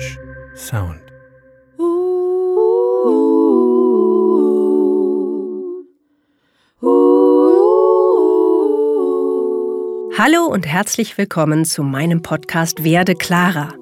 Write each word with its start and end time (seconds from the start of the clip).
Bunch 0.00 0.18
Sound. 0.56 1.00
Hallo 10.18 10.46
und 10.46 10.66
herzlich 10.66 11.18
willkommen 11.18 11.64
zu 11.66 11.82
meinem 11.82 12.22
Podcast 12.22 12.82
Werde 12.82 13.14
klarer. 13.14 13.74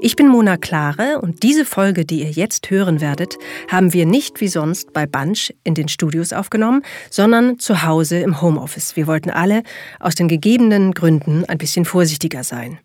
Ich 0.00 0.16
bin 0.16 0.28
Mona 0.28 0.56
Klare 0.58 1.20
und 1.20 1.42
diese 1.42 1.64
Folge, 1.64 2.04
die 2.04 2.20
ihr 2.20 2.30
jetzt 2.30 2.70
hören 2.70 3.00
werdet, 3.00 3.36
haben 3.68 3.92
wir 3.92 4.06
nicht 4.06 4.40
wie 4.40 4.48
sonst 4.48 4.92
bei 4.92 5.06
Bunch 5.06 5.52
in 5.64 5.74
den 5.74 5.88
Studios 5.88 6.32
aufgenommen, 6.32 6.82
sondern 7.10 7.58
zu 7.58 7.82
Hause 7.82 8.20
im 8.20 8.40
Homeoffice. 8.40 8.94
Wir 8.96 9.08
wollten 9.08 9.30
alle 9.30 9.64
aus 9.98 10.14
den 10.14 10.28
gegebenen 10.28 10.92
Gründen 10.92 11.44
ein 11.46 11.58
bisschen 11.58 11.84
vorsichtiger 11.84 12.44
sein. 12.44 12.78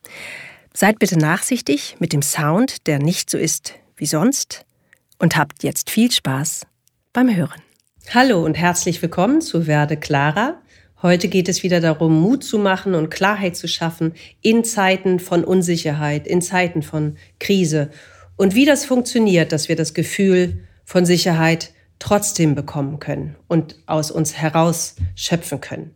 Seid 0.73 0.99
bitte 0.99 1.17
nachsichtig 1.17 1.95
mit 1.99 2.13
dem 2.13 2.21
Sound, 2.21 2.87
der 2.87 2.99
nicht 2.99 3.29
so 3.29 3.37
ist 3.37 3.73
wie 3.97 4.05
sonst 4.05 4.65
und 5.17 5.35
habt 5.35 5.63
jetzt 5.63 5.89
viel 5.89 6.11
Spaß 6.11 6.67
beim 7.11 7.35
Hören. 7.35 7.61
Hallo 8.13 8.45
und 8.45 8.53
herzlich 8.53 9.01
willkommen 9.01 9.41
zu 9.41 9.65
Werde 9.65 9.97
Clara. 9.97 10.61
Heute 11.01 11.27
geht 11.27 11.49
es 11.49 11.63
wieder 11.63 11.81
darum, 11.81 12.21
Mut 12.21 12.43
zu 12.43 12.59
machen 12.59 12.93
und 12.93 13.09
Klarheit 13.09 13.57
zu 13.57 13.67
schaffen 13.67 14.13
in 14.41 14.63
Zeiten 14.63 15.19
von 15.19 15.43
Unsicherheit, 15.43 16.27
in 16.27 16.41
Zeiten 16.41 16.83
von 16.83 17.17
Krise. 17.39 17.89
Und 18.37 18.53
wie 18.53 18.65
das 18.65 18.85
funktioniert, 18.85 19.51
dass 19.51 19.69
wir 19.69 19.75
das 19.75 19.95
Gefühl 19.95 20.67
von 20.85 21.05
Sicherheit 21.05 21.73
trotzdem 21.97 22.53
bekommen 22.53 22.99
können 22.99 23.35
und 23.47 23.75
aus 23.87 24.11
uns 24.11 24.35
heraus 24.35 24.95
schöpfen 25.15 25.61
können. 25.61 25.95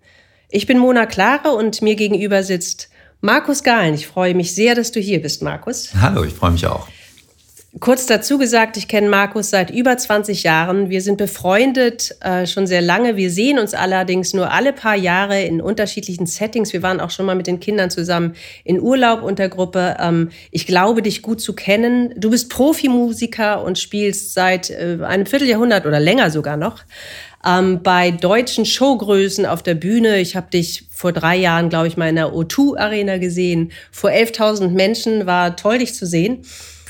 Ich 0.49 0.65
bin 0.65 0.79
Mona 0.79 1.05
Klare 1.05 1.51
und 1.51 1.81
mir 1.81 1.95
gegenüber 1.95 2.43
sitzt 2.43 2.89
Markus 3.25 3.63
Gahlen, 3.63 3.93
ich 3.93 4.05
freue 4.05 4.35
mich 4.35 4.53
sehr, 4.53 4.75
dass 4.75 4.91
du 4.91 4.99
hier 4.99 5.21
bist, 5.21 5.41
Markus. 5.41 5.93
Hallo, 6.01 6.25
ich 6.25 6.33
freue 6.33 6.51
mich 6.51 6.67
auch. 6.67 6.89
Kurz 7.79 8.05
dazu 8.05 8.37
gesagt, 8.37 8.75
ich 8.75 8.89
kenne 8.89 9.07
Markus 9.07 9.49
seit 9.49 9.71
über 9.71 9.97
20 9.97 10.43
Jahren. 10.43 10.89
Wir 10.89 11.01
sind 11.01 11.17
befreundet 11.17 12.17
äh, 12.19 12.45
schon 12.45 12.67
sehr 12.67 12.81
lange. 12.81 13.15
Wir 13.15 13.31
sehen 13.31 13.59
uns 13.59 13.73
allerdings 13.73 14.33
nur 14.33 14.51
alle 14.51 14.73
paar 14.73 14.97
Jahre 14.97 15.41
in 15.41 15.61
unterschiedlichen 15.61 16.27
Settings. 16.27 16.73
Wir 16.73 16.83
waren 16.83 16.99
auch 16.99 17.11
schon 17.11 17.25
mal 17.25 17.35
mit 17.35 17.47
den 17.47 17.61
Kindern 17.61 17.89
zusammen 17.89 18.35
in 18.65 18.81
Urlaub 18.81 19.23
unter 19.23 19.47
Gruppe. 19.47 19.95
Ähm, 20.01 20.29
ich 20.51 20.67
glaube, 20.67 21.01
dich 21.01 21.21
gut 21.21 21.39
zu 21.39 21.53
kennen. 21.55 22.13
Du 22.17 22.29
bist 22.29 22.49
Profimusiker 22.49 23.63
und 23.63 23.79
spielst 23.79 24.33
seit 24.33 24.69
äh, 24.69 24.99
einem 25.01 25.25
Vierteljahrhundert 25.25 25.85
oder 25.85 26.01
länger 26.01 26.29
sogar 26.29 26.57
noch 26.57 26.83
ähm, 27.45 27.81
bei 27.83 28.11
deutschen 28.11 28.65
Showgrößen 28.65 29.45
auf 29.45 29.63
der 29.63 29.75
Bühne. 29.75 30.19
Ich 30.19 30.35
habe 30.35 30.49
dich 30.49 30.87
vor 30.91 31.11
drei 31.11 31.35
Jahren, 31.35 31.69
glaube 31.69 31.87
ich, 31.87 31.97
mal 31.97 32.09
in 32.09 32.15
der 32.15 32.33
O2 32.33 32.77
Arena 32.77 33.17
gesehen. 33.17 33.71
Vor 33.91 34.09
11.000 34.09 34.69
Menschen 34.69 35.25
war 35.25 35.55
toll, 35.55 35.79
dich 35.79 35.93
zu 35.95 36.05
sehen. 36.05 36.45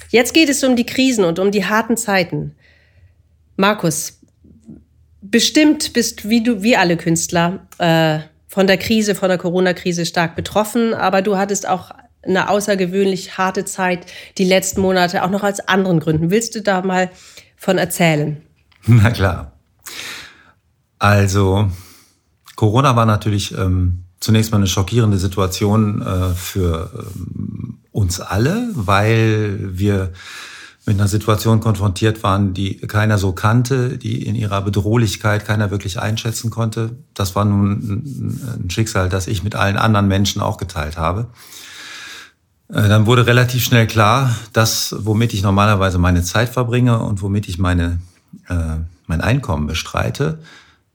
Jetzt 0.09 0.33
geht 0.33 0.49
es 0.49 0.63
um 0.63 0.75
die 0.75 0.85
Krisen 0.85 1.25
und 1.25 1.39
um 1.39 1.51
die 1.51 1.65
harten 1.65 1.97
Zeiten. 1.97 2.55
Markus, 3.55 4.19
bestimmt 5.21 5.93
bist 5.93 6.29
wie 6.29 6.43
du, 6.43 6.61
wie 6.61 6.75
alle 6.77 6.97
Künstler, 6.97 7.67
äh, 7.79 8.19
von 8.47 8.67
der 8.67 8.77
Krise, 8.77 9.15
von 9.15 9.29
der 9.29 9.39
Corona-Krise 9.39 10.05
stark 10.05 10.35
betroffen, 10.35 10.93
aber 10.93 11.23
du 11.23 11.37
hattest 11.37 11.67
auch 11.67 11.89
eine 12.21 12.49
außergewöhnlich 12.49 13.37
harte 13.37 13.65
Zeit 13.65 14.05
die 14.37 14.45
letzten 14.45 14.81
Monate, 14.81 15.23
auch 15.23 15.29
noch 15.29 15.43
aus 15.43 15.59
anderen 15.61 15.99
Gründen. 15.99 16.29
Willst 16.29 16.55
du 16.55 16.61
da 16.61 16.81
mal 16.83 17.09
von 17.57 17.79
erzählen? 17.79 18.41
Na 18.85 19.09
klar. 19.09 19.52
Also, 21.03 21.69
Corona 22.55 22.95
war 22.95 23.05
natürlich 23.05 23.53
ähm, 23.57 24.05
zunächst 24.21 24.53
mal 24.53 24.59
eine 24.59 24.67
schockierende 24.67 25.17
Situation 25.17 26.01
äh, 26.01 26.29
für 26.29 26.91
ähm, 26.97 27.79
uns 27.91 28.21
alle, 28.21 28.69
weil 28.73 29.77
wir 29.77 30.13
mit 30.85 30.97
einer 30.97 31.09
Situation 31.09 31.59
konfrontiert 31.59 32.23
waren, 32.23 32.53
die 32.53 32.77
keiner 32.77 33.17
so 33.17 33.33
kannte, 33.33 33.97
die 33.97 34.25
in 34.25 34.35
ihrer 34.35 34.61
Bedrohlichkeit 34.61 35.43
keiner 35.43 35.71
wirklich 35.71 35.99
einschätzen 35.99 36.51
konnte. 36.51 36.91
Das 37.13 37.35
war 37.35 37.43
nun 37.43 38.61
ein 38.63 38.69
Schicksal, 38.69 39.09
das 39.09 39.27
ich 39.27 39.43
mit 39.43 39.55
allen 39.55 39.75
anderen 39.75 40.07
Menschen 40.07 40.41
auch 40.41 40.55
geteilt 40.55 40.95
habe. 40.95 41.27
Äh, 42.69 42.87
dann 42.87 43.07
wurde 43.07 43.27
relativ 43.27 43.61
schnell 43.61 43.87
klar, 43.87 44.33
dass 44.53 44.95
womit 44.99 45.33
ich 45.33 45.43
normalerweise 45.43 45.97
meine 45.97 46.23
Zeit 46.23 46.47
verbringe 46.47 46.99
und 46.99 47.21
womit 47.21 47.49
ich 47.49 47.59
meine, 47.59 47.99
äh, 48.47 48.77
mein 49.05 49.19
Einkommen 49.19 49.67
bestreite, 49.67 50.39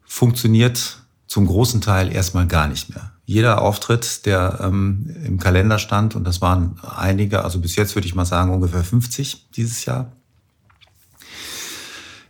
funktioniert 0.09 1.03
zum 1.29 1.47
großen 1.47 1.81
Teil 1.81 2.13
erstmal 2.13 2.47
gar 2.47 2.67
nicht 2.67 2.91
mehr. 2.91 3.13
Jeder 3.27 3.61
Auftritt, 3.61 4.25
der 4.25 4.59
ähm, 4.63 5.15
im 5.25 5.39
Kalender 5.39 5.79
stand, 5.79 6.17
und 6.17 6.25
das 6.25 6.41
waren 6.41 6.81
einige, 6.97 7.45
also 7.45 7.61
bis 7.61 7.77
jetzt 7.77 7.95
würde 7.95 8.09
ich 8.09 8.15
mal 8.15 8.25
sagen 8.25 8.51
ungefähr 8.53 8.83
50 8.83 9.51
dieses 9.55 9.85
Jahr, 9.85 10.13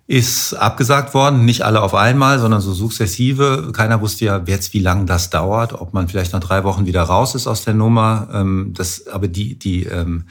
ist 0.08 0.54
abgesagt 0.54 1.14
worden. 1.14 1.44
Nicht 1.44 1.62
alle 1.62 1.82
auf 1.82 1.94
einmal, 1.94 2.40
sondern 2.40 2.60
so 2.60 2.72
sukzessive. 2.72 3.70
Keiner 3.72 4.00
wusste 4.00 4.24
ja 4.24 4.42
jetzt, 4.46 4.72
wie 4.72 4.80
lange 4.80 5.04
das 5.04 5.30
dauert, 5.30 5.74
ob 5.74 5.92
man 5.92 6.08
vielleicht 6.08 6.32
nach 6.32 6.40
drei 6.40 6.64
Wochen 6.64 6.86
wieder 6.86 7.02
raus 7.02 7.34
ist 7.34 7.46
aus 7.46 7.62
der 7.64 7.74
Nummer. 7.74 8.28
Ähm, 8.32 8.72
das, 8.74 9.06
aber 9.06 9.28
die, 9.28 9.58
die 9.58 9.84
ähm, 9.84 10.24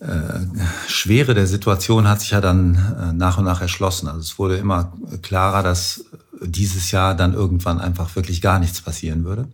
äh, 0.00 0.40
Schwere 0.88 1.34
der 1.34 1.46
Situation 1.46 2.08
hat 2.08 2.22
sich 2.22 2.30
ja 2.30 2.40
dann 2.40 2.74
äh, 2.74 3.12
nach 3.12 3.38
und 3.38 3.44
nach 3.44 3.60
erschlossen. 3.60 4.08
Also 4.08 4.20
es 4.20 4.38
wurde 4.38 4.56
immer 4.56 4.94
klarer, 5.20 5.62
dass 5.62 6.06
dieses 6.40 6.90
Jahr 6.90 7.14
dann 7.14 7.34
irgendwann 7.34 7.80
einfach 7.80 8.14
wirklich 8.16 8.40
gar 8.40 8.58
nichts 8.58 8.80
passieren 8.80 9.24
würde. 9.24 9.48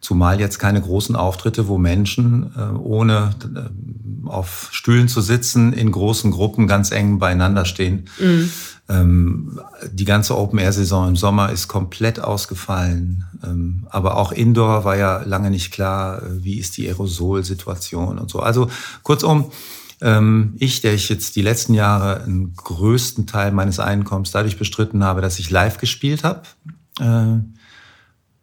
Zumal 0.00 0.38
jetzt 0.38 0.58
keine 0.58 0.82
großen 0.82 1.16
Auftritte, 1.16 1.66
wo 1.66 1.78
Menschen 1.78 2.52
äh, 2.56 2.76
ohne 2.76 3.34
äh, 3.56 4.28
auf 4.28 4.68
Stühlen 4.70 5.08
zu 5.08 5.22
sitzen, 5.22 5.72
in 5.72 5.90
großen 5.90 6.30
Gruppen 6.30 6.66
ganz 6.66 6.90
eng 6.90 7.18
beieinander 7.18 7.64
stehen. 7.64 8.06
Mhm. 8.20 8.50
Ähm, 8.86 9.60
die 9.90 10.04
ganze 10.04 10.36
Open-Air-Saison 10.36 11.08
im 11.08 11.16
Sommer 11.16 11.50
ist 11.50 11.68
komplett 11.68 12.20
ausgefallen. 12.20 13.24
Ähm, 13.42 13.86
aber 13.88 14.18
auch 14.18 14.30
Indoor 14.30 14.84
war 14.84 14.96
ja 14.96 15.22
lange 15.22 15.50
nicht 15.50 15.72
klar, 15.72 16.22
äh, 16.22 16.44
wie 16.44 16.58
ist 16.58 16.76
die 16.76 16.86
Aerosol-Situation 16.86 18.18
und 18.18 18.30
so. 18.30 18.40
Also 18.40 18.68
kurzum, 19.02 19.50
ich, 20.56 20.82
der 20.82 20.92
ich 20.92 21.08
jetzt 21.08 21.34
die 21.34 21.40
letzten 21.42 21.72
Jahre 21.72 22.22
einen 22.24 22.54
größten 22.54 23.26
Teil 23.26 23.52
meines 23.52 23.80
Einkommens 23.80 24.32
dadurch 24.32 24.58
bestritten 24.58 25.02
habe, 25.02 25.22
dass 25.22 25.38
ich 25.38 25.48
live 25.48 25.78
gespielt 25.78 26.24
habe, 26.24 26.42
äh, 27.00 27.40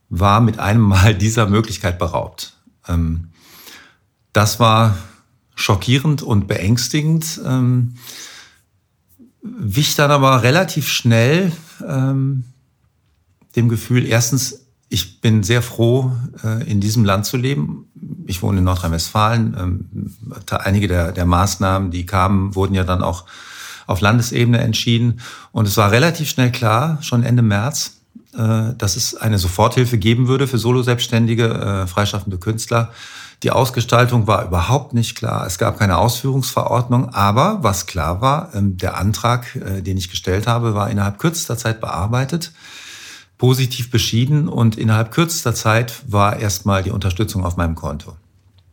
war 0.09 0.41
mit 0.41 0.57
einem 0.57 0.81
Mal 0.81 1.15
dieser 1.17 1.47
Möglichkeit 1.47 1.99
beraubt. 1.99 2.57
Ähm, 2.87 3.29
das 4.33 4.59
war 4.59 4.97
schockierend 5.55 6.23
und 6.23 6.47
beängstigend. 6.47 7.39
Ähm, 7.45 7.95
wich 9.41 9.95
dann 9.95 10.11
aber 10.11 10.43
relativ 10.43 10.87
schnell 10.87 11.51
ähm, 11.87 12.45
dem 13.55 13.69
Gefühl, 13.69 14.05
erstens, 14.05 14.65
ich 14.89 15.21
bin 15.21 15.43
sehr 15.43 15.61
froh, 15.61 16.11
äh, 16.43 16.69
in 16.69 16.81
diesem 16.81 17.05
Land 17.05 17.25
zu 17.25 17.37
leben. 17.37 17.90
Ich 18.31 18.41
wohne 18.41 18.59
in 18.59 18.63
Nordrhein-Westfalen. 18.63 19.57
Ähm, 19.59 20.15
einige 20.47 20.87
der, 20.87 21.11
der 21.11 21.25
Maßnahmen, 21.25 21.91
die 21.91 22.05
kamen, 22.05 22.55
wurden 22.55 22.73
ja 22.73 22.85
dann 22.85 23.03
auch 23.03 23.25
auf 23.87 23.99
Landesebene 23.99 24.59
entschieden. 24.59 25.19
Und 25.51 25.67
es 25.67 25.75
war 25.75 25.91
relativ 25.91 26.29
schnell 26.29 26.49
klar, 26.49 26.97
schon 27.01 27.23
Ende 27.23 27.41
März, 27.41 27.97
äh, 28.33 28.73
dass 28.77 28.95
es 28.95 29.15
eine 29.15 29.37
Soforthilfe 29.37 29.97
geben 29.97 30.29
würde 30.29 30.47
für 30.47 30.57
Solo-Selbstständige, 30.57 31.83
äh, 31.83 31.87
freischaffende 31.87 32.37
Künstler. 32.37 32.91
Die 33.43 33.51
Ausgestaltung 33.51 34.27
war 34.27 34.45
überhaupt 34.45 34.93
nicht 34.93 35.17
klar. 35.17 35.45
Es 35.45 35.57
gab 35.57 35.77
keine 35.77 35.97
Ausführungsverordnung. 35.97 37.09
Aber 37.09 37.57
was 37.63 37.85
klar 37.85 38.21
war, 38.21 38.55
ähm, 38.55 38.77
der 38.77 38.97
Antrag, 38.97 39.57
äh, 39.57 39.81
den 39.81 39.97
ich 39.97 40.09
gestellt 40.09 40.47
habe, 40.47 40.73
war 40.73 40.89
innerhalb 40.89 41.19
kürzester 41.19 41.57
Zeit 41.57 41.81
bearbeitet, 41.81 42.53
positiv 43.41 43.89
beschieden 43.89 44.47
und 44.47 44.77
innerhalb 44.77 45.09
kürzester 45.09 45.55
Zeit 45.55 46.03
war 46.05 46.37
erstmal 46.37 46.83
die 46.83 46.91
Unterstützung 46.91 47.43
auf 47.43 47.57
meinem 47.57 47.73
Konto. 47.73 48.15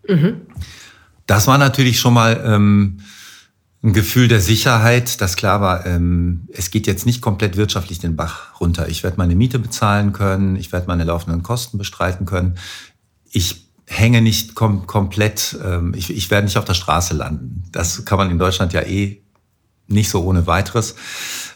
Mhm. 0.06 0.42
Das 1.24 1.46
war 1.46 1.56
natürlich 1.56 1.98
schon 1.98 2.12
mal 2.12 2.38
ähm, 2.44 2.98
ein 3.82 3.94
Gefühl 3.94 4.28
der 4.28 4.42
Sicherheit, 4.42 5.22
dass 5.22 5.36
klar 5.36 5.62
war, 5.62 5.86
ähm, 5.86 6.48
es 6.52 6.70
geht 6.70 6.86
jetzt 6.86 7.06
nicht 7.06 7.22
komplett 7.22 7.56
wirtschaftlich 7.56 7.98
den 7.98 8.14
Bach 8.14 8.60
runter. 8.60 8.90
Ich 8.90 9.02
werde 9.02 9.16
meine 9.16 9.36
Miete 9.36 9.58
bezahlen 9.58 10.12
können, 10.12 10.54
ich 10.54 10.70
werde 10.70 10.86
meine 10.86 11.04
laufenden 11.04 11.42
Kosten 11.42 11.78
bestreiten 11.78 12.26
können. 12.26 12.58
Ich 13.30 13.70
hänge 13.86 14.20
nicht 14.20 14.54
kom 14.54 14.86
komplett, 14.86 15.56
ähm, 15.64 15.94
ich, 15.96 16.14
ich 16.14 16.30
werde 16.30 16.44
nicht 16.44 16.58
auf 16.58 16.66
der 16.66 16.74
Straße 16.74 17.14
landen. 17.14 17.62
Das 17.72 18.04
kann 18.04 18.18
man 18.18 18.30
in 18.30 18.38
Deutschland 18.38 18.74
ja 18.74 18.82
eh 18.82 19.22
nicht 19.86 20.10
so 20.10 20.22
ohne 20.24 20.46
weiteres. 20.46 20.94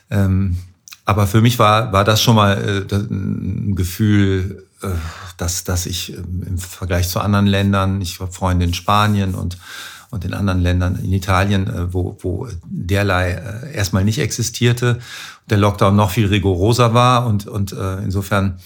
Ähm, 0.09 0.57
aber 1.05 1.27
für 1.27 1.41
mich 1.41 1.59
war, 1.59 1.93
war 1.93 2.05
das 2.05 2.23
schon 2.23 2.37
mal 2.37 2.87
äh, 2.91 2.95
ein 2.95 3.75
Gefühl, 3.75 4.67
äh, 4.83 4.89
dass, 5.37 5.65
dass 5.65 5.87
ich 5.87 6.15
ähm, 6.17 6.45
im 6.47 6.59
Vergleich 6.59 7.09
zu 7.09 7.21
anderen 7.21 7.47
Ländern, 7.47 8.01
ich 8.01 8.21
habe 8.21 8.33
Freunde 8.33 8.65
in 8.65 8.75
Spanien 8.75 9.35
und 9.35 9.59
und 10.13 10.27
in 10.27 10.35
anderen 10.35 10.61
Ländern, 10.61 11.01
in 11.03 11.11
Italien, 11.11 11.67
äh, 11.69 11.93
wo, 11.95 12.19
wo 12.21 12.47
derlei 12.67 13.31
äh, 13.31 13.75
erstmal 13.75 14.05
nicht 14.05 14.19
existierte, 14.19 14.99
der 15.49 15.57
Lockdown 15.57 15.97
noch 15.97 16.11
viel 16.11 16.27
rigoroser 16.27 16.93
war 16.93 17.27
und, 17.27 17.47
und 17.47 17.73
äh, 17.73 17.97
insofern 18.05 18.59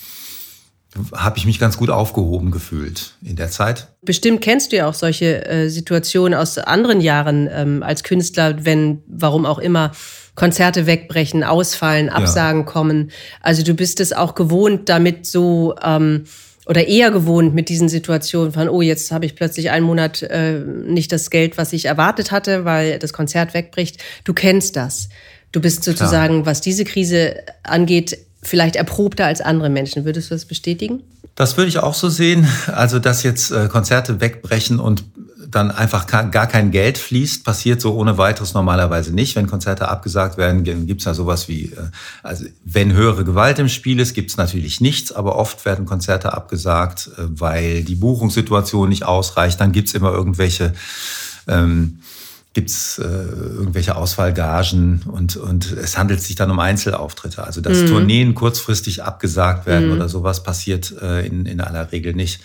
habe 1.14 1.38
ich 1.38 1.46
mich 1.46 1.60
ganz 1.60 1.76
gut 1.76 1.88
aufgehoben 1.88 2.50
gefühlt 2.50 3.14
in 3.22 3.36
der 3.36 3.50
Zeit. 3.50 3.88
Bestimmt 4.02 4.40
kennst 4.40 4.72
du 4.72 4.76
ja 4.76 4.88
auch 4.88 4.94
solche 4.94 5.46
äh, 5.46 5.68
Situationen 5.68 6.36
aus 6.36 6.58
anderen 6.58 7.00
Jahren 7.00 7.48
ähm, 7.52 7.82
als 7.84 8.02
Künstler, 8.02 8.64
wenn, 8.64 9.02
warum 9.06 9.46
auch 9.46 9.58
immer, 9.58 9.92
Konzerte 10.36 10.86
wegbrechen, 10.86 11.42
ausfallen, 11.42 12.08
Absagen 12.08 12.60
ja. 12.60 12.66
kommen. 12.66 13.10
Also 13.40 13.64
du 13.64 13.74
bist 13.74 13.98
es 13.98 14.12
auch 14.12 14.36
gewohnt, 14.36 14.88
damit 14.88 15.26
so 15.26 15.74
ähm, 15.82 16.24
oder 16.66 16.86
eher 16.86 17.10
gewohnt 17.10 17.54
mit 17.54 17.68
diesen 17.68 17.88
Situationen 17.88 18.52
von, 18.52 18.68
oh, 18.68 18.82
jetzt 18.82 19.12
habe 19.12 19.24
ich 19.24 19.34
plötzlich 19.34 19.70
einen 19.70 19.86
Monat 19.86 20.22
äh, 20.22 20.58
nicht 20.58 21.10
das 21.12 21.30
Geld, 21.30 21.58
was 21.58 21.72
ich 21.72 21.86
erwartet 21.86 22.32
hatte, 22.32 22.64
weil 22.64 22.98
das 22.98 23.12
Konzert 23.12 23.54
wegbricht. 23.54 24.02
Du 24.24 24.34
kennst 24.34 24.76
das. 24.76 25.08
Du 25.52 25.60
bist 25.60 25.84
sozusagen, 25.84 26.42
Klar. 26.42 26.46
was 26.46 26.60
diese 26.60 26.84
Krise 26.84 27.36
angeht, 27.62 28.18
vielleicht 28.42 28.76
erprobter 28.76 29.26
als 29.26 29.40
andere 29.40 29.70
Menschen. 29.70 30.04
Würdest 30.04 30.30
du 30.30 30.34
das 30.34 30.44
bestätigen? 30.44 31.02
Das 31.36 31.56
würde 31.56 31.68
ich 31.68 31.78
auch 31.78 31.94
so 31.94 32.08
sehen. 32.08 32.48
Also, 32.66 32.98
dass 32.98 33.22
jetzt 33.22 33.52
äh, 33.52 33.68
Konzerte 33.68 34.20
wegbrechen 34.20 34.80
und 34.80 35.04
dann 35.56 35.70
einfach 35.70 36.06
gar 36.06 36.46
kein 36.46 36.70
Geld 36.70 36.98
fließt, 36.98 37.44
passiert 37.44 37.80
so 37.80 37.94
ohne 37.94 38.18
weiteres 38.18 38.54
normalerweise 38.54 39.12
nicht. 39.12 39.34
Wenn 39.34 39.46
Konzerte 39.46 39.88
abgesagt 39.88 40.36
werden, 40.36 40.64
gibt 40.86 41.00
es 41.00 41.06
ja 41.06 41.14
sowas 41.14 41.48
wie, 41.48 41.72
äh, 41.72 41.90
also 42.22 42.44
wenn 42.64 42.92
höhere 42.92 43.24
Gewalt 43.24 43.58
im 43.58 43.68
Spiel 43.68 43.98
ist, 43.98 44.14
gibt 44.14 44.30
es 44.30 44.36
natürlich 44.36 44.80
nichts, 44.80 45.12
aber 45.12 45.36
oft 45.36 45.64
werden 45.64 45.86
Konzerte 45.86 46.34
abgesagt, 46.34 47.10
äh, 47.16 47.22
weil 47.28 47.82
die 47.82 47.96
Buchungssituation 47.96 48.88
nicht 48.88 49.04
ausreicht. 49.04 49.60
Dann 49.60 49.72
gibt 49.72 49.88
es 49.88 49.94
immer 49.94 50.12
irgendwelche 50.12 50.74
ähm, 51.48 51.98
gibt 52.56 52.70
es 52.70 52.98
äh, 52.98 53.04
irgendwelche 53.04 53.96
Ausfallgagen 53.96 55.02
und, 55.04 55.36
und 55.36 55.72
es 55.72 55.98
handelt 55.98 56.22
sich 56.22 56.36
dann 56.36 56.50
um 56.50 56.58
Einzelauftritte. 56.58 57.44
Also 57.44 57.60
dass 57.60 57.82
mhm. 57.82 57.86
Tourneen 57.88 58.34
kurzfristig 58.34 59.02
abgesagt 59.02 59.66
werden 59.66 59.88
mhm. 59.88 59.92
oder 59.92 60.08
sowas 60.08 60.42
passiert 60.42 60.94
äh, 61.02 61.26
in, 61.26 61.44
in 61.44 61.60
aller 61.60 61.92
Regel 61.92 62.14
nicht. 62.14 62.40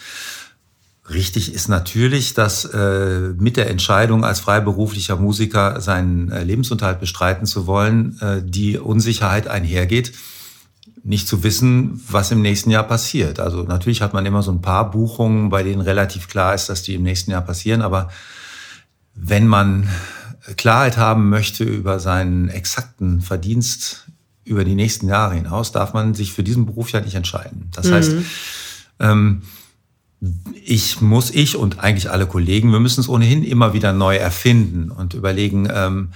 Richtig 1.14 1.54
ist 1.54 1.68
natürlich, 1.68 2.34
dass 2.34 2.66
äh, 2.66 3.34
mit 3.38 3.58
der 3.58 3.70
Entscheidung 3.70 4.24
als 4.24 4.40
freiberuflicher 4.40 5.18
Musiker 5.18 5.82
seinen 5.82 6.32
äh, 6.32 6.44
Lebensunterhalt 6.44 7.00
bestreiten 7.00 7.46
zu 7.46 7.68
wollen, 7.68 8.20
äh, 8.22 8.42
die 8.44 8.78
Unsicherheit 8.78 9.48
einhergeht, 9.48 10.14
nicht 11.04 11.28
zu 11.28 11.44
wissen, 11.44 12.02
was 12.08 12.32
im 12.32 12.42
nächsten 12.42 12.70
Jahr 12.70 12.84
passiert. 12.84 13.40
Also 13.40 13.64
natürlich 13.64 14.02
hat 14.02 14.14
man 14.14 14.26
immer 14.26 14.44
so 14.44 14.52
ein 14.52 14.62
paar 14.62 14.92
Buchungen, 14.92 15.50
bei 15.50 15.64
denen 15.64 15.82
relativ 15.82 16.28
klar 16.28 16.54
ist, 16.54 16.70
dass 16.70 16.84
die 16.84 16.96
im 16.96 17.04
nächsten 17.04 17.32
Jahr 17.32 17.42
passieren, 17.42 17.82
aber 17.82 18.10
wenn 19.16 19.48
man 19.48 19.90
Klarheit 20.56 20.98
haben 20.98 21.30
möchte 21.30 21.64
über 21.64 22.00
seinen 22.00 22.48
exakten 22.50 23.22
Verdienst 23.22 24.08
über 24.44 24.64
die 24.64 24.76
nächsten 24.76 25.08
Jahre 25.08 25.36
hinaus, 25.36 25.72
darf 25.72 25.94
man 25.94 26.14
sich 26.14 26.34
für 26.34 26.44
diesen 26.44 26.66
Beruf 26.66 26.92
ja 26.92 27.02
nicht 27.02 27.16
entscheiden. 27.16 27.70
Das 27.74 27.88
mhm. 27.88 27.94
heißt, 27.94 28.16
ähm, 29.00 29.42
ich 30.64 31.02
muss, 31.02 31.32
ich 31.32 31.56
und 31.56 31.80
eigentlich 31.80 32.12
alle 32.12 32.28
Kollegen, 32.28 32.72
wir 32.72 32.80
müssen 32.80 33.02
es 33.02 33.10
ohnehin 33.10 33.44
immer 33.44 33.74
wieder 33.74 33.92
neu 33.92 34.16
erfinden 34.18 34.92
und 34.92 35.16
überlegen, 35.16 35.68
ähm, 35.74 36.10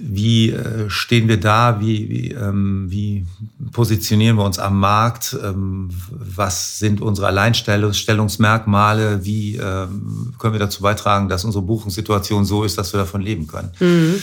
wie 0.00 0.50
äh, 0.50 0.88
stehen 0.88 1.28
wir 1.28 1.38
da, 1.38 1.80
wie, 1.80 2.08
wie, 2.08 2.32
ähm, 2.32 2.86
wie 2.88 3.26
positionieren 3.72 4.36
wir 4.38 4.44
uns 4.44 4.58
am 4.58 4.80
Markt, 4.80 5.36
ähm, 5.44 5.90
was 6.10 6.78
sind 6.78 7.02
unsere 7.02 7.26
Alleinstellungsmerkmale, 7.26 9.24
wie 9.26 9.56
ähm, 9.56 10.32
können 10.38 10.54
wir 10.54 10.60
dazu 10.60 10.80
beitragen, 10.80 11.28
dass 11.28 11.44
unsere 11.44 11.62
Buchungssituation 11.62 12.46
so 12.46 12.64
ist, 12.64 12.78
dass 12.78 12.94
wir 12.94 13.00
davon 13.00 13.20
leben 13.20 13.46
können. 13.46 13.70
Mhm. 13.78 14.14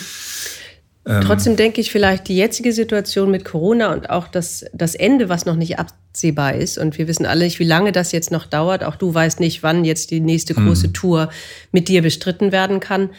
Ähm, 1.07 1.22
Trotzdem 1.22 1.56
denke 1.56 1.81
ich 1.81 1.92
vielleicht 1.92 2.28
die 2.28 2.36
jetzige 2.36 2.74
Situation 2.74 3.30
mit 3.30 3.46
Corona 3.46 3.94
und 3.94 4.10
auch 4.10 4.28
das, 4.28 4.66
das 4.74 4.96
Ende, 4.96 5.30
was 5.30 5.46
noch 5.46 5.56
nicht 5.56 5.78
absehbar 5.78 6.56
ist. 6.56 6.78
Und 6.78 6.98
wir 6.98 7.07
wissen 7.07 7.25
alle 7.25 7.44
nicht, 7.44 7.60
wie 7.60 7.66
lange 7.66 7.92
das 7.92 8.12
jetzt 8.12 8.31
noch 8.31 8.46
dauert. 8.46 8.84
Auch 8.84 8.96
du 8.96 9.13
weißt 9.13 9.40
nicht, 9.40 9.62
wann 9.62 9.86
jetzt 9.86 10.12
die 10.12 10.19
nächste 10.19 10.56
große 10.56 10.88
mhm. 10.88 10.94
Tour 10.94 11.30
mit 11.72 11.90
dir 11.90 12.02
bestritten 12.02 12.52
werden 12.52 12.80
kann. 12.80 13.12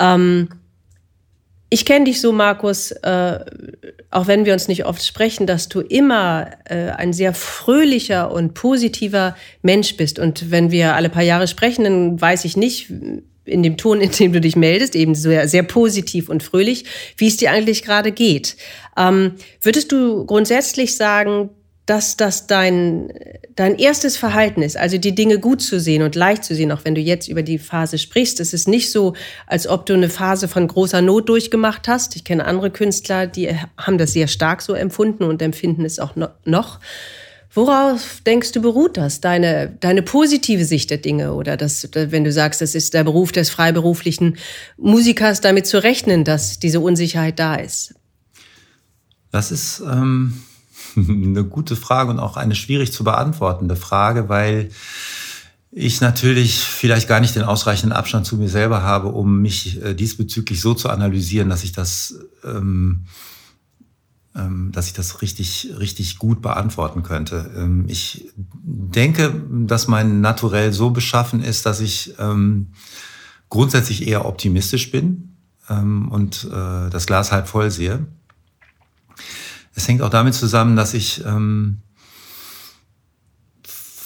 Ähm, 0.00 0.48
ich 1.70 1.84
kenne 1.84 2.06
dich 2.06 2.20
so, 2.20 2.32
Markus, 2.32 2.90
äh, 2.90 3.38
auch 4.10 4.26
wenn 4.26 4.46
wir 4.46 4.54
uns 4.54 4.68
nicht 4.68 4.86
oft 4.86 5.04
sprechen, 5.04 5.46
dass 5.46 5.68
du 5.68 5.80
immer 5.80 6.50
äh, 6.64 6.90
ein 6.90 7.12
sehr 7.12 7.34
fröhlicher 7.34 8.32
und 8.32 8.54
positiver 8.54 9.36
Mensch 9.62 9.96
bist. 9.96 10.18
Und 10.18 10.50
wenn 10.50 10.70
wir 10.70 10.94
alle 10.94 11.10
paar 11.10 11.22
Jahre 11.22 11.46
sprechen, 11.46 11.84
dann 11.84 12.20
weiß 12.20 12.46
ich 12.46 12.56
nicht, 12.56 12.90
in 13.48 13.62
dem 13.62 13.76
Ton, 13.76 14.00
in 14.00 14.10
dem 14.10 14.32
du 14.32 14.40
dich 14.40 14.56
meldest, 14.56 14.94
eben 14.94 15.14
sehr, 15.14 15.48
sehr 15.48 15.62
positiv 15.62 16.28
und 16.28 16.42
fröhlich, 16.42 16.84
wie 17.16 17.28
es 17.28 17.36
dir 17.36 17.50
eigentlich 17.50 17.82
gerade 17.82 18.12
geht. 18.12 18.56
Ähm, 18.96 19.34
würdest 19.62 19.92
du 19.92 20.24
grundsätzlich 20.26 20.96
sagen, 20.96 21.50
dass 21.88 22.18
das 22.18 22.46
dein, 22.46 23.10
dein 23.56 23.78
erstes 23.78 24.18
Verhalten 24.18 24.60
ist, 24.60 24.76
also 24.76 24.98
die 24.98 25.14
Dinge 25.14 25.38
gut 25.38 25.62
zu 25.62 25.80
sehen 25.80 26.02
und 26.02 26.14
leicht 26.14 26.44
zu 26.44 26.54
sehen, 26.54 26.70
auch 26.70 26.84
wenn 26.84 26.94
du 26.94 27.00
jetzt 27.00 27.28
über 27.28 27.42
die 27.42 27.58
Phase 27.58 27.96
sprichst. 27.96 28.40
Es 28.40 28.52
ist 28.52 28.68
nicht 28.68 28.92
so, 28.92 29.14
als 29.46 29.66
ob 29.66 29.86
du 29.86 29.94
eine 29.94 30.10
Phase 30.10 30.48
von 30.48 30.68
großer 30.68 31.00
Not 31.00 31.30
durchgemacht 31.30 31.88
hast. 31.88 32.14
Ich 32.14 32.24
kenne 32.24 32.44
andere 32.44 32.70
Künstler, 32.70 33.26
die 33.26 33.48
haben 33.78 33.96
das 33.96 34.12
sehr 34.12 34.28
stark 34.28 34.60
so 34.60 34.74
empfunden 34.74 35.24
und 35.24 35.40
empfinden 35.40 35.86
es 35.86 35.98
auch 35.98 36.14
noch. 36.44 36.80
Worauf 37.54 38.20
denkst 38.26 38.52
du, 38.52 38.60
beruht 38.60 38.96
das? 38.96 39.20
Deine, 39.20 39.76
deine 39.80 40.02
positive 40.02 40.64
Sicht 40.64 40.90
der 40.90 40.98
Dinge 40.98 41.32
oder 41.32 41.56
das, 41.56 41.88
wenn 41.92 42.24
du 42.24 42.32
sagst, 42.32 42.60
das 42.60 42.74
ist 42.74 42.94
der 42.94 43.04
Beruf 43.04 43.32
des 43.32 43.50
freiberuflichen 43.50 44.36
Musikers, 44.76 45.40
damit 45.40 45.66
zu 45.66 45.82
rechnen, 45.82 46.24
dass 46.24 46.58
diese 46.58 46.80
Unsicherheit 46.80 47.38
da 47.38 47.54
ist? 47.54 47.94
Das 49.30 49.50
ist 49.50 49.80
ähm, 49.80 50.42
eine 50.96 51.44
gute 51.44 51.76
Frage 51.76 52.10
und 52.10 52.18
auch 52.18 52.36
eine 52.36 52.54
schwierig 52.54 52.92
zu 52.92 53.02
beantwortende 53.02 53.76
Frage, 53.76 54.28
weil 54.28 54.70
ich 55.70 56.00
natürlich 56.00 56.60
vielleicht 56.60 57.08
gar 57.08 57.20
nicht 57.20 57.36
den 57.36 57.42
ausreichenden 57.42 57.96
Abstand 57.96 58.26
zu 58.26 58.36
mir 58.36 58.48
selber 58.48 58.82
habe, 58.82 59.08
um 59.08 59.40
mich 59.40 59.82
äh, 59.82 59.94
diesbezüglich 59.94 60.60
so 60.60 60.74
zu 60.74 60.88
analysieren, 60.88 61.48
dass 61.48 61.62
ich 61.62 61.72
das, 61.72 62.14
ähm, 62.44 63.04
dass 64.72 64.86
ich 64.86 64.92
das 64.92 65.22
richtig, 65.22 65.68
richtig 65.78 66.18
gut 66.18 66.42
beantworten 66.42 67.02
könnte. 67.02 67.50
Ähm, 67.56 67.84
ich 67.88 68.28
denke, 68.36 69.42
dass 69.50 69.88
mein 69.88 70.20
Naturell 70.20 70.72
so 70.72 70.90
beschaffen 70.90 71.42
ist, 71.42 71.66
dass 71.66 71.80
ich 71.80 72.14
ähm, 72.18 72.68
grundsätzlich 73.48 74.06
eher 74.06 74.26
optimistisch 74.26 74.90
bin 74.90 75.36
ähm, 75.68 76.08
und 76.08 76.44
äh, 76.44 76.90
das 76.90 77.06
Glas 77.06 77.32
halb 77.32 77.48
voll 77.48 77.70
sehe. 77.70 78.06
Es 79.74 79.86
hängt 79.86 80.02
auch 80.02 80.10
damit 80.10 80.34
zusammen, 80.34 80.76
dass 80.76 80.94
ich 80.94 81.24
ähm, 81.24 81.82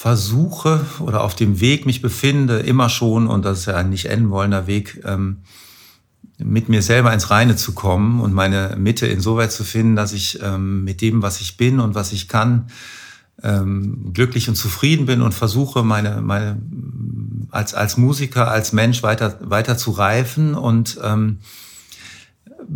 versuche 0.02 0.84
oder 1.00 1.22
auf 1.22 1.34
dem 1.34 1.60
Weg 1.60 1.86
mich 1.86 2.02
befinde, 2.02 2.58
immer 2.58 2.88
schon, 2.88 3.26
und 3.26 3.44
das 3.44 3.60
ist 3.60 3.66
ja 3.66 3.76
ein 3.76 3.90
nicht 3.90 4.06
enden 4.06 4.30
wollender 4.30 4.66
Weg, 4.66 5.00
ähm, 5.04 5.38
mit 6.44 6.68
mir 6.68 6.82
selber 6.82 7.12
ins 7.12 7.30
Reine 7.30 7.56
zu 7.56 7.72
kommen 7.72 8.20
und 8.20 8.32
meine 8.32 8.76
Mitte 8.78 9.06
insoweit 9.06 9.52
zu 9.52 9.64
finden, 9.64 9.96
dass 9.96 10.12
ich 10.12 10.40
ähm, 10.42 10.84
mit 10.84 11.00
dem, 11.00 11.22
was 11.22 11.40
ich 11.40 11.56
bin 11.56 11.80
und 11.80 11.94
was 11.94 12.12
ich 12.12 12.28
kann, 12.28 12.66
ähm, 13.42 14.12
glücklich 14.12 14.48
und 14.48 14.54
zufrieden 14.54 15.06
bin 15.06 15.22
und 15.22 15.32
versuche, 15.32 15.82
meine, 15.82 16.20
meine 16.20 16.60
als, 17.50 17.74
als 17.74 17.96
Musiker, 17.96 18.50
als 18.50 18.72
Mensch 18.72 19.02
weiter, 19.02 19.38
weiter 19.42 19.76
zu 19.76 19.90
reifen 19.90 20.54
und 20.54 20.98
ähm, 21.02 21.38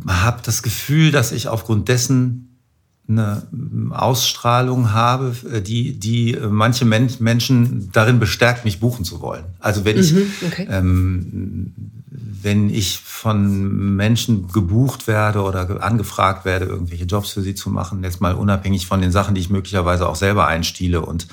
habe 0.07 0.43
das 0.45 0.63
Gefühl, 0.63 1.11
dass 1.11 1.33
ich 1.33 1.49
aufgrund 1.49 1.89
dessen 1.89 2.46
eine 3.09 3.47
Ausstrahlung 3.91 4.93
habe, 4.93 5.35
die, 5.63 5.99
die 5.99 6.37
manche 6.49 6.85
Menschen 6.85 7.91
darin 7.93 8.19
bestärkt, 8.19 8.65
mich 8.65 8.81
buchen 8.81 9.05
zu 9.05 9.21
wollen. 9.21 9.45
Also 9.61 9.85
wenn 9.85 9.99
ich, 9.99 10.13
mhm, 10.13 10.33
okay. 10.45 10.67
ähm, 10.71 11.73
wenn 12.43 12.71
ich 12.71 12.99
von 12.99 13.97
Menschen 13.97 14.49
gebucht 14.49 15.07
werde 15.07 15.43
oder 15.43 15.83
angefragt 15.83 16.45
werde, 16.45 16.67
irgendwelche 16.67 17.05
Jobs 17.05 17.33
für 17.33 17.43
sie 17.43 17.55
zu 17.55 17.71
machen, 17.71 18.03
jetzt 18.03 18.21
mal 18.21 18.35
unabhängig 18.35 18.87
von 18.87 19.01
den 19.01 19.13
Sachen, 19.13 19.35
die 19.35 19.41
ich 19.41 19.51
möglicherweise 19.51 20.09
auch 20.09 20.17
selber 20.17 20.47
einstiele 20.47 21.01
und 21.01 21.29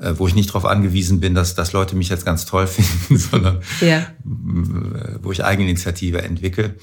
äh, 0.00 0.14
wo 0.16 0.26
ich 0.26 0.34
nicht 0.34 0.48
darauf 0.50 0.64
angewiesen 0.64 1.20
bin, 1.20 1.34
dass, 1.34 1.54
dass 1.54 1.72
Leute 1.72 1.96
mich 1.96 2.08
jetzt 2.08 2.24
ganz 2.24 2.46
toll 2.46 2.66
finden, 2.68 3.18
sondern 3.18 3.58
ja. 3.80 4.06
wo 4.24 5.32
ich 5.32 5.44
Eigeninitiative 5.44 6.22
entwickle, 6.22 6.74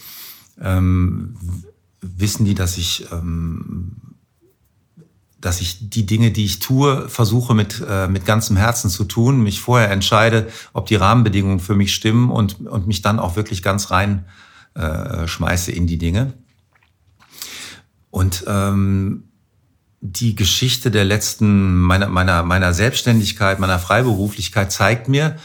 ähm, 0.61 1.35
wissen 2.01 2.45
die, 2.45 2.53
dass 2.53 2.77
ich 2.77 3.07
ähm, 3.11 3.95
dass 5.41 5.61
ich 5.61 5.89
die 5.89 6.05
Dinge, 6.05 6.31
die 6.31 6.45
ich 6.45 6.59
tue, 6.59 7.07
versuche 7.07 7.53
mit, 7.53 7.83
äh, 7.87 8.07
mit 8.07 8.25
ganzem 8.25 8.57
Herzen 8.57 8.89
zu 8.89 9.05
tun, 9.05 9.41
mich 9.41 9.61
vorher 9.61 9.89
entscheide, 9.91 10.49
ob 10.73 10.87
die 10.87 10.95
Rahmenbedingungen 10.95 11.59
für 11.59 11.75
mich 11.75 11.93
stimmen 11.93 12.29
und, 12.29 12.67
und 12.67 12.87
mich 12.87 13.01
dann 13.01 13.19
auch 13.19 13.35
wirklich 13.35 13.63
ganz 13.63 13.91
rein 13.91 14.25
äh, 14.73 15.27
schmeiße 15.27 15.71
in 15.71 15.87
die 15.87 15.97
Dinge. 15.97 16.33
Und 18.09 18.43
ähm, 18.47 19.25
die 20.01 20.35
Geschichte 20.35 20.91
der 20.91 21.05
letzten, 21.05 21.75
meiner, 21.81 22.07
meiner, 22.07 22.43
meiner 22.43 22.73
Selbstständigkeit, 22.73 23.59
meiner 23.59 23.79
Freiberuflichkeit 23.79 24.71
zeigt 24.71 25.07
mir, 25.07 25.37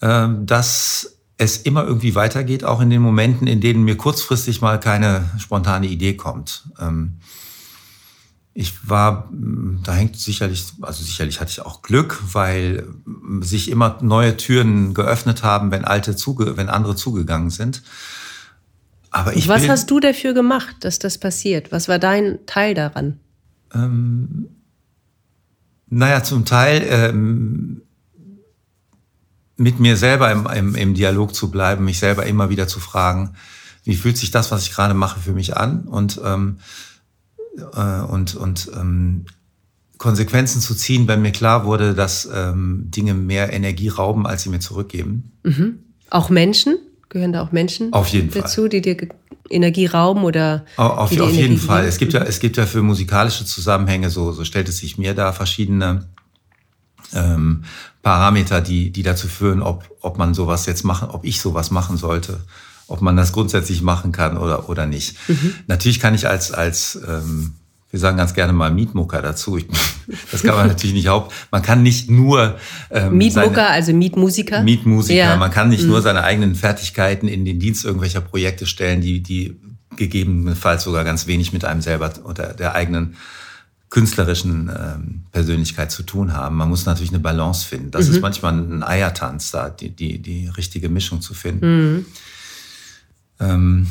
äh, 0.00 0.28
dass 0.40 1.18
es 1.36 1.58
immer 1.58 1.84
irgendwie 1.84 2.14
weitergeht, 2.14 2.64
auch 2.64 2.80
in 2.80 2.90
den 2.90 3.00
Momenten, 3.00 3.46
in 3.46 3.60
denen 3.60 3.84
mir 3.84 3.96
kurzfristig 3.96 4.60
mal 4.60 4.80
keine 4.80 5.30
spontane 5.38 5.86
Idee 5.86 6.14
kommt. 6.14 6.68
Ähm, 6.80 7.18
Ich 8.60 8.90
war, 8.90 9.30
da 9.84 9.94
hängt 9.94 10.16
sicherlich, 10.16 10.64
also 10.80 11.04
sicherlich 11.04 11.38
hatte 11.38 11.52
ich 11.52 11.60
auch 11.60 11.80
Glück, 11.80 12.20
weil 12.32 12.88
sich 13.38 13.70
immer 13.70 13.98
neue 14.02 14.36
Türen 14.36 14.94
geöffnet 14.94 15.44
haben, 15.44 15.70
wenn 15.70 15.84
alte 15.84 16.16
zuge, 16.16 16.56
wenn 16.56 16.68
andere 16.68 16.96
zugegangen 16.96 17.50
sind. 17.50 17.84
Aber 19.12 19.36
ich 19.36 19.46
Was 19.46 19.68
hast 19.68 19.92
du 19.92 20.00
dafür 20.00 20.32
gemacht, 20.34 20.74
dass 20.80 20.98
das 20.98 21.18
passiert? 21.18 21.70
Was 21.70 21.86
war 21.86 22.00
dein 22.00 22.40
Teil 22.46 22.74
daran? 22.74 23.20
Ähm, 23.72 24.48
naja, 25.86 26.24
zum 26.24 26.44
Teil 26.44 26.84
ähm, 26.88 27.82
mit 29.56 29.78
mir 29.78 29.96
selber 29.96 30.32
im, 30.32 30.46
im, 30.46 30.74
im 30.74 30.94
Dialog 30.94 31.32
zu 31.32 31.52
bleiben, 31.52 31.84
mich 31.84 32.00
selber 32.00 32.26
immer 32.26 32.50
wieder 32.50 32.66
zu 32.66 32.80
fragen, 32.80 33.36
wie 33.84 33.94
fühlt 33.94 34.16
sich 34.16 34.32
das, 34.32 34.50
was 34.50 34.64
ich 34.64 34.72
gerade 34.72 34.94
mache, 34.94 35.20
für 35.20 35.32
mich 35.32 35.56
an? 35.56 35.82
Und 35.82 36.20
ähm, 36.24 36.58
äh, 37.56 38.00
und, 38.02 38.34
und 38.34 38.70
ähm, 38.74 39.26
Konsequenzen 39.98 40.60
zu 40.60 40.74
ziehen, 40.74 41.08
wenn 41.08 41.22
mir 41.22 41.32
klar 41.32 41.64
wurde, 41.64 41.94
dass 41.94 42.28
ähm, 42.32 42.84
Dinge 42.86 43.14
mehr 43.14 43.52
Energie 43.52 43.88
rauben, 43.88 44.26
als 44.26 44.42
sie 44.44 44.48
mir 44.48 44.60
zurückgeben. 44.60 45.32
Mhm. 45.42 45.80
Auch 46.10 46.30
Menschen? 46.30 46.78
Gehören 47.08 47.32
da 47.32 47.42
auch 47.42 47.52
Menschen 47.52 47.92
auf 47.92 48.08
jeden 48.08 48.30
dazu, 48.30 48.62
Fall. 48.62 48.68
die 48.68 48.80
dir 48.82 49.08
Energie 49.50 49.86
rauben 49.86 50.24
oder? 50.24 50.66
Auf, 50.76 51.10
auf, 51.10 51.20
auf 51.20 51.32
jeden 51.32 51.56
Fall. 51.56 51.86
Es 51.86 51.98
gibt 51.98 52.12
ja, 52.12 52.22
es 52.22 52.38
gibt 52.38 52.58
ja 52.58 52.66
für 52.66 52.82
musikalische 52.82 53.46
Zusammenhänge 53.46 54.10
so, 54.10 54.32
so 54.32 54.44
stellt 54.44 54.68
es 54.68 54.78
sich 54.78 54.98
mir 54.98 55.14
da 55.14 55.32
verschiedene 55.32 56.06
ähm, 57.14 57.64
Parameter, 58.02 58.60
die, 58.60 58.90
die 58.90 59.02
dazu 59.02 59.26
führen, 59.26 59.62
ob, 59.62 59.90
ob 60.02 60.18
man 60.18 60.34
sowas 60.34 60.66
jetzt 60.66 60.84
machen, 60.84 61.08
ob 61.08 61.24
ich 61.24 61.40
sowas 61.40 61.70
machen 61.70 61.96
sollte 61.96 62.40
ob 62.88 63.02
man 63.02 63.16
das 63.16 63.32
grundsätzlich 63.32 63.82
machen 63.82 64.12
kann 64.12 64.36
oder, 64.36 64.68
oder 64.68 64.86
nicht. 64.86 65.16
Mhm. 65.28 65.54
Natürlich 65.66 66.00
kann 66.00 66.14
ich 66.14 66.26
als, 66.26 66.50
als 66.52 66.98
ähm, 67.06 67.54
wir 67.90 68.00
sagen 68.00 68.16
ganz 68.16 68.34
gerne 68.34 68.52
mal 68.52 68.70
Mietmucker 68.70 69.22
dazu. 69.22 69.58
Ich, 69.58 69.66
das 70.32 70.42
kann 70.42 70.56
man 70.56 70.66
natürlich 70.66 70.94
nicht 70.94 71.08
haupt. 71.08 71.32
Man 71.50 71.62
kann 71.62 71.82
nicht 71.82 72.10
nur 72.10 72.58
ähm, 72.90 73.16
Mietmucker, 73.16 73.54
seine, 73.54 73.68
also 73.68 73.92
Mietmusiker. 73.92 74.62
Mietmusiker. 74.62 75.18
Ja. 75.18 75.36
Man 75.36 75.50
kann 75.50 75.68
nicht 75.68 75.84
mhm. 75.84 75.90
nur 75.90 76.02
seine 76.02 76.24
eigenen 76.24 76.54
Fertigkeiten 76.54 77.28
in 77.28 77.44
den 77.44 77.60
Dienst 77.60 77.84
irgendwelcher 77.84 78.20
Projekte 78.20 78.66
stellen, 78.66 79.00
die 79.00 79.22
die 79.22 79.56
gegebenenfalls 79.96 80.84
sogar 80.84 81.04
ganz 81.04 81.26
wenig 81.26 81.52
mit 81.52 81.64
einem 81.64 81.82
selber 81.82 82.12
oder 82.24 82.54
der 82.54 82.74
eigenen 82.74 83.16
künstlerischen 83.90 84.68
ähm, 84.68 85.22
Persönlichkeit 85.32 85.90
zu 85.90 86.02
tun 86.02 86.34
haben. 86.34 86.56
Man 86.56 86.68
muss 86.68 86.84
natürlich 86.84 87.10
eine 87.10 87.20
Balance 87.20 87.66
finden. 87.66 87.90
Das 87.90 88.06
mhm. 88.06 88.14
ist 88.14 88.20
manchmal 88.20 88.52
ein 88.52 88.82
Eiertanz, 88.82 89.50
da 89.50 89.70
die, 89.70 89.90
die, 89.90 90.18
die 90.18 90.48
richtige 90.48 90.88
Mischung 90.90 91.22
zu 91.22 91.32
finden. 91.32 91.94
Mhm. 91.94 92.06
Ähm, 93.40 93.86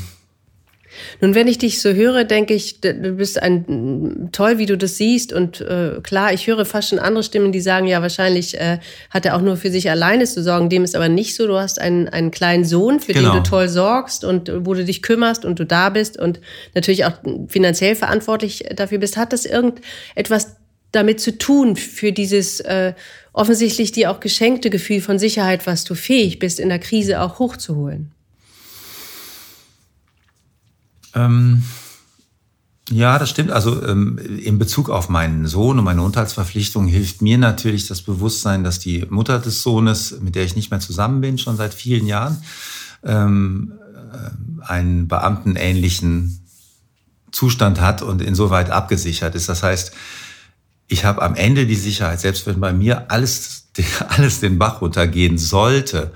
nun, 1.21 1.35
wenn 1.35 1.47
ich 1.47 1.57
dich 1.57 1.81
so 1.81 1.91
höre, 1.91 2.23
denke 2.23 2.53
ich, 2.53 2.81
du 2.81 2.93
bist 2.93 3.41
ein 3.41 4.29
toll, 4.31 4.57
wie 4.57 4.65
du 4.65 4.77
das 4.77 4.97
siehst. 4.97 5.33
Und 5.33 5.61
äh, 5.61 5.99
klar, 6.03 6.33
ich 6.33 6.47
höre 6.47 6.65
fast 6.65 6.89
schon 6.89 6.99
andere 6.99 7.23
Stimmen, 7.23 7.51
die 7.51 7.59
sagen, 7.59 7.87
ja, 7.87 8.01
wahrscheinlich 8.01 8.59
äh, 8.59 8.79
hat 9.09 9.25
er 9.25 9.35
auch 9.35 9.41
nur 9.41 9.57
für 9.57 9.71
sich 9.71 9.89
alleine 9.89 10.25
zu 10.25 10.43
sorgen. 10.43 10.69
Dem 10.69 10.83
ist 10.83 10.95
aber 10.95 11.09
nicht 11.09 11.35
so. 11.35 11.47
Du 11.47 11.57
hast 11.57 11.79
einen, 11.79 12.07
einen 12.09 12.31
kleinen 12.31 12.65
Sohn, 12.65 12.99
für 12.99 13.13
genau. 13.13 13.33
den 13.33 13.43
du 13.43 13.49
toll 13.49 13.69
sorgst 13.69 14.23
und 14.23 14.51
wo 14.65 14.73
du 14.73 14.85
dich 14.85 15.01
kümmerst 15.01 15.45
und 15.45 15.59
du 15.59 15.65
da 15.65 15.89
bist 15.89 16.17
und 16.17 16.39
natürlich 16.73 17.05
auch 17.05 17.13
finanziell 17.47 17.95
verantwortlich 17.95 18.65
dafür 18.75 18.97
bist. 18.97 19.17
Hat 19.17 19.33
das 19.33 19.45
irgendetwas 19.45 20.55
damit 20.91 21.19
zu 21.19 21.37
tun 21.37 21.75
für 21.75 22.11
dieses 22.11 22.59
äh, 22.61 22.93
offensichtlich 23.33 23.91
dir 23.91 24.09
auch 24.09 24.19
geschenkte 24.19 24.69
Gefühl 24.69 25.01
von 25.01 25.19
Sicherheit, 25.19 25.67
was 25.67 25.83
du 25.83 25.95
fähig 25.95 26.39
bist, 26.39 26.59
in 26.59 26.69
der 26.69 26.79
Krise 26.79 27.21
auch 27.21 27.39
hochzuholen? 27.39 28.11
Ähm, 31.17 31.63
ja, 32.89 33.19
das 33.19 33.29
stimmt. 33.29 33.51
Also 33.51 33.83
ähm, 33.85 34.17
in 34.17 34.59
Bezug 34.59 34.89
auf 34.89 35.09
meinen 35.09 35.45
Sohn 35.45 35.77
und 35.77 35.83
meine 35.83 36.01
Unterhaltsverpflichtung 36.01 36.87
hilft 36.87 37.21
mir 37.21 37.37
natürlich 37.37 37.87
das 37.87 38.01
Bewusstsein, 38.01 38.63
dass 38.63 38.79
die 38.79 39.05
Mutter 39.09 39.39
des 39.39 39.61
Sohnes, 39.61 40.19
mit 40.21 40.35
der 40.35 40.45
ich 40.45 40.55
nicht 40.55 40.71
mehr 40.71 40.79
zusammen 40.79 41.19
bin, 41.19 41.37
schon 41.37 41.57
seit 41.57 41.73
vielen 41.73 42.07
Jahren, 42.07 42.41
ähm, 43.03 43.73
äh, 44.13 44.65
einen 44.65 45.07
beamtenähnlichen 45.07 46.45
Zustand 47.31 47.81
hat 47.81 48.01
und 48.01 48.21
insoweit 48.21 48.69
abgesichert 48.69 49.35
ist. 49.35 49.49
Das 49.49 49.63
heißt, 49.63 49.91
ich 50.87 51.03
habe 51.03 51.21
am 51.21 51.35
Ende 51.35 51.65
die 51.65 51.75
Sicherheit, 51.75 52.21
selbst 52.21 52.47
wenn 52.47 52.61
bei 52.61 52.71
mir 52.71 53.11
alles, 53.11 53.67
alles 54.07 54.39
den 54.39 54.57
Bach 54.57 54.79
runtergehen 54.81 55.37
sollte, 55.37 56.13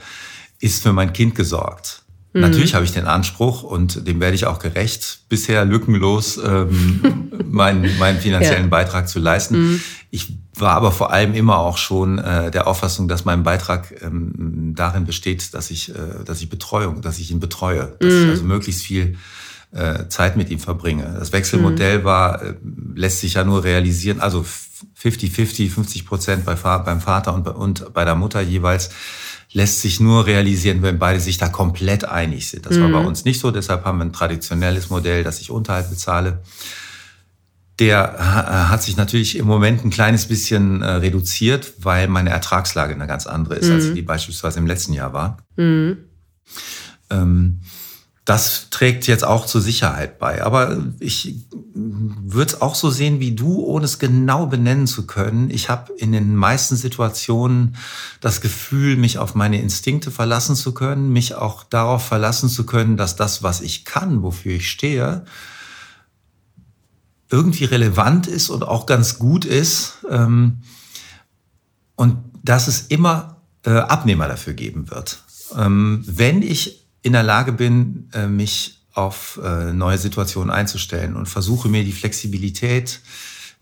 ist 0.60 0.84
für 0.84 0.94
mein 0.94 1.12
Kind 1.12 1.36
gesorgt. 1.36 2.01
Mhm. 2.34 2.42
Natürlich 2.42 2.76
habe 2.76 2.86
ich 2.86 2.92
den 2.92 3.08
Anspruch 3.08 3.64
und 3.64 4.08
dem 4.08 4.20
werde 4.20 4.36
ich 4.36 4.46
auch 4.46 4.60
gerecht, 4.60 5.22
bisher 5.28 5.66
lückenlos 5.66 6.38
ähm, 6.38 7.30
meinen, 7.50 7.98
meinen 7.98 8.20
finanziellen 8.20 8.64
ja. 8.64 8.70
Beitrag 8.70 9.10
zu 9.10 9.20
leisten. 9.20 9.60
Mhm. 9.60 9.82
Ich 10.12 10.38
war 10.56 10.76
aber 10.76 10.92
vor 10.92 11.12
allem 11.12 11.34
immer 11.34 11.58
auch 11.58 11.78
schon 11.78 12.20
äh, 12.20 12.52
der 12.52 12.68
Auffassung, 12.68 13.08
dass 13.08 13.26
mein 13.26 13.44
Beitrag 13.44 13.94
ähm, 14.02 14.74
darin 14.76 15.06
besteht, 15.06 15.54
dass 15.54 15.72
ich, 15.72 15.90
äh, 15.90 16.24
dass 16.26 16.42
ich 16.42 16.50
Betreuung, 16.50 17.02
dass 17.02 17.20
ich 17.20 17.32
ihn 17.32 17.40
betreue, 17.40 17.96
dass 18.00 18.14
mhm. 18.14 18.24
ich 18.24 18.30
also 18.30 18.44
möglichst 18.44 18.84
viel 18.84 19.18
äh, 19.72 20.08
Zeit 20.10 20.38
mit 20.38 20.50
ihm 20.50 20.60
verbringe. 20.60 21.16
Das 21.18 21.32
Wechselmodell 21.32 22.00
mhm. 22.00 22.04
war, 22.04 22.42
äh, 22.42 22.54
lässt 22.96 23.22
sich 23.22 23.36
ja 23.36 23.44
nur 23.44 23.64
realisieren, 23.64 24.20
also 24.20 24.46
50-50, 25.02 25.70
50 25.70 26.06
Prozent 26.06 26.46
bei, 26.46 26.56
beim 26.56 27.02
Vater 27.02 27.34
und, 27.34 27.48
und 27.48 27.94
bei 27.94 28.06
der 28.06 28.16
Mutter 28.16 28.42
jeweils 28.42 28.90
lässt 29.54 29.82
sich 29.82 30.00
nur 30.00 30.26
realisieren, 30.26 30.82
wenn 30.82 31.00
beide 31.00 31.20
sich 31.20 31.38
da 31.38 31.50
komplett 31.50 32.06
einig 32.06 32.50
sind. 32.50 32.66
Das 32.66 32.78
mhm. 32.78 32.84
war 32.84 32.90
bei 32.90 33.00
mhm. 33.02 33.08
uns 33.08 33.26
nicht 33.26 33.40
so, 33.40 33.52
deshalb 33.52 33.86
haben 33.86 33.98
wir 33.98 34.06
ein 34.06 34.14
traditionelles 34.14 34.90
Modell, 34.90 35.24
dass 35.24 35.42
ich 35.42 35.52
Unterhalt 35.52 35.90
bezahle. 35.90 36.42
Der 37.80 38.16
äh, 38.16 38.70
hat 38.70 38.84
sich 38.84 38.96
natürlich 38.96 39.38
im 39.38 39.48
Moment 39.48 39.84
ein 39.84 39.90
kleines 39.90 40.28
bisschen 40.28 40.82
äh, 40.82 40.92
reduziert, 40.92 41.74
weil 41.80 42.08
meine 42.08 42.30
Ertragslage 42.30 42.94
eine 42.94 43.08
ganz 43.08 43.28
andere 43.28 43.56
ist, 43.56 43.68
mhm. 43.68 43.76
als 43.76 43.94
die 43.94 44.02
beispielsweise 44.02 44.60
im 44.60 44.68
letzten 44.68 44.94
Jahr 44.94 45.14
war. 45.14 45.38
Mhm. 45.58 45.98
Ähm, 47.10 47.62
das 48.26 48.70
trägt 48.70 49.08
jetzt 49.08 49.24
auch 49.24 49.48
zur 49.48 49.62
Sicherheit 49.62 50.20
bei. 50.20 50.44
Aber 50.44 50.78
ich 51.00 51.40
würde 51.74 52.54
es 52.54 52.62
auch 52.62 52.76
so 52.76 52.92
sehen 52.92 53.20
wie 53.20 53.34
du, 53.34 53.64
ohne 53.66 53.86
es 53.86 53.98
genau 53.98 54.46
benennen 54.46 54.86
zu 54.86 55.08
können. 55.08 55.50
Ich 55.50 55.70
habe 55.70 55.92
in 55.94 56.12
den 56.12 56.36
meisten 56.36 56.76
Situationen 56.76 57.76
das 58.20 58.40
Gefühl, 58.40 58.96
mich 58.96 59.18
auf 59.18 59.34
meine 59.34 59.60
Instinkte 59.60 60.12
verlassen 60.12 60.56
zu 60.56 60.74
können, 60.74 61.12
mich 61.12 61.34
auch 61.34 61.64
darauf 61.64 62.06
verlassen 62.06 62.48
zu 62.48 62.66
können, 62.66 62.96
dass 62.96 63.16
das, 63.16 63.42
was 63.42 63.60
ich 63.62 63.86
kann, 63.86 64.22
wofür 64.22 64.54
ich 64.54 64.70
stehe, 64.70 65.26
irgendwie 67.32 67.66
relevant 67.66 68.28
ist 68.28 68.50
und 68.50 68.64
auch 68.64 68.86
ganz 68.86 69.18
gut 69.18 69.46
ist. 69.46 70.06
Ähm, 70.10 70.60
und 71.96 72.18
dass 72.44 72.68
es 72.68 72.82
immer 72.82 73.38
äh, 73.66 73.72
Abnehmer 73.72 74.28
dafür 74.28 74.54
geben 74.54 74.92
wird. 74.92 75.24
Ähm, 75.58 76.04
wenn 76.06 76.44
ich 76.44 76.81
in 77.02 77.14
der 77.14 77.24
Lage 77.24 77.52
bin, 77.52 78.10
äh, 78.14 78.28
mich 78.28 78.82
auf 78.94 79.40
äh, 79.44 79.72
neue 79.74 79.98
Situationen 79.98 80.52
einzustellen 80.52 81.16
und 81.16 81.28
versuche 81.28 81.70
mir 81.70 81.84
die 81.84 81.94
Flexibilität 81.94 83.00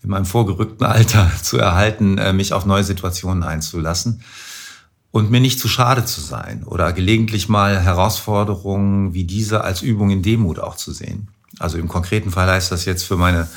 in 0.01 0.09
meinem 0.09 0.25
vorgerückten 0.25 0.85
Alter 0.85 1.31
zu 1.41 1.57
erhalten, 1.57 2.17
äh, 2.17 2.33
mich 2.33 2.53
auf 2.53 2.65
neue 2.65 2.83
Situationen 2.83 3.43
einzulassen 3.43 4.23
und 5.11 5.31
mir 5.31 5.39
nicht 5.39 5.59
zu 5.59 5.67
schade 5.67 6.05
zu 6.05 6.21
sein 6.21 6.63
oder 6.63 6.93
gelegentlich 6.93 7.49
mal 7.49 7.79
Herausforderungen 7.79 9.13
wie 9.13 9.23
diese 9.23 9.63
als 9.63 9.81
Übung 9.81 10.09
in 10.09 10.21
Demut 10.21 10.59
auch 10.59 10.75
zu 10.75 10.91
sehen. 10.91 11.29
Also 11.57 11.77
im 11.77 11.87
konkreten 11.87 12.31
Fall 12.31 12.47
heißt 12.47 12.71
das 12.71 12.85
jetzt 12.85 13.03
für 13.03 13.17
meine 13.17 13.47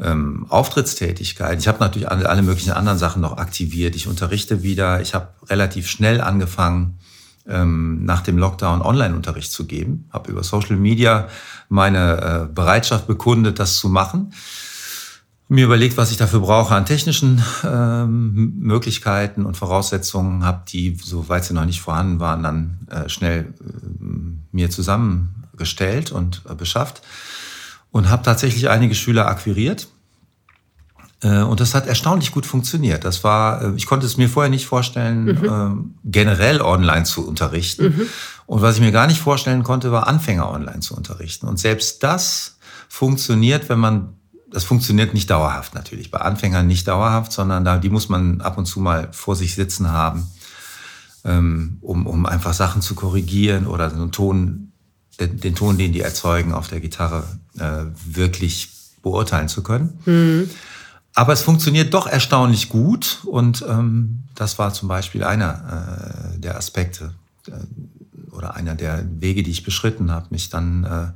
ähm, 0.00 0.46
Auftrittstätigkeit. 0.48 1.58
Ich 1.60 1.68
habe 1.68 1.80
natürlich 1.80 2.10
alle, 2.10 2.28
alle 2.28 2.42
möglichen 2.42 2.72
anderen 2.72 2.98
Sachen 2.98 3.22
noch 3.22 3.36
aktiviert. 3.38 3.96
Ich 3.96 4.06
unterrichte 4.06 4.62
wieder. 4.62 5.00
Ich 5.00 5.14
habe 5.14 5.28
relativ 5.48 5.88
schnell 5.88 6.20
angefangen, 6.20 6.98
ähm, 7.48 8.04
nach 8.04 8.22
dem 8.22 8.38
Lockdown 8.38 8.82
Online-Unterricht 8.82 9.52
zu 9.52 9.66
geben. 9.66 10.08
Habe 10.12 10.30
über 10.30 10.42
Social 10.42 10.76
Media 10.76 11.28
meine 11.68 12.48
äh, 12.50 12.52
Bereitschaft 12.52 13.06
bekundet, 13.06 13.58
das 13.58 13.78
zu 13.78 13.88
machen. 13.88 14.32
Mir 15.48 15.66
überlegt, 15.66 15.98
was 15.98 16.10
ich 16.10 16.16
dafür 16.16 16.40
brauche 16.40 16.74
an 16.74 16.86
technischen 16.86 17.42
ähm, 17.64 18.54
Möglichkeiten 18.58 19.44
und 19.44 19.56
Voraussetzungen, 19.56 20.44
habe 20.44 20.62
die, 20.68 20.96
soweit 21.02 21.44
sie 21.44 21.52
noch 21.52 21.66
nicht 21.66 21.82
vorhanden 21.82 22.18
waren, 22.18 22.42
dann 22.42 22.78
äh, 22.90 23.08
schnell 23.10 23.52
äh, 23.60 24.06
mir 24.52 24.70
zusammengestellt 24.70 26.12
und 26.12 26.42
äh, 26.48 26.54
beschafft 26.54 27.02
und 27.90 28.08
habe 28.08 28.22
tatsächlich 28.22 28.70
einige 28.70 28.94
Schüler 28.94 29.28
akquiriert 29.28 29.88
und 31.28 31.60
das 31.60 31.74
hat 31.74 31.86
erstaunlich 31.86 32.32
gut 32.32 32.44
funktioniert. 32.44 33.04
Das 33.04 33.24
war, 33.24 33.62
äh, 33.62 33.72
ich 33.76 33.86
konnte 33.86 34.06
es 34.06 34.16
mir 34.16 34.28
vorher 34.28 34.50
nicht 34.50 34.66
vorstellen, 34.66 35.24
mhm. 35.24 35.44
Ähm, 35.44 35.94
generell 36.04 36.60
online 36.60 37.04
zu 37.04 37.26
unterrichten. 37.26 37.84
Mhm. 37.84 38.06
Und 38.46 38.62
was 38.62 38.76
ich 38.76 38.80
mir 38.80 38.92
gar 38.92 39.06
nicht 39.06 39.20
vorstellen 39.20 39.62
konnte, 39.62 39.90
war 39.90 40.06
Anfänger 40.06 40.50
online 40.50 40.80
zu 40.80 40.94
unterrichten. 40.94 41.46
Und 41.46 41.58
selbst 41.58 42.02
das 42.02 42.58
funktioniert, 42.88 43.68
wenn 43.68 43.78
man, 43.78 44.14
das 44.50 44.64
funktioniert 44.64 45.14
nicht 45.14 45.30
dauerhaft 45.30 45.74
natürlich. 45.74 46.10
Bei 46.10 46.18
Anfängern 46.18 46.66
nicht 46.66 46.86
dauerhaft, 46.86 47.32
sondern 47.32 47.64
da, 47.64 47.78
die 47.78 47.88
muss 47.88 48.08
man 48.08 48.40
ab 48.40 48.58
und 48.58 48.66
zu 48.66 48.80
mal 48.80 49.08
vor 49.12 49.34
sich 49.34 49.54
sitzen 49.54 49.90
haben, 49.90 50.26
ähm, 51.24 51.78
um, 51.80 52.06
um 52.06 52.26
einfach 52.26 52.52
Sachen 52.52 52.82
zu 52.82 52.94
korrigieren 52.94 53.66
oder 53.66 53.88
so 53.88 53.96
einen 53.96 54.12
Ton, 54.12 54.72
den, 55.18 55.40
den 55.40 55.54
Ton, 55.54 55.78
den 55.78 55.92
die 55.92 56.00
erzeugen 56.00 56.52
auf 56.52 56.68
der 56.68 56.80
Gitarre, 56.80 57.24
äh, 57.58 57.84
wirklich 58.04 58.70
beurteilen 59.02 59.48
zu 59.48 59.62
können. 59.62 59.98
Mhm. 60.04 60.50
Aber 61.14 61.32
es 61.32 61.42
funktioniert 61.42 61.94
doch 61.94 62.08
erstaunlich 62.08 62.68
gut 62.68 63.20
und 63.24 63.64
ähm, 63.68 64.24
das 64.34 64.58
war 64.58 64.72
zum 64.72 64.88
Beispiel 64.88 65.22
einer 65.22 66.34
äh, 66.34 66.38
der 66.38 66.56
Aspekte 66.56 67.14
äh, 67.46 67.52
oder 68.34 68.56
einer 68.56 68.74
der 68.74 69.04
Wege, 69.20 69.44
die 69.44 69.52
ich 69.52 69.62
beschritten 69.62 70.10
habe, 70.10 70.26
mich 70.30 70.50
dann 70.50 70.84
äh, 70.84 71.06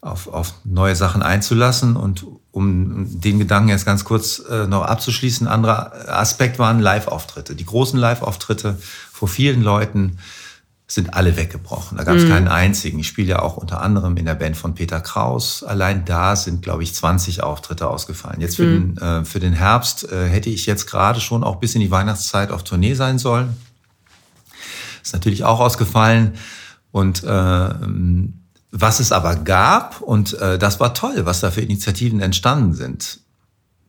auf, 0.00 0.28
auf 0.28 0.54
neue 0.64 0.96
Sachen 0.96 1.22
einzulassen. 1.22 1.96
Und 1.96 2.24
um 2.52 3.20
den 3.20 3.38
Gedanken 3.38 3.68
jetzt 3.68 3.84
ganz 3.84 4.04
kurz 4.04 4.38
äh, 4.38 4.66
noch 4.66 4.82
abzuschließen, 4.82 5.46
ein 5.46 5.52
anderer 5.52 5.92
Aspekt 6.08 6.58
waren 6.58 6.80
Live-Auftritte. 6.80 7.54
Die 7.54 7.66
großen 7.66 7.98
Live-Auftritte 7.98 8.78
vor 9.12 9.28
vielen 9.28 9.62
Leuten 9.62 10.18
sind 10.90 11.12
alle 11.12 11.36
weggebrochen. 11.36 11.98
Da 11.98 12.04
gab 12.04 12.16
es 12.16 12.24
mhm. 12.24 12.30
keinen 12.30 12.48
einzigen. 12.48 12.98
Ich 12.98 13.08
spiele 13.08 13.28
ja 13.28 13.38
auch 13.40 13.58
unter 13.58 13.82
anderem 13.82 14.16
in 14.16 14.24
der 14.24 14.34
Band 14.34 14.56
von 14.56 14.74
Peter 14.74 15.00
Kraus. 15.00 15.62
Allein 15.62 16.06
da 16.06 16.34
sind, 16.34 16.62
glaube 16.62 16.82
ich, 16.82 16.94
20 16.94 17.42
Auftritte 17.42 17.88
ausgefallen. 17.88 18.40
Jetzt 18.40 18.56
für, 18.56 18.64
mhm. 18.64 18.94
den, 18.94 19.04
äh, 19.04 19.24
für 19.26 19.38
den 19.38 19.52
Herbst 19.52 20.10
äh, 20.10 20.28
hätte 20.28 20.48
ich 20.48 20.64
jetzt 20.64 20.86
gerade 20.86 21.20
schon 21.20 21.44
auch 21.44 21.56
bis 21.56 21.74
in 21.74 21.82
die 21.82 21.90
Weihnachtszeit 21.90 22.50
auf 22.50 22.64
Tournee 22.64 22.94
sein 22.94 23.18
sollen. 23.18 23.54
Ist 25.02 25.12
natürlich 25.12 25.44
auch 25.44 25.60
ausgefallen. 25.60 26.32
Und 26.90 27.22
äh, 27.22 27.68
was 28.70 29.00
es 29.00 29.12
aber 29.12 29.36
gab, 29.36 30.00
und 30.00 30.38
äh, 30.40 30.58
das 30.58 30.80
war 30.80 30.94
toll, 30.94 31.26
was 31.26 31.40
da 31.40 31.50
für 31.50 31.60
Initiativen 31.60 32.20
entstanden 32.20 32.72
sind, 32.72 33.20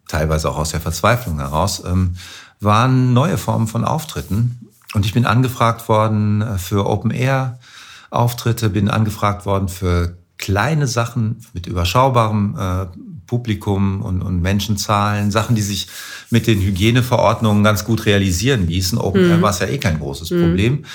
teilweise 0.10 0.50
auch 0.50 0.58
aus 0.58 0.72
der 0.72 0.82
Verzweiflung 0.82 1.40
heraus, 1.40 1.82
ähm, 1.86 2.16
waren 2.60 3.14
neue 3.14 3.38
Formen 3.38 3.68
von 3.68 3.86
Auftritten. 3.86 4.69
Und 4.94 5.06
ich 5.06 5.14
bin 5.14 5.26
angefragt 5.26 5.88
worden 5.88 6.42
äh, 6.42 6.58
für 6.58 6.86
Open-Air-Auftritte, 6.86 8.70
bin 8.70 8.90
angefragt 8.90 9.46
worden 9.46 9.68
für 9.68 10.18
kleine 10.38 10.88
Sachen 10.88 11.46
mit 11.54 11.68
überschaubarem 11.68 12.56
äh, 12.58 12.86
Publikum 13.28 14.02
und, 14.02 14.24
und 14.24 14.42
Menschenzahlen, 14.42 15.30
Sachen, 15.30 15.56
die 15.56 15.62
sich 15.62 15.88
mit 16.32 16.48
den 16.48 16.60
Hygieneverordnungen 16.60 17.64
ganz 17.64 17.86
gut 17.86 18.08
realisieren 18.08 18.68
ließen. 18.68 18.98
Open 18.98 19.30
Air 19.30 19.38
mhm. 19.38 19.42
war 19.44 19.52
es 19.52 19.60
ja 19.60 19.68
eh 19.68 19.78
kein 19.78 20.00
großes 20.00 20.32
mhm. 20.32 20.42
Problem. 20.42 20.86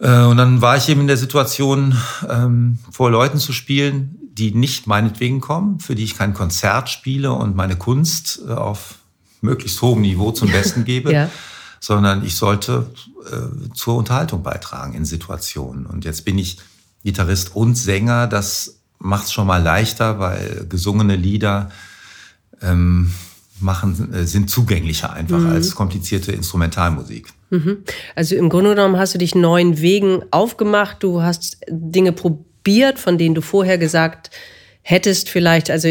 Äh, 0.00 0.22
und 0.22 0.36
dann 0.38 0.60
war 0.60 0.76
ich 0.76 0.88
eben 0.88 1.02
in 1.02 1.06
der 1.06 1.16
Situation, 1.16 1.96
ähm, 2.28 2.78
vor 2.90 3.10
Leuten 3.10 3.38
zu 3.38 3.52
spielen, 3.52 4.18
die 4.32 4.52
nicht 4.52 4.86
meinetwegen 4.86 5.40
kommen, 5.40 5.78
für 5.78 5.94
die 5.94 6.04
ich 6.04 6.16
kein 6.16 6.34
Konzert 6.34 6.90
spiele 6.90 7.32
und 7.32 7.56
meine 7.56 7.76
Kunst 7.76 8.42
äh, 8.46 8.52
auf 8.52 8.96
möglichst 9.40 9.80
hohem 9.82 10.00
Niveau 10.00 10.32
zum 10.32 10.50
Besten 10.52 10.84
gebe, 10.84 11.12
ja. 11.12 11.30
Sondern 11.80 12.24
ich 12.24 12.36
sollte 12.36 12.90
äh, 13.30 13.74
zur 13.74 13.96
Unterhaltung 13.96 14.42
beitragen 14.42 14.94
in 14.94 15.04
Situationen. 15.04 15.86
Und 15.86 16.04
jetzt 16.04 16.24
bin 16.24 16.38
ich 16.38 16.58
Gitarrist 17.04 17.54
und 17.54 17.76
Sänger. 17.76 18.26
Das 18.26 18.80
macht 18.98 19.26
es 19.26 19.32
schon 19.32 19.46
mal 19.46 19.62
leichter, 19.62 20.18
weil 20.18 20.66
gesungene 20.68 21.16
Lieder 21.16 21.70
ähm, 22.62 23.12
machen, 23.60 24.12
äh, 24.12 24.24
sind 24.24 24.50
zugänglicher 24.50 25.12
einfach 25.12 25.38
mhm. 25.38 25.50
als 25.50 25.74
komplizierte 25.74 26.32
Instrumentalmusik. 26.32 27.28
Mhm. 27.50 27.78
Also 28.14 28.34
im 28.34 28.48
Grunde 28.48 28.70
genommen 28.70 28.98
hast 28.98 29.14
du 29.14 29.18
dich 29.18 29.34
neuen 29.34 29.80
Wegen 29.80 30.22
aufgemacht, 30.30 31.02
du 31.02 31.22
hast 31.22 31.58
Dinge 31.68 32.12
probiert, 32.12 32.98
von 32.98 33.18
denen 33.18 33.34
du 33.34 33.40
vorher 33.40 33.78
gesagt 33.78 34.30
hättest 34.88 35.30
vielleicht, 35.30 35.68
also 35.68 35.88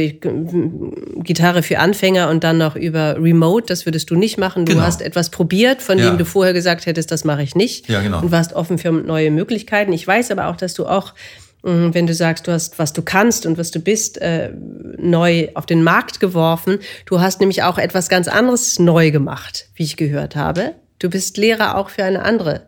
Gitarre 1.21 1.63
für 1.63 1.79
Anfänger 1.79 2.29
und 2.29 2.45
dann 2.45 2.57
noch 2.57 2.77
über 2.77 3.17
Remote, 3.21 3.65
das 3.67 3.85
würdest 3.85 4.09
du 4.09 4.15
nicht 4.15 4.37
machen. 4.37 4.65
Du 4.65 4.71
genau. 4.71 4.85
hast 4.85 5.01
etwas 5.01 5.31
probiert, 5.31 5.81
von 5.81 5.99
ja. 5.99 6.09
dem 6.09 6.17
du 6.17 6.23
vorher 6.23 6.53
gesagt 6.53 6.85
hättest, 6.85 7.11
das 7.11 7.25
mache 7.25 7.43
ich 7.43 7.55
nicht. 7.55 7.89
Ja, 7.89 8.01
genau. 8.01 8.21
Und 8.21 8.31
warst 8.31 8.53
offen 8.53 8.77
für 8.77 8.93
neue 8.93 9.31
Möglichkeiten. 9.31 9.91
Ich 9.91 10.07
weiß 10.07 10.31
aber 10.31 10.47
auch, 10.47 10.55
dass 10.55 10.75
du 10.75 10.85
auch 10.85 11.13
wenn 11.67 12.05
du 12.05 12.13
sagst, 12.13 12.45
du 12.45 12.51
hast, 12.51 12.77
was 12.77 12.93
du 12.93 13.01
kannst 13.01 13.47
und 13.47 13.57
was 13.57 13.71
du 13.71 13.79
bist, 13.79 14.21
äh, 14.21 14.51
neu 14.99 15.47
auf 15.55 15.65
den 15.65 15.83
Markt 15.83 16.19
geworfen. 16.19 16.77
Du 17.07 17.21
hast 17.21 17.39
nämlich 17.39 17.63
auch 17.63 17.79
etwas 17.79 18.07
ganz 18.07 18.27
anderes 18.27 18.77
neu 18.77 19.09
gemacht, 19.09 19.65
wie 19.73 19.81
ich 19.81 19.97
gehört 19.97 20.35
habe. 20.35 20.73
Du 20.99 21.09
bist 21.09 21.37
Lehrer 21.37 21.75
auch 21.75 21.89
für 21.89 22.03
eine 22.03 22.21
andere 22.21 22.67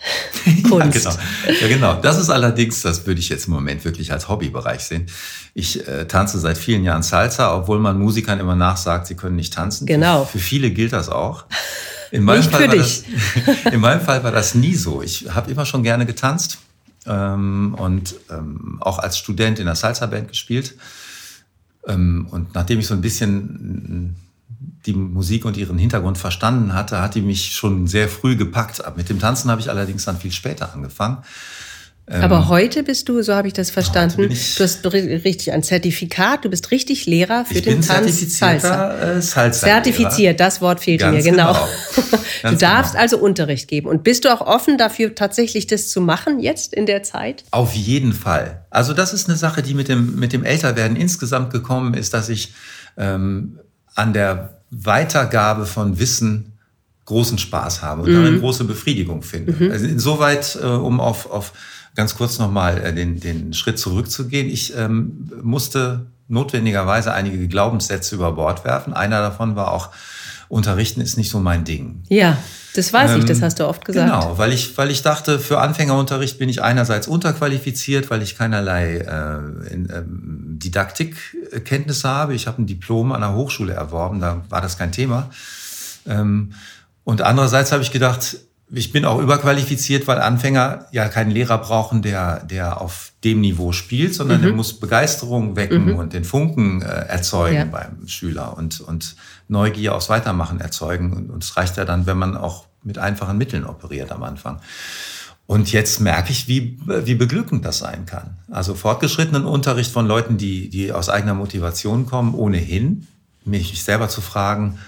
Kunst. 0.68 1.04
ja, 1.04 1.10
genau. 1.10 1.60
ja, 1.60 1.68
genau. 1.68 1.94
Das 2.00 2.18
ist 2.18 2.30
allerdings, 2.30 2.82
das 2.82 3.06
würde 3.06 3.20
ich 3.20 3.28
jetzt 3.28 3.46
im 3.46 3.54
Moment 3.54 3.84
wirklich 3.84 4.12
als 4.12 4.28
Hobbybereich 4.28 4.80
sehen. 4.80 5.06
Ich 5.54 5.86
äh, 5.86 6.06
tanze 6.06 6.38
seit 6.38 6.56
vielen 6.56 6.84
Jahren 6.84 7.02
Salsa, 7.02 7.54
obwohl 7.54 7.78
man 7.78 7.98
Musikern 7.98 8.40
immer 8.40 8.56
nachsagt, 8.56 9.06
sie 9.06 9.14
können 9.14 9.36
nicht 9.36 9.52
tanzen. 9.52 9.86
Genau. 9.86 10.24
Für, 10.24 10.38
für 10.38 10.44
viele 10.44 10.70
gilt 10.70 10.92
das 10.92 11.08
auch. 11.08 11.44
In 12.10 12.24
meinem, 12.24 12.38
nicht 12.38 12.50
Fall 12.50 12.70
für 12.70 12.76
dich. 12.76 13.04
Das, 13.44 13.72
in 13.72 13.80
meinem 13.80 14.00
Fall 14.00 14.24
war 14.24 14.32
das 14.32 14.54
nie 14.54 14.74
so. 14.74 15.02
Ich 15.02 15.26
habe 15.34 15.50
immer 15.50 15.66
schon 15.66 15.82
gerne 15.82 16.06
getanzt 16.06 16.58
ähm, 17.06 17.74
und 17.78 18.14
ähm, 18.30 18.78
auch 18.80 18.98
als 18.98 19.18
Student 19.18 19.58
in 19.58 19.66
der 19.66 19.74
Salsa-Band 19.74 20.28
gespielt. 20.28 20.76
Ähm, 21.86 22.26
und 22.30 22.54
nachdem 22.54 22.78
ich 22.78 22.86
so 22.86 22.94
ein 22.94 23.00
bisschen 23.00 24.16
die 24.86 24.92
Musik 24.92 25.44
und 25.44 25.56
ihren 25.56 25.78
Hintergrund 25.78 26.18
verstanden 26.18 26.74
hatte, 26.74 27.00
hat 27.00 27.14
die 27.14 27.22
mich 27.22 27.52
schon 27.52 27.86
sehr 27.86 28.08
früh 28.08 28.36
gepackt. 28.36 28.82
Mit 28.96 29.08
dem 29.08 29.18
Tanzen 29.18 29.50
habe 29.50 29.60
ich 29.60 29.70
allerdings 29.70 30.04
dann 30.04 30.18
viel 30.18 30.32
später 30.32 30.74
angefangen. 30.74 31.18
Aber 32.10 32.38
ähm, 32.38 32.48
heute 32.48 32.82
bist 32.82 33.08
du, 33.08 33.22
so 33.22 33.34
habe 33.34 33.46
ich 33.46 33.54
das 33.54 33.70
verstanden, 33.70 34.28
du 34.28 34.64
hast 34.64 34.84
richtig 34.92 35.52
ein 35.52 35.62
Zertifikat, 35.62 36.44
du 36.44 36.50
bist 36.50 36.72
richtig 36.72 37.06
Lehrer 37.06 37.44
für 37.44 37.54
ich 37.54 37.62
den 37.62 37.78
bin 37.78 37.82
Tanz 37.86 38.36
Salsa. 38.36 38.98
Äh, 38.98 39.22
Salsa 39.22 39.66
Zertifiziert, 39.66 40.40
das 40.40 40.60
Wort 40.60 40.80
fehlte 40.80 41.04
Ganz 41.04 41.24
mir, 41.24 41.30
genau. 41.30 41.52
genau. 41.52 42.18
du 42.50 42.56
darfst 42.56 42.92
genau. 42.92 43.02
also 43.02 43.18
Unterricht 43.18 43.68
geben. 43.68 43.86
Und 43.86 44.02
bist 44.02 44.24
du 44.24 44.34
auch 44.34 44.40
offen 44.40 44.76
dafür, 44.76 45.14
tatsächlich 45.14 45.68
das 45.68 45.88
zu 45.88 46.00
machen 46.00 46.40
jetzt 46.40 46.74
in 46.74 46.86
der 46.86 47.04
Zeit? 47.04 47.44
Auf 47.52 47.74
jeden 47.74 48.12
Fall. 48.12 48.64
Also 48.70 48.92
das 48.92 49.12
ist 49.12 49.28
eine 49.28 49.38
Sache, 49.38 49.62
die 49.62 49.74
mit 49.74 49.86
dem, 49.86 50.16
mit 50.16 50.32
dem 50.32 50.42
Älterwerden 50.42 50.96
insgesamt 50.96 51.52
gekommen 51.52 51.94
ist, 51.94 52.12
dass 52.12 52.28
ich 52.28 52.54
ähm, 52.96 53.60
an 53.94 54.12
der 54.12 54.60
Weitergabe 54.70 55.66
von 55.66 55.98
Wissen 55.98 56.52
großen 57.06 57.38
Spaß 57.38 57.82
habe 57.82 58.02
und 58.02 58.10
mhm. 58.10 58.14
darin 58.14 58.40
große 58.40 58.64
Befriedigung 58.64 59.22
finde. 59.22 59.52
Mhm. 59.52 59.70
Also 59.72 59.86
insoweit, 59.86 60.58
äh, 60.62 60.66
um 60.66 61.00
auf, 61.00 61.30
auf 61.30 61.52
ganz 61.96 62.14
kurz 62.14 62.38
nochmal 62.38 62.78
äh, 62.78 62.94
den, 62.94 63.18
den 63.18 63.52
Schritt 63.52 63.78
zurückzugehen. 63.78 64.48
Ich 64.48 64.76
ähm, 64.76 65.28
musste 65.42 66.06
notwendigerweise 66.28 67.12
einige 67.12 67.48
Glaubenssätze 67.48 68.14
über 68.14 68.32
Bord 68.32 68.64
werfen. 68.64 68.92
Einer 68.92 69.20
davon 69.20 69.56
war 69.56 69.72
auch, 69.72 69.90
Unterrichten 70.48 71.00
ist 71.00 71.16
nicht 71.16 71.30
so 71.30 71.40
mein 71.40 71.64
Ding. 71.64 72.02
Ja, 72.08 72.38
das 72.74 72.92
weiß 72.92 73.12
ähm, 73.12 73.18
ich, 73.20 73.24
das 73.24 73.42
hast 73.42 73.58
du 73.58 73.66
oft 73.66 73.84
gesagt. 73.84 74.10
Genau, 74.10 74.38
weil 74.38 74.52
ich, 74.52 74.76
weil 74.78 74.90
ich 74.90 75.02
dachte, 75.02 75.38
für 75.38 75.58
Anfängerunterricht 75.60 76.38
bin 76.38 76.48
ich 76.48 76.62
einerseits 76.62 77.08
unterqualifiziert, 77.08 78.10
weil 78.10 78.22
ich 78.22 78.36
keinerlei 78.36 78.98
äh, 78.98 79.72
in, 79.72 79.88
ähm, 79.92 80.58
Didaktikkenntnisse 80.58 82.08
habe. 82.08 82.34
Ich 82.34 82.46
habe 82.46 82.62
ein 82.62 82.66
Diplom 82.66 83.12
an 83.12 83.22
der 83.22 83.34
Hochschule 83.34 83.72
erworben, 83.72 84.20
da 84.20 84.44
war 84.48 84.60
das 84.60 84.78
kein 84.78 84.92
Thema. 84.92 85.30
Ähm, 86.06 86.52
und 87.04 87.22
andererseits 87.22 87.72
habe 87.72 87.82
ich 87.82 87.90
gedacht, 87.90 88.36
ich 88.72 88.92
bin 88.92 89.04
auch 89.04 89.20
überqualifiziert, 89.20 90.06
weil 90.06 90.20
Anfänger 90.20 90.86
ja 90.92 91.08
keinen 91.08 91.30
Lehrer 91.32 91.58
brauchen, 91.58 92.02
der, 92.02 92.44
der 92.44 92.80
auf 92.80 93.12
dem 93.24 93.40
Niveau 93.40 93.72
spielt, 93.72 94.14
sondern 94.14 94.38
mhm. 94.38 94.44
der 94.44 94.52
muss 94.52 94.78
Begeisterung 94.78 95.56
wecken 95.56 95.86
mhm. 95.86 95.96
und 95.96 96.12
den 96.12 96.24
Funken 96.24 96.82
äh, 96.82 96.86
erzeugen 96.86 97.56
ja. 97.56 97.64
beim 97.64 98.06
Schüler 98.06 98.56
und, 98.56 98.80
und 98.80 99.16
Neugier 99.50 99.94
aufs 99.94 100.08
Weitermachen 100.08 100.60
erzeugen. 100.60 101.30
Und, 101.30 101.42
es 101.42 101.56
reicht 101.56 101.76
ja 101.76 101.84
dann, 101.84 102.06
wenn 102.06 102.18
man 102.18 102.36
auch 102.36 102.66
mit 102.82 102.98
einfachen 102.98 103.36
Mitteln 103.36 103.64
operiert 103.66 104.10
am 104.12 104.22
Anfang. 104.22 104.60
Und 105.46 105.72
jetzt 105.72 106.00
merke 106.00 106.30
ich, 106.30 106.46
wie, 106.46 106.78
wie 106.86 107.16
beglückend 107.16 107.64
das 107.64 107.78
sein 107.78 108.06
kann. 108.06 108.38
Also 108.50 108.74
fortgeschrittenen 108.74 109.44
Unterricht 109.44 109.90
von 109.90 110.06
Leuten, 110.06 110.38
die, 110.38 110.68
die 110.68 110.92
aus 110.92 111.08
eigener 111.08 111.34
Motivation 111.34 112.06
kommen, 112.06 112.34
ohnehin, 112.34 113.08
mich 113.44 113.82
selber 113.82 114.08
zu 114.08 114.20
fragen, 114.20 114.78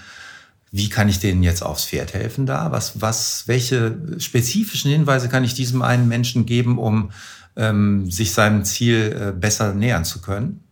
wie 0.71 0.89
kann 0.89 1.09
ich 1.09 1.19
denen 1.19 1.43
jetzt 1.43 1.61
aufs 1.61 1.85
Pferd 1.85 2.13
helfen 2.13 2.45
da? 2.45 2.71
Was, 2.71 2.99
was, 3.01 3.43
welche 3.47 3.95
spezifischen 4.17 4.89
Hinweise 4.89 5.29
kann 5.29 5.43
ich 5.43 5.53
diesem 5.53 5.81
einen 5.81 6.07
Menschen 6.07 6.45
geben, 6.47 6.79
um 6.79 7.11
ähm, 7.55 8.09
sich 8.09 8.33
seinem 8.33 8.63
Ziel 8.63 9.15
äh, 9.15 9.31
besser 9.37 9.73
nähern 9.73 10.05
zu 10.05 10.21
können? 10.21 10.63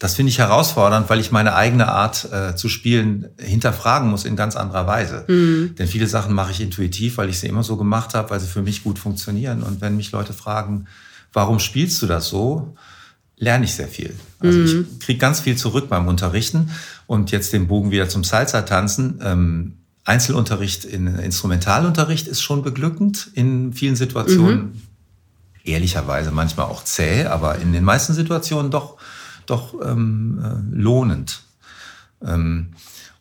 Das 0.00 0.16
finde 0.16 0.30
ich 0.30 0.38
herausfordernd, 0.38 1.08
weil 1.08 1.20
ich 1.20 1.30
meine 1.30 1.54
eigene 1.54 1.86
Art 1.86 2.26
äh, 2.32 2.56
zu 2.56 2.68
spielen 2.68 3.28
hinterfragen 3.38 4.10
muss 4.10 4.24
in 4.24 4.34
ganz 4.34 4.56
anderer 4.56 4.88
Weise. 4.88 5.24
Mhm. 5.28 5.76
Denn 5.78 5.86
viele 5.86 6.08
Sachen 6.08 6.34
mache 6.34 6.50
ich 6.50 6.60
intuitiv, 6.60 7.18
weil 7.18 7.28
ich 7.28 7.38
sie 7.38 7.46
immer 7.46 7.62
so 7.62 7.76
gemacht 7.76 8.14
habe, 8.14 8.30
weil 8.30 8.40
sie 8.40 8.48
für 8.48 8.62
mich 8.62 8.82
gut 8.82 8.98
funktionieren. 8.98 9.62
Und 9.62 9.80
wenn 9.80 9.96
mich 9.96 10.10
Leute 10.10 10.32
fragen, 10.32 10.86
warum 11.32 11.60
spielst 11.60 12.02
du 12.02 12.06
das 12.06 12.28
so? 12.28 12.74
lerne 13.40 13.64
ich 13.64 13.74
sehr 13.74 13.88
viel. 13.88 14.14
Also 14.38 14.58
mhm. 14.58 14.86
ich 14.92 15.00
kriege 15.00 15.18
ganz 15.18 15.40
viel 15.40 15.56
zurück 15.56 15.88
beim 15.88 16.06
Unterrichten 16.06 16.70
und 17.06 17.32
jetzt 17.32 17.52
den 17.52 17.66
Bogen 17.66 17.90
wieder 17.90 18.08
zum 18.08 18.22
Salsa-Tanzen. 18.22 19.18
Ähm, 19.22 19.76
Einzelunterricht 20.04 20.84
in 20.84 21.06
Instrumentalunterricht 21.06 22.28
ist 22.28 22.42
schon 22.42 22.62
beglückend 22.62 23.30
in 23.34 23.72
vielen 23.72 23.96
Situationen. 23.96 24.58
Mhm. 24.58 24.82
Ehrlicherweise 25.64 26.30
manchmal 26.30 26.66
auch 26.66 26.84
zäh, 26.84 27.24
aber 27.24 27.58
in 27.58 27.72
den 27.72 27.84
meisten 27.84 28.14
Situationen 28.14 28.70
doch, 28.70 28.96
doch 29.50 29.74
ähm, 29.84 30.40
äh, 30.42 30.76
lohnend. 30.76 31.42
Ähm, 32.24 32.68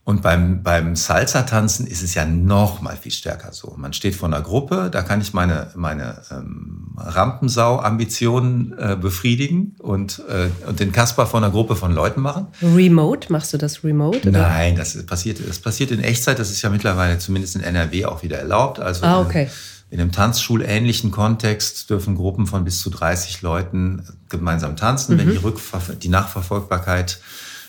Und 0.06 0.24
beim, 0.24 0.63
beim 0.63 0.96
Salsa-Tanzen 0.96 1.86
ist 1.86 2.02
es 2.02 2.15
ja 2.15 2.26
noch 2.26 2.82
mal 2.82 2.98
viel 2.98 3.12
stärker 3.12 3.54
so. 3.54 3.76
Man 3.78 3.94
steht 3.94 4.15
vor 4.15 4.28
einer 4.28 4.42
Gruppe, 4.42 4.89
da 4.92 5.04
kann 5.04 5.22
ich 5.22 5.34
meine, 5.34 5.68
meine 5.76 6.24
ähm, 6.32 6.96
Rampensau-Ambitionen 6.98 8.74
äh, 8.78 8.98
befriedigen 9.00 9.76
und, 9.78 10.24
äh, 10.28 10.50
und 10.68 10.80
den 10.80 10.92
Kasper 10.92 11.28
vor 11.28 11.39
einer 11.39 11.52
Gruppe 11.52 11.76
von 11.76 11.94
Leuten 11.94 12.22
machen. 12.22 12.48
Remote? 12.63 13.32
Machst 13.32 13.54
du 13.54 13.58
das 13.60 13.84
remote? 13.84 14.28
Oder? 14.28 14.32
Nein, 14.50 14.76
das 14.76 15.06
passiert, 15.06 15.48
das 15.48 15.60
passiert 15.60 15.92
in 15.92 16.00
Echtzeit. 16.02 16.39
Das 16.39 16.50
ist 16.50 16.63
ja 16.63 16.72
mittlerweile 16.72 17.20
zumindest 17.20 17.56
in 17.56 17.62
NRW 17.62 18.06
auch 18.06 18.24
wieder 18.24 18.39
erlaubt. 18.39 18.80
Also 18.80 19.06
ah, 19.06 19.22
okay. 19.22 19.48
In 19.91 19.99
einem 19.99 20.12
tanzschulähnlichen 20.12 21.10
Kontext 21.10 21.89
dürfen 21.89 22.15
Gruppen 22.15 22.45
von 22.45 22.63
bis 22.63 22.80
zu 22.80 22.89
30 22.89 23.41
Leuten 23.41 24.04
gemeinsam 24.30 24.75
tanzen, 24.75 25.15
mhm. 25.15 25.19
wenn 25.19 25.32
die, 25.32 25.38
Rückver 25.38 25.82
die 25.95 26.10
Nachverfolgbarkeit 26.10 27.19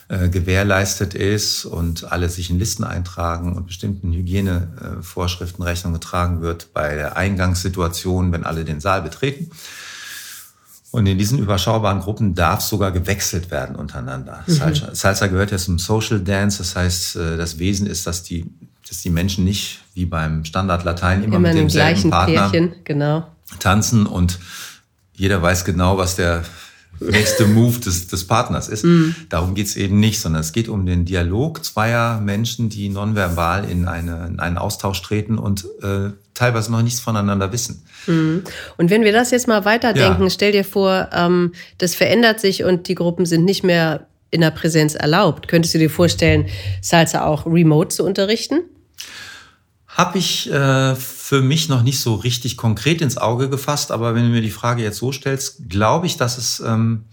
äh, 0.07 0.29
gewährleistet 0.29 1.13
ist 1.13 1.65
und 1.65 2.11
alle 2.11 2.29
sich 2.29 2.49
in 2.49 2.59
Listen 2.59 2.83
eintragen 2.83 3.55
und 3.55 3.65
bestimmten 3.65 4.11
Hygienevorschriften 4.11 5.63
Rechnung 5.63 5.93
getragen 5.93 6.41
wird 6.41 6.73
bei 6.73 6.95
der 6.95 7.17
Eingangssituation, 7.17 8.31
wenn 8.31 8.43
alle 8.43 8.65
den 8.65 8.81
Saal 8.81 9.01
betreten. 9.01 9.49
Und 10.91 11.05
in 11.05 11.17
diesen 11.17 11.39
überschaubaren 11.39 12.01
Gruppen 12.01 12.35
darf 12.35 12.61
sogar 12.61 12.91
gewechselt 12.91 13.49
werden 13.49 13.75
untereinander. 13.75 14.43
Mhm. 14.45 14.51
Salsa, 14.51 14.93
Salsa 14.93 15.27
gehört 15.27 15.51
ja 15.51 15.57
zum 15.57 15.79
Social 15.79 16.19
Dance, 16.19 16.59
das 16.59 16.75
heißt, 16.75 17.15
äh, 17.15 17.37
das 17.37 17.57
Wesen 17.57 17.87
ist, 17.87 18.05
dass 18.05 18.21
die, 18.21 18.45
dass 18.87 19.01
die 19.01 19.09
Menschen 19.09 19.45
nicht 19.45 19.80
wie 19.93 20.05
beim 20.05 20.45
Standard 20.45 20.83
Latein 20.83 21.23
immer, 21.23 21.37
immer 21.37 21.49
mit 21.49 21.57
demselben 21.57 22.09
Partner 22.09 22.49
Pärchen, 22.49 22.75
genau. 22.83 23.27
tanzen 23.59 24.05
und 24.05 24.39
jeder 25.13 25.41
weiß 25.41 25.65
genau, 25.65 25.97
was 25.97 26.15
der 26.15 26.43
nächste 26.99 27.45
Move 27.47 27.79
des, 27.79 28.07
des 28.07 28.27
Partners 28.27 28.67
ist. 28.67 28.83
Mhm. 28.83 29.15
Darum 29.29 29.55
geht's 29.55 29.75
eben 29.75 29.99
nicht, 29.99 30.19
sondern 30.19 30.41
es 30.41 30.53
geht 30.53 30.69
um 30.69 30.85
den 30.85 31.05
Dialog 31.05 31.63
zweier 31.63 32.19
Menschen, 32.21 32.69
die 32.69 32.89
nonverbal 32.89 33.69
in, 33.69 33.87
eine, 33.87 34.27
in 34.27 34.39
einen 34.39 34.57
Austausch 34.57 35.01
treten 35.01 35.37
und 35.37 35.65
äh, 35.81 36.11
teilweise 36.33 36.71
noch 36.71 36.81
nichts 36.81 36.99
voneinander 36.99 37.51
wissen. 37.51 37.83
Mhm. 38.07 38.43
Und 38.77 38.89
wenn 38.89 39.03
wir 39.03 39.11
das 39.11 39.31
jetzt 39.31 39.47
mal 39.47 39.65
weiterdenken, 39.65 40.23
ja. 40.23 40.29
stell 40.29 40.51
dir 40.51 40.63
vor, 40.63 41.09
ähm, 41.13 41.53
das 41.77 41.95
verändert 41.95 42.39
sich 42.39 42.63
und 42.63 42.87
die 42.87 42.95
Gruppen 42.95 43.25
sind 43.25 43.45
nicht 43.45 43.63
mehr 43.63 44.07
in 44.31 44.41
der 44.41 44.51
Präsenz 44.51 44.95
erlaubt. 44.95 45.49
Könntest 45.49 45.73
du 45.73 45.77
dir 45.77 45.89
vorstellen, 45.89 46.47
Salsa 46.81 47.25
auch 47.25 47.45
remote 47.45 47.89
zu 47.89 48.05
unterrichten? 48.05 48.61
Habe 49.91 50.17
ich 50.17 50.49
äh, 50.49 50.95
für 50.95 51.41
mich 51.41 51.67
noch 51.67 51.83
nicht 51.83 51.99
so 51.99 52.15
richtig 52.15 52.55
konkret 52.57 53.01
ins 53.01 53.17
Auge 53.17 53.49
gefasst, 53.49 53.91
aber 53.91 54.15
wenn 54.15 54.23
du 54.23 54.29
mir 54.29 54.41
die 54.41 54.51
Frage 54.51 54.81
jetzt 54.81 54.97
so 54.97 55.11
stellst, 55.11 55.69
glaube 55.69 56.07
ich, 56.07 56.15
dass 56.15 56.37
es 56.37 56.61
ähm, 56.61 57.05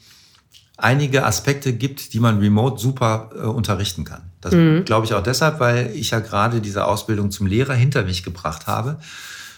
einige 0.76 1.26
Aspekte 1.26 1.72
gibt, 1.72 2.12
die 2.14 2.20
man 2.20 2.38
remote 2.38 2.80
super 2.80 3.30
äh, 3.34 3.40
unterrichten 3.40 4.04
kann. 4.04 4.30
Das 4.40 4.54
mhm. 4.54 4.84
glaube 4.84 5.06
ich 5.06 5.14
auch 5.14 5.22
deshalb, 5.22 5.58
weil 5.58 5.90
ich 5.94 6.10
ja 6.10 6.20
gerade 6.20 6.60
diese 6.60 6.86
Ausbildung 6.86 7.32
zum 7.32 7.46
Lehrer 7.46 7.74
hinter 7.74 8.04
mich 8.04 8.22
gebracht 8.22 8.68
habe. 8.68 8.98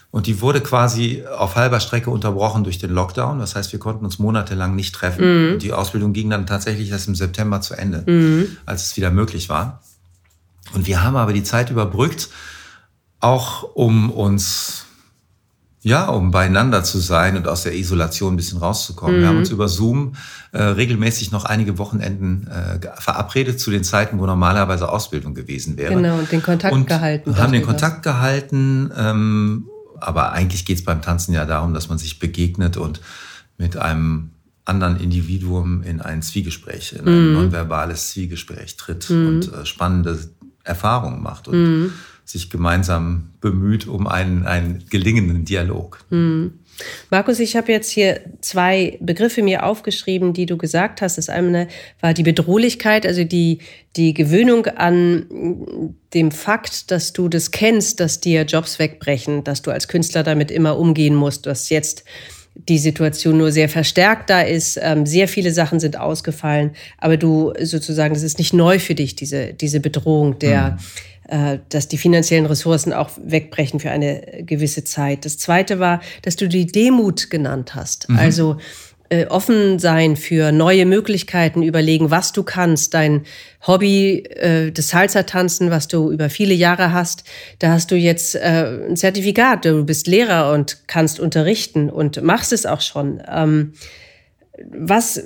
Und 0.09 0.27
die 0.27 0.41
wurde 0.41 0.59
quasi 0.59 1.23
auf 1.25 1.55
halber 1.55 1.79
Strecke 1.79 2.09
unterbrochen 2.09 2.65
durch 2.65 2.79
den 2.79 2.91
Lockdown. 2.91 3.39
Das 3.39 3.55
heißt, 3.55 3.71
wir 3.71 3.79
konnten 3.79 4.03
uns 4.03 4.19
monatelang 4.19 4.75
nicht 4.75 4.93
treffen. 4.93 5.53
Mhm. 5.53 5.59
Die 5.59 5.71
Ausbildung 5.71 6.11
ging 6.11 6.29
dann 6.29 6.45
tatsächlich 6.45 6.89
erst 6.89 7.07
im 7.07 7.15
September 7.15 7.61
zu 7.61 7.75
Ende, 7.75 8.03
mhm. 8.05 8.57
als 8.65 8.83
es 8.87 8.97
wieder 8.97 9.11
möglich 9.11 9.47
war. 9.47 9.81
Und 10.73 10.87
wir 10.87 11.03
haben 11.03 11.15
aber 11.15 11.33
die 11.33 11.43
Zeit 11.43 11.69
überbrückt, 11.69 12.29
auch 13.21 13.63
um 13.75 14.09
uns, 14.09 14.85
ja, 15.81 16.05
um 16.09 16.31
beieinander 16.31 16.83
zu 16.83 16.99
sein 16.99 17.37
und 17.37 17.47
aus 17.47 17.63
der 17.63 17.75
Isolation 17.75 18.33
ein 18.33 18.37
bisschen 18.37 18.59
rauszukommen. 18.59 19.17
Mhm. 19.17 19.21
Wir 19.21 19.27
haben 19.29 19.37
uns 19.37 19.49
über 19.51 19.69
Zoom 19.69 20.15
äh, 20.51 20.61
regelmäßig 20.61 21.31
noch 21.31 21.45
einige 21.45 21.77
Wochenenden 21.77 22.47
äh, 22.47 22.79
verabredet 22.99 23.59
zu 23.59 23.71
den 23.71 23.83
Zeiten, 23.83 24.19
wo 24.19 24.25
normalerweise 24.25 24.89
Ausbildung 24.89 25.33
gewesen 25.33 25.77
wäre. 25.77 25.95
Genau, 25.95 26.17
und 26.17 26.31
den 26.31 26.43
Kontakt 26.43 26.73
und 26.73 26.87
gehalten. 26.87 27.37
Haben 27.37 27.53
den 27.53 27.65
Kontakt 27.65 28.03
gehalten. 28.03 28.91
Ähm, 28.97 29.67
aber 29.99 30.31
eigentlich 30.31 30.65
geht 30.65 30.79
es 30.79 30.83
beim 30.83 31.03
Tanzen 31.03 31.33
ja 31.33 31.45
darum, 31.45 31.75
dass 31.75 31.89
man 31.89 31.99
sich 31.99 32.17
begegnet 32.17 32.75
und 32.75 33.01
mit 33.59 33.77
einem 33.77 34.31
anderen 34.65 34.99
Individuum 34.99 35.83
in 35.83 36.01
ein 36.01 36.23
Zwiegespräch, 36.23 36.93
in 36.93 37.07
ein 37.07 37.27
mhm. 37.27 37.33
nonverbales 37.33 38.11
Zwiegespräch 38.11 38.77
tritt 38.77 39.09
mhm. 39.11 39.27
und 39.27 39.53
äh, 39.53 39.65
spannende 39.65 40.17
Erfahrungen 40.63 41.21
macht. 41.21 41.47
Und 41.47 41.63
mhm 41.63 41.93
sich 42.31 42.49
gemeinsam 42.49 43.31
bemüht 43.41 43.87
um 43.87 44.07
einen, 44.07 44.45
einen 44.45 44.85
gelingenden 44.89 45.43
Dialog. 45.43 45.99
Mhm. 46.09 46.53
Markus, 47.09 47.39
ich 47.39 47.55
habe 47.57 47.71
jetzt 47.71 47.91
hier 47.91 48.21
zwei 48.39 48.97
Begriffe 49.01 49.43
mir 49.43 49.65
aufgeschrieben, 49.65 50.33
die 50.33 50.45
du 50.45 50.57
gesagt 50.57 51.01
hast. 51.01 51.17
Das 51.17 51.29
eine 51.29 51.67
war 51.99 52.13
die 52.13 52.23
Bedrohlichkeit, 52.23 53.05
also 53.05 53.25
die, 53.25 53.59
die 53.97 54.13
Gewöhnung 54.13 54.65
an 54.67 55.93
dem 56.13 56.31
Fakt, 56.31 56.89
dass 56.89 57.13
du 57.13 57.27
das 57.27 57.51
kennst, 57.51 57.99
dass 57.99 58.21
dir 58.21 58.43
Jobs 58.43 58.79
wegbrechen, 58.79 59.43
dass 59.43 59.61
du 59.61 59.71
als 59.71 59.89
Künstler 59.89 60.23
damit 60.23 60.49
immer 60.49 60.77
umgehen 60.77 61.13
musst, 61.13 61.45
dass 61.45 61.69
jetzt 61.69 62.05
die 62.55 62.79
Situation 62.79 63.37
nur 63.37 63.51
sehr 63.51 63.69
verstärkt 63.69 64.29
da 64.29 64.41
ist. 64.41 64.79
Ähm, 64.81 65.05
sehr 65.05 65.27
viele 65.27 65.51
Sachen 65.51 65.79
sind 65.79 65.97
ausgefallen, 65.97 66.71
aber 66.97 67.17
du 67.17 67.53
sozusagen, 67.61 68.13
das 68.13 68.23
ist 68.23 68.39
nicht 68.39 68.53
neu 68.53 68.79
für 68.79 68.95
dich, 68.95 69.15
diese, 69.15 69.53
diese 69.53 69.81
Bedrohung 69.81 70.39
der, 70.39 70.71
mhm 70.71 70.77
dass 71.69 71.87
die 71.87 71.97
finanziellen 71.97 72.45
Ressourcen 72.45 72.91
auch 72.91 73.11
wegbrechen 73.23 73.79
für 73.79 73.89
eine 73.89 74.43
gewisse 74.45 74.83
Zeit. 74.83 75.23
Das 75.23 75.37
Zweite 75.37 75.79
war, 75.79 76.01
dass 76.23 76.35
du 76.35 76.49
die 76.49 76.65
Demut 76.65 77.29
genannt 77.29 77.73
hast. 77.73 78.09
Mhm. 78.09 78.19
Also 78.19 78.57
äh, 79.11 79.25
offen 79.27 79.77
sein 79.77 80.15
für 80.15 80.53
neue 80.53 80.85
Möglichkeiten, 80.85 81.63
überlegen, 81.63 82.11
was 82.11 82.31
du 82.31 82.43
kannst, 82.43 82.93
dein 82.93 83.23
Hobby, 83.67 84.23
äh, 84.23 84.71
das 84.71 84.87
Salsa-Tanzen, 84.87 85.69
was 85.69 85.89
du 85.89 86.11
über 86.11 86.29
viele 86.29 86.53
Jahre 86.53 86.93
hast, 86.93 87.25
da 87.59 87.71
hast 87.71 87.91
du 87.91 87.97
jetzt 87.97 88.35
äh, 88.35 88.87
ein 88.89 88.95
Zertifikat, 88.95 89.65
du 89.65 89.83
bist 89.83 90.07
Lehrer 90.07 90.53
und 90.53 90.87
kannst 90.87 91.19
unterrichten 91.19 91.89
und 91.89 92.23
machst 92.23 92.53
es 92.53 92.65
auch 92.65 92.79
schon. 92.79 93.21
Ähm, 93.29 93.73
was 94.71 95.21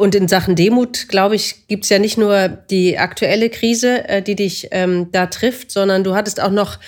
und 0.00 0.14
in 0.14 0.28
Sachen 0.28 0.56
Demut, 0.56 1.08
glaube 1.08 1.34
ich, 1.34 1.66
gibt 1.68 1.84
es 1.84 1.90
ja 1.90 1.98
nicht 1.98 2.16
nur 2.16 2.48
die 2.48 2.98
aktuelle 2.98 3.50
Krise, 3.50 4.08
äh, 4.08 4.22
die 4.22 4.34
dich 4.34 4.68
ähm, 4.70 5.12
da 5.12 5.26
trifft, 5.26 5.70
sondern 5.70 6.04
du 6.04 6.14
hattest 6.14 6.40
auch 6.40 6.50
noch, 6.50 6.78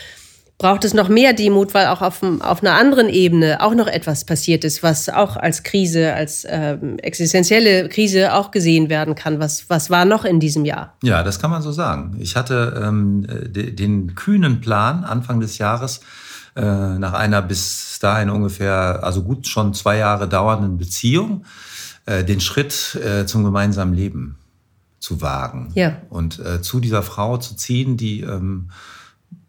braucht 0.57 0.83
es 0.87 0.95
noch 0.95 1.11
mehr 1.11 1.35
Demut, 1.35 1.75
weil 1.75 1.89
auch 1.89 2.01
auf, 2.01 2.23
auf 2.23 2.63
einer 2.63 2.73
anderen 2.73 3.11
Ebene 3.11 3.61
auch 3.61 3.75
noch 3.75 3.87
etwas 3.87 4.25
passiert 4.25 4.65
ist, 4.65 4.83
was 4.83 5.11
auch 5.11 5.37
als 5.37 5.63
Krise, 5.63 6.15
als 6.15 6.47
ähm, 6.49 6.99
existenzielle 7.01 7.91
Krise 7.91 8.33
auch 8.33 8.51
gesehen 8.51 8.89
werden 8.89 9.15
kann. 9.15 9.41
Was, 9.41 9.69
was 9.69 9.91
war 9.91 10.07
noch 10.07 10.25
in 10.25 10.41
diesem 10.41 10.65
Jahr? 10.65 10.97
Ja, 11.03 11.23
das 11.23 11.39
kann 11.39 11.51
man 11.51 11.61
so 11.61 11.71
sagen. 11.71 12.17
Ich 12.19 12.35
hatte 12.35 12.83
ähm, 12.83 13.27
den 13.29 14.15
kühnen 14.15 14.63
Plan 14.63 15.05
Anfang 15.05 15.39
des 15.39 15.59
Jahres, 15.59 16.01
äh, 16.57 16.63
nach 16.63 17.13
einer 17.13 17.43
bis 17.43 17.99
dahin 18.01 18.31
ungefähr, 18.31 19.01
also 19.03 19.23
gut 19.23 19.49
schon 19.49 19.75
zwei 19.75 19.99
Jahre 19.99 20.29
dauernden 20.29 20.79
Beziehung, 20.79 21.45
äh, 22.07 22.25
den 22.25 22.41
Schritt 22.41 22.95
äh, 22.97 23.27
zum 23.27 23.45
gemeinsamen 23.45 23.95
Leben 23.95 24.39
zu 24.99 25.21
wagen 25.21 25.73
ja. 25.75 25.97
und 26.11 26.39
äh, 26.39 26.63
zu 26.63 26.81
dieser 26.81 27.03
Frau 27.03 27.37
zu 27.37 27.57
ziehen, 27.57 27.97
die 27.97 28.21
ähm, 28.21 28.71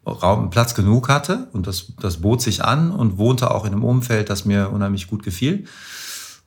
Raum, 0.05 0.49
Platz 0.49 0.75
genug 0.75 1.09
hatte 1.09 1.47
und 1.53 1.67
das, 1.67 1.93
das 1.99 2.17
bot 2.17 2.41
sich 2.41 2.63
an 2.63 2.91
und 2.91 3.17
wohnte 3.17 3.51
auch 3.51 3.65
in 3.65 3.71
einem 3.71 3.83
Umfeld, 3.83 4.29
das 4.29 4.45
mir 4.45 4.69
unheimlich 4.69 5.07
gut 5.07 5.23
gefiel. 5.23 5.65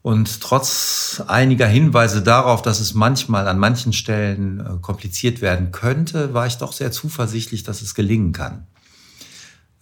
Und 0.02 0.40
trotz 0.40 1.22
einiger 1.26 1.66
Hinweise 1.66 2.22
darauf, 2.22 2.62
dass 2.62 2.78
es 2.78 2.94
manchmal 2.94 3.48
an 3.48 3.58
manchen 3.58 3.92
Stellen 3.92 4.60
äh, 4.60 4.78
kompliziert 4.80 5.40
werden 5.40 5.72
könnte, 5.72 6.32
war 6.32 6.46
ich 6.46 6.58
doch 6.58 6.72
sehr 6.72 6.92
zuversichtlich, 6.92 7.64
dass 7.64 7.82
es 7.82 7.94
gelingen 7.94 8.32
kann. 8.32 8.66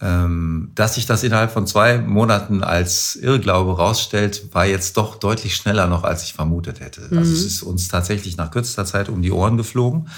Ähm, 0.01 0.71
dass 0.75 0.95
sich 0.95 1.05
das 1.05 1.23
innerhalb 1.23 1.51
von 1.51 1.65
zwei 1.67 1.97
Monaten 1.99 2.63
als 2.63 3.15
Irrglaube 3.15 3.77
rausstellt, 3.77 4.53
war 4.53 4.65
jetzt 4.65 4.97
doch 4.97 5.15
deutlich 5.15 5.55
schneller 5.55 5.87
noch, 5.87 6.03
als 6.03 6.23
ich 6.23 6.33
vermutet 6.33 6.81
hätte. 6.81 7.01
Also 7.01 7.13
mhm. 7.13 7.19
Also 7.19 7.33
es 7.33 7.45
ist 7.45 7.63
uns 7.63 7.87
tatsächlich 7.87 8.35
nach 8.35 8.51
kürzester 8.51 8.85
Zeit 8.85 9.07
um 9.07 9.21
die 9.21 9.31
Ohren 9.31 9.55
geflogen. 9.55 10.09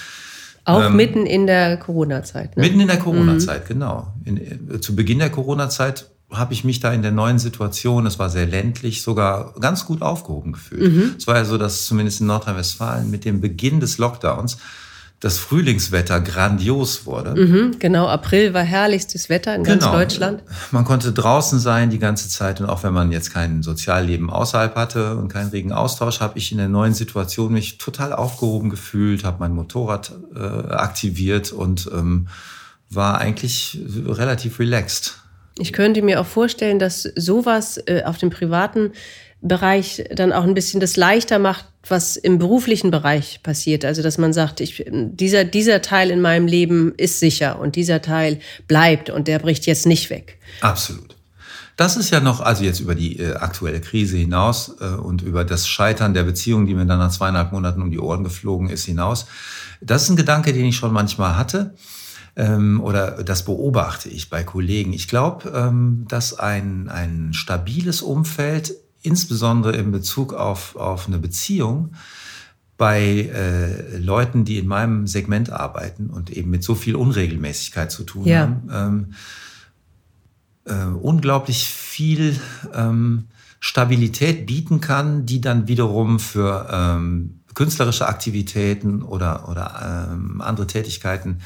Auch 0.65 0.83
ähm, 0.83 0.95
mitten 0.95 1.25
in 1.27 1.45
der 1.45 1.77
Corona-Zeit. 1.77 2.57
Ne? 2.57 2.63
Mitten 2.63 2.79
in 2.79 2.87
der 2.87 2.97
Corona-Zeit, 2.97 3.65
mhm. 3.65 3.73
genau. 3.73 4.13
In, 4.25 4.37
äh, 4.37 4.81
zu 4.81 4.95
Beginn 4.95 5.19
der 5.19 5.29
Corona-Zeit 5.29 6.09
habe 6.31 6.53
ich 6.53 6.63
mich 6.63 6.79
da 6.79 6.91
in 6.91 7.03
der 7.03 7.11
neuen 7.11 7.39
Situation, 7.39 8.05
es 8.05 8.19
war 8.19 8.29
sehr 8.29 8.45
ländlich, 8.45 9.01
sogar 9.01 9.53
ganz 9.59 9.85
gut 9.85 10.01
aufgehoben 10.01 10.53
gefühlt. 10.53 10.91
Mhm. 10.91 11.15
Es 11.17 11.27
war 11.27 11.37
ja 11.37 11.45
so, 11.45 11.57
dass 11.57 11.85
zumindest 11.85 12.19
in 12.19 12.27
Nordrhein-Westfalen 12.27 13.09
mit 13.09 13.23
dem 13.25 13.39
Beginn 13.39 13.79
des 13.79 13.97
Lockdowns 13.97 14.57
das 15.19 15.39
Frühlingswetter 15.39 16.21
grandios 16.21 17.07
wurde. 17.07 17.33
Mhm, 17.33 17.79
genau, 17.79 18.07
April 18.07 18.53
war 18.53 18.61
herrlichstes 18.61 19.29
Wetter 19.29 19.55
in 19.55 19.63
ganz 19.63 19.83
genau. 19.83 19.97
Deutschland. 19.97 20.43
Man 20.71 20.85
konnte 20.85 21.11
draußen 21.11 21.59
sein 21.59 21.89
die 21.89 21.97
ganze 21.97 22.29
Zeit 22.29 22.61
und 22.61 22.67
auch 22.67 22.83
wenn 22.83 22.93
man 22.93 23.11
jetzt 23.11 23.33
kein 23.33 23.63
Sozialleben 23.63 24.29
außerhalb 24.29 24.75
hatte 24.75 25.15
und 25.15 25.29
keinen 25.29 25.49
regen 25.49 25.71
Austausch, 25.71 26.19
habe 26.19 26.37
ich 26.37 26.51
in 26.51 26.59
der 26.59 26.69
neuen 26.69 26.93
Situation 26.93 27.53
mich 27.53 27.79
total 27.79 28.13
aufgehoben 28.13 28.69
gefühlt, 28.69 29.23
habe 29.23 29.37
mein 29.39 29.53
Motorrad 29.53 30.11
äh, 30.35 30.39
aktiviert 30.39 31.51
und 31.51 31.89
ähm, 31.91 32.27
war 32.91 33.17
eigentlich 33.17 33.79
relativ 34.05 34.59
relaxed. 34.59 35.17
Ich 35.59 35.73
könnte 35.73 36.03
mir 36.03 36.21
auch 36.21 36.27
vorstellen, 36.27 36.77
dass 36.77 37.01
sowas 37.15 37.81
äh, 37.87 38.03
auf 38.03 38.19
dem 38.19 38.29
privaten 38.29 38.91
Bereich 39.41 40.03
dann 40.15 40.33
auch 40.33 40.43
ein 40.43 40.53
bisschen 40.53 40.79
das 40.79 40.97
leichter 40.97 41.37
macht, 41.39 41.65
was 41.87 42.17
im 42.17 42.39
beruflichen 42.39 42.91
Bereich 42.91 43.41
passiert. 43.43 43.85
Also 43.85 44.01
dass 44.01 44.17
man 44.17 44.33
sagt, 44.33 44.61
ich, 44.61 44.85
dieser, 44.89 45.43
dieser 45.43 45.81
Teil 45.81 46.09
in 46.09 46.21
meinem 46.21 46.47
Leben 46.47 46.93
ist 46.97 47.19
sicher 47.19 47.59
und 47.59 47.75
dieser 47.75 48.01
Teil 48.01 48.39
bleibt 48.67 49.09
und 49.09 49.27
der 49.27 49.39
bricht 49.39 49.65
jetzt 49.67 49.85
nicht 49.85 50.09
weg. 50.09 50.37
Absolut. 50.61 51.15
Das 51.75 51.95
ist 51.95 52.09
ja 52.09 52.19
noch, 52.19 52.41
also 52.41 52.63
jetzt 52.63 52.79
über 52.79 52.95
die 52.95 53.19
äh, 53.19 53.35
aktuelle 53.35 53.79
Krise 53.79 54.17
hinaus 54.17 54.75
äh, 54.81 54.85
und 54.85 55.21
über 55.21 55.45
das 55.45 55.67
Scheitern 55.67 56.15
der 56.15 56.23
Beziehung, 56.23 56.65
die 56.65 56.73
mir 56.73 56.85
dann 56.85 56.97
nach 56.97 57.11
zweieinhalb 57.11 57.51
Monaten 57.51 57.83
um 57.83 57.91
die 57.91 57.99
Ohren 57.99 58.23
geflogen 58.23 58.69
ist, 58.69 58.85
hinaus. 58.85 59.27
Das 59.79 60.03
ist 60.03 60.09
ein 60.09 60.15
Gedanke, 60.15 60.53
den 60.53 60.65
ich 60.65 60.75
schon 60.75 60.91
manchmal 60.91 61.37
hatte 61.37 61.75
ähm, 62.37 62.81
oder 62.81 63.23
das 63.23 63.43
beobachte 63.43 64.09
ich 64.09 64.29
bei 64.29 64.43
Kollegen. 64.43 64.93
Ich 64.93 65.07
glaube, 65.07 65.49
ähm, 65.53 66.05
dass 66.07 66.37
ein, 66.37 66.87
ein 66.87 67.33
stabiles 67.33 68.01
Umfeld, 68.01 68.75
insbesondere 69.01 69.75
in 69.75 69.91
Bezug 69.91 70.33
auf, 70.33 70.75
auf 70.75 71.07
eine 71.07 71.17
Beziehung, 71.17 71.93
bei 72.77 73.31
äh, 73.33 73.97
Leuten, 73.97 74.45
die 74.45 74.59
in 74.59 74.67
meinem 74.67 75.07
Segment 75.07 75.49
arbeiten 75.49 76.11
und 76.11 76.29
eben 76.29 76.51
mit 76.51 76.63
so 76.63 76.75
viel 76.75 76.95
Unregelmäßigkeit 76.95 77.91
zu 77.91 78.03
tun 78.03 78.25
ja. 78.25 78.41
haben, 78.41 78.69
ähm, 78.71 79.13
äh, 80.65 80.85
unglaublich 80.95 81.67
viel 81.67 82.39
ähm, 82.75 83.25
Stabilität 83.59 84.45
bieten 84.45 84.79
kann, 84.79 85.25
die 85.25 85.41
dann 85.41 85.67
wiederum 85.67 86.19
für 86.19 86.67
ähm, 86.71 87.39
künstlerische 87.55 88.07
Aktivitäten 88.07 89.01
oder, 89.01 89.49
oder 89.49 90.11
ähm, 90.11 90.41
andere 90.41 90.67
Tätigkeiten 90.67 91.39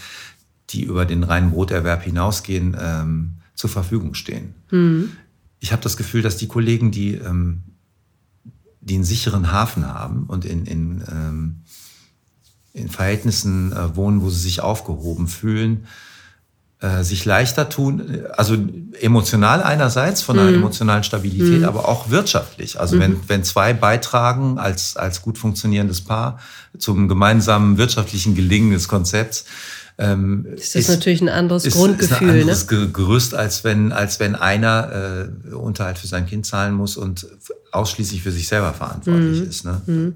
die 0.73 0.83
über 0.83 1.05
den 1.05 1.23
reinen 1.23 1.51
Broterwerb 1.51 2.03
hinausgehen, 2.03 2.75
ähm, 2.79 3.37
zur 3.55 3.69
Verfügung 3.69 4.13
stehen. 4.13 4.55
Mhm. 4.71 5.11
Ich 5.61 5.71
habe 5.71 5.81
das 5.83 5.95
Gefühl, 5.95 6.23
dass 6.23 6.37
die 6.37 6.47
Kollegen, 6.47 6.89
die, 6.91 7.13
ähm, 7.13 7.61
die 8.81 8.95
einen 8.95 9.03
sicheren 9.03 9.51
Hafen 9.51 9.87
haben 9.87 10.25
und 10.25 10.43
in, 10.43 10.65
in, 10.65 11.03
ähm, 11.07 11.61
in 12.73 12.89
Verhältnissen 12.89 13.71
äh, 13.71 13.95
wohnen, 13.95 14.23
wo 14.23 14.29
sie 14.31 14.39
sich 14.39 14.61
aufgehoben 14.61 15.27
fühlen, 15.27 15.85
äh, 16.79 17.03
sich 17.03 17.25
leichter 17.25 17.69
tun, 17.69 18.25
also 18.35 18.57
emotional 18.99 19.61
einerseits 19.61 20.23
von 20.23 20.39
einer 20.39 20.49
mhm. 20.49 20.55
emotionalen 20.55 21.03
Stabilität, 21.03 21.59
mhm. 21.59 21.65
aber 21.65 21.87
auch 21.87 22.09
wirtschaftlich. 22.09 22.79
Also 22.79 22.95
mhm. 22.95 23.01
wenn, 23.01 23.19
wenn 23.27 23.43
zwei 23.43 23.73
beitragen 23.73 24.57
als, 24.57 24.97
als 24.97 25.21
gut 25.21 25.37
funktionierendes 25.37 26.01
Paar 26.01 26.39
zum 26.79 27.07
gemeinsamen 27.07 27.77
wirtschaftlichen 27.77 28.33
Gelingen 28.33 28.71
des 28.71 28.87
Konzepts, 28.87 29.45
ähm, 30.01 30.47
ist 30.55 30.75
das 30.75 30.83
ist, 30.83 30.89
natürlich 30.89 31.21
ein 31.21 31.29
anderes 31.29 31.65
ist, 31.65 31.75
Grundgefühl. 31.75 32.15
Ist 32.15 32.21
ein 32.21 32.29
anderes 32.41 32.69
ne? 32.71 32.89
Gerüst, 32.91 33.35
als 33.35 33.63
wenn, 33.63 33.91
als 33.91 34.19
wenn 34.19 34.35
einer 34.35 35.29
äh, 35.51 35.53
Unterhalt 35.53 35.99
für 35.99 36.07
sein 36.07 36.25
Kind 36.25 36.45
zahlen 36.45 36.73
muss 36.73 36.97
und 36.97 37.27
ausschließlich 37.71 38.23
für 38.23 38.31
sich 38.31 38.47
selber 38.47 38.73
verantwortlich 38.73 39.41
mhm. 39.41 39.47
ist. 39.47 39.65
Ne? 39.65 39.81
Mhm. 39.85 40.13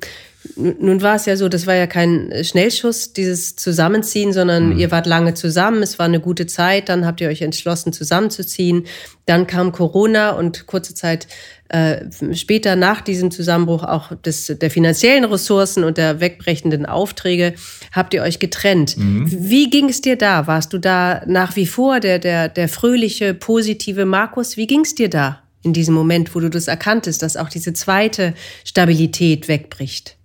Nun 0.57 1.01
war 1.01 1.15
es 1.15 1.25
ja 1.25 1.37
so, 1.37 1.49
das 1.49 1.65
war 1.65 1.75
ja 1.75 1.87
kein 1.87 2.31
Schnellschuss, 2.43 3.13
dieses 3.13 3.55
Zusammenziehen, 3.55 4.33
sondern 4.33 4.73
mhm. 4.73 4.79
ihr 4.79 4.91
wart 4.91 5.07
lange 5.07 5.33
zusammen, 5.33 5.81
es 5.81 5.97
war 5.97 6.05
eine 6.05 6.19
gute 6.19 6.45
Zeit, 6.45 6.89
dann 6.89 7.05
habt 7.05 7.21
ihr 7.21 7.29
euch 7.29 7.41
entschlossen, 7.41 7.93
zusammenzuziehen. 7.93 8.85
Dann 9.25 9.47
kam 9.47 9.71
Corona 9.71 10.31
und 10.31 10.67
kurze 10.67 10.93
Zeit 10.93 11.27
äh, 11.69 12.05
später 12.33 12.75
nach 12.75 13.01
diesem 13.01 13.31
Zusammenbruch 13.31 13.83
auch 13.83 14.15
des, 14.15 14.45
der 14.47 14.69
finanziellen 14.69 15.25
Ressourcen 15.25 15.83
und 15.83 15.97
der 15.97 16.19
wegbrechenden 16.19 16.85
Aufträge 16.85 17.55
habt 17.91 18.13
ihr 18.13 18.21
euch 18.21 18.37
getrennt. 18.37 18.97
Mhm. 18.97 19.27
Wie 19.31 19.69
ging 19.71 19.89
es 19.89 20.01
dir 20.01 20.15
da? 20.15 20.45
Warst 20.45 20.73
du 20.73 20.77
da 20.77 21.23
nach 21.25 21.55
wie 21.55 21.65
vor 21.65 21.99
der, 21.99 22.19
der, 22.19 22.49
der 22.49 22.69
fröhliche, 22.69 23.33
positive 23.33 24.05
Markus? 24.05 24.57
Wie 24.57 24.67
ging 24.67 24.81
es 24.81 24.93
dir 24.93 25.09
da 25.09 25.41
in 25.63 25.73
diesem 25.73 25.95
Moment, 25.95 26.35
wo 26.35 26.39
du 26.39 26.51
das 26.51 26.67
erkanntest, 26.67 27.23
dass 27.23 27.35
auch 27.35 27.49
diese 27.49 27.73
zweite 27.73 28.35
Stabilität 28.63 29.47
wegbricht? 29.47 30.17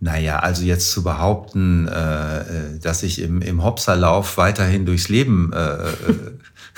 Naja, 0.00 0.38
also 0.40 0.62
jetzt 0.62 0.92
zu 0.92 1.02
behaupten, 1.02 1.88
äh, 1.88 2.40
äh 2.40 2.78
dass 2.80 3.02
ich 3.02 3.20
im, 3.20 3.40
im 3.42 3.64
Hopserlauf 3.64 4.36
weiterhin 4.36 4.84
durchs 4.84 5.08
Leben 5.08 5.52
äh, 5.54 5.58
äh 5.58 5.92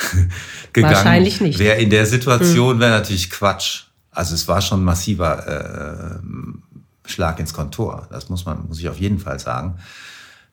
gegangen 0.73 0.95
Wahrscheinlich 0.95 1.41
nicht. 1.41 1.59
wäre 1.59 1.81
in 1.81 1.91
der 1.91 2.07
Situation, 2.07 2.75
hm. 2.75 2.81
wäre 2.81 2.91
natürlich 2.91 3.31
Quatsch. 3.31 3.85
Also 4.11 4.35
es 4.35 4.49
war 4.49 4.61
schon 4.61 4.81
ein 4.81 4.85
massiver 4.85 5.47
äh, 5.47 7.09
Schlag 7.09 7.39
ins 7.39 7.53
Kontor. 7.53 8.09
Das 8.11 8.29
muss 8.29 8.45
man, 8.45 8.67
muss 8.67 8.79
ich 8.79 8.89
auf 8.89 8.99
jeden 8.99 9.19
Fall 9.19 9.39
sagen. 9.39 9.79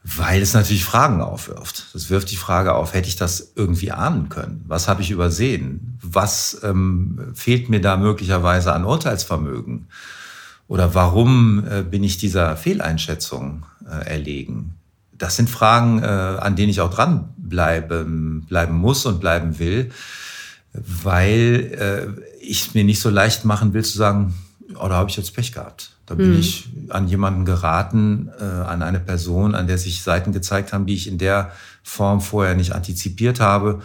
Weil 0.03 0.41
es 0.41 0.53
natürlich 0.53 0.85
Fragen 0.85 1.21
aufwirft. 1.21 1.87
Das 1.93 2.09
wirft 2.09 2.31
die 2.31 2.37
Frage 2.37 2.75
auf, 2.75 2.93
hätte 2.93 3.09
ich 3.09 3.15
das 3.15 3.53
irgendwie 3.55 3.91
ahnen 3.91 4.29
können? 4.29 4.63
Was 4.67 4.87
habe 4.87 5.01
ich 5.01 5.11
übersehen? 5.11 5.97
Was 6.01 6.61
ähm, 6.63 7.31
fehlt 7.33 7.69
mir 7.69 7.81
da 7.81 7.97
möglicherweise 7.97 8.73
an 8.73 8.85
Urteilsvermögen? 8.85 9.87
Oder 10.67 10.93
warum 10.93 11.65
äh, 11.69 11.83
bin 11.83 12.03
ich 12.03 12.17
dieser 12.17 12.55
Fehleinschätzung 12.55 13.65
äh, 13.85 14.07
erlegen? 14.07 14.75
Das 15.17 15.35
sind 15.35 15.49
Fragen, 15.49 16.01
äh, 16.01 16.05
an 16.05 16.55
denen 16.55 16.69
ich 16.69 16.81
auch 16.81 16.93
dran 16.93 17.29
bleiben, 17.37 18.45
bleiben 18.47 18.75
muss 18.75 19.05
und 19.05 19.19
bleiben 19.19 19.59
will, 19.59 19.91
weil 20.73 22.21
ich 22.39 22.75
mir 22.75 22.83
nicht 22.83 22.99
so 22.99 23.09
leicht 23.09 23.45
machen 23.45 23.73
will 23.73 23.83
zu 23.83 23.97
sagen, 23.97 24.35
oh, 24.75 24.87
da 24.87 24.95
habe 24.95 25.09
ich 25.09 25.17
jetzt 25.17 25.33
Pech 25.33 25.51
gehabt. 25.51 25.91
Da 26.05 26.13
bin 26.15 26.33
mhm. 26.33 26.39
ich 26.39 26.69
an 26.89 27.07
jemanden 27.07 27.45
geraten, 27.45 28.29
an 28.29 28.83
eine 28.83 28.99
Person, 28.99 29.55
an 29.55 29.67
der 29.67 29.77
sich 29.77 30.03
Seiten 30.03 30.33
gezeigt 30.33 30.73
haben, 30.73 30.85
die 30.85 30.93
ich 30.93 31.07
in 31.07 31.17
der 31.17 31.51
Form 31.83 32.21
vorher 32.21 32.53
nicht 32.53 32.73
antizipiert 32.73 33.39
habe 33.39 33.81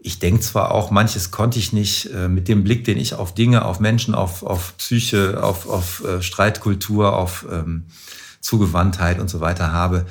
ich 0.00 0.18
denke 0.18 0.40
zwar 0.40 0.70
auch, 0.70 0.90
manches 0.90 1.30
konnte 1.30 1.58
ich 1.58 1.72
nicht 1.72 2.10
äh, 2.12 2.28
mit 2.28 2.48
dem 2.48 2.64
Blick, 2.64 2.84
den 2.84 2.98
ich 2.98 3.14
auf 3.14 3.34
Dinge, 3.34 3.64
auf 3.64 3.80
Menschen, 3.80 4.14
auf, 4.14 4.42
auf 4.42 4.76
Psyche, 4.78 5.42
auf, 5.42 5.68
auf 5.68 6.04
äh, 6.04 6.22
Streitkultur, 6.22 7.16
auf 7.16 7.46
ähm, 7.50 7.84
Zugewandtheit 8.40 9.18
und 9.18 9.28
so 9.28 9.40
weiter 9.40 9.72
habe, 9.72 10.06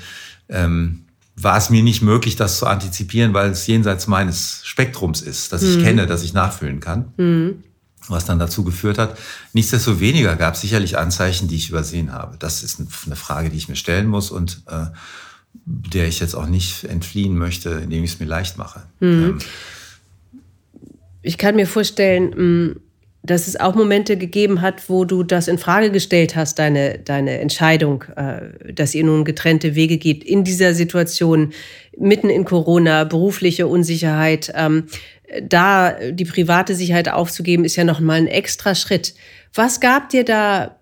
ähm, 0.50 1.06
war 1.36 1.58
es 1.58 1.70
mir 1.70 1.84
nicht 1.84 2.02
möglich, 2.02 2.36
das 2.36 2.58
zu 2.58 2.66
antizipieren, 2.66 3.34
weil 3.34 3.52
es 3.52 3.68
jenseits 3.68 4.08
meines 4.08 4.62
Spektrums 4.64 5.22
ist, 5.22 5.54
das 5.54 5.62
ich 5.62 5.78
mhm. 5.78 5.84
kenne, 5.84 6.08
das 6.08 6.24
ich 6.24 6.34
nachfüllen 6.34 6.80
kann. 6.80 7.14
Mhm. 7.18 7.64
Was 8.08 8.26
dann 8.26 8.40
dazu 8.40 8.64
geführt 8.64 8.98
hat. 8.98 9.18
Nichtsdestoweniger 9.54 10.36
gab 10.38 10.54
es 10.54 10.62
sicherlich 10.62 10.98
Anzeichen, 10.98 11.50
die 11.50 11.58
ich 11.58 11.70
übersehen 11.70 12.14
habe. 12.14 12.38
Das 12.38 12.64
ist 12.64 12.80
eine 12.80 13.16
Frage, 13.16 13.50
die 13.50 13.58
ich 13.58 13.68
mir 13.68 13.76
stellen 13.76 14.08
muss 14.08 14.32
und 14.32 14.64
äh, 14.68 14.86
der 15.66 16.08
ich 16.08 16.20
jetzt 16.20 16.34
auch 16.34 16.48
nicht 16.48 16.86
entfliehen 16.86 17.38
möchte, 17.38 17.70
indem 17.72 18.04
ich 18.04 18.14
es 18.14 18.20
mir 18.20 18.26
leicht 18.26 18.58
mache. 18.58 18.84
Mhm. 19.00 19.08
Ähm, 19.08 19.38
ich 21.22 21.38
kann 21.38 21.56
mir 21.56 21.68
vorstellen, 21.68 22.30
mm, 22.30 22.80
dass 23.28 23.48
es 23.48 23.60
auch 23.60 23.76
Momente 23.76 24.18
gegeben 24.18 24.62
hat, 24.62 24.90
wo 24.90 25.06
du 25.06 25.24
das 25.24 25.48
in 25.48 25.58
Frage 25.58 25.92
gestellt 25.92 26.36
hast, 26.36 26.58
deine, 26.60 26.98
deine 27.00 27.40
Entscheidung, 27.40 28.04
äh, 28.16 28.74
dass 28.74 28.96
ihr 28.96 29.04
nun 29.04 29.26
getrennte 29.26 29.76
Wege 29.76 29.98
geht 29.98 30.24
in 30.24 30.44
dieser 30.44 30.74
Situation, 30.74 31.54
mitten 31.98 32.30
in 32.30 32.46
Corona, 32.46 33.04
berufliche 33.04 33.68
Unsicherheit. 33.68 34.52
Ähm, 34.56 34.86
da 35.42 35.92
die 36.12 36.26
private 36.26 36.74
Sicherheit 36.74 37.10
aufzugeben, 37.10 37.66
ist 37.66 37.76
ja 37.76 37.84
noch 37.84 38.00
mal 38.00 38.14
ein 38.14 38.28
extra 38.28 38.76
Schritt. 38.76 39.14
Was 39.54 39.80
gab 39.80 40.10
dir 40.10 40.24
da 40.24 40.77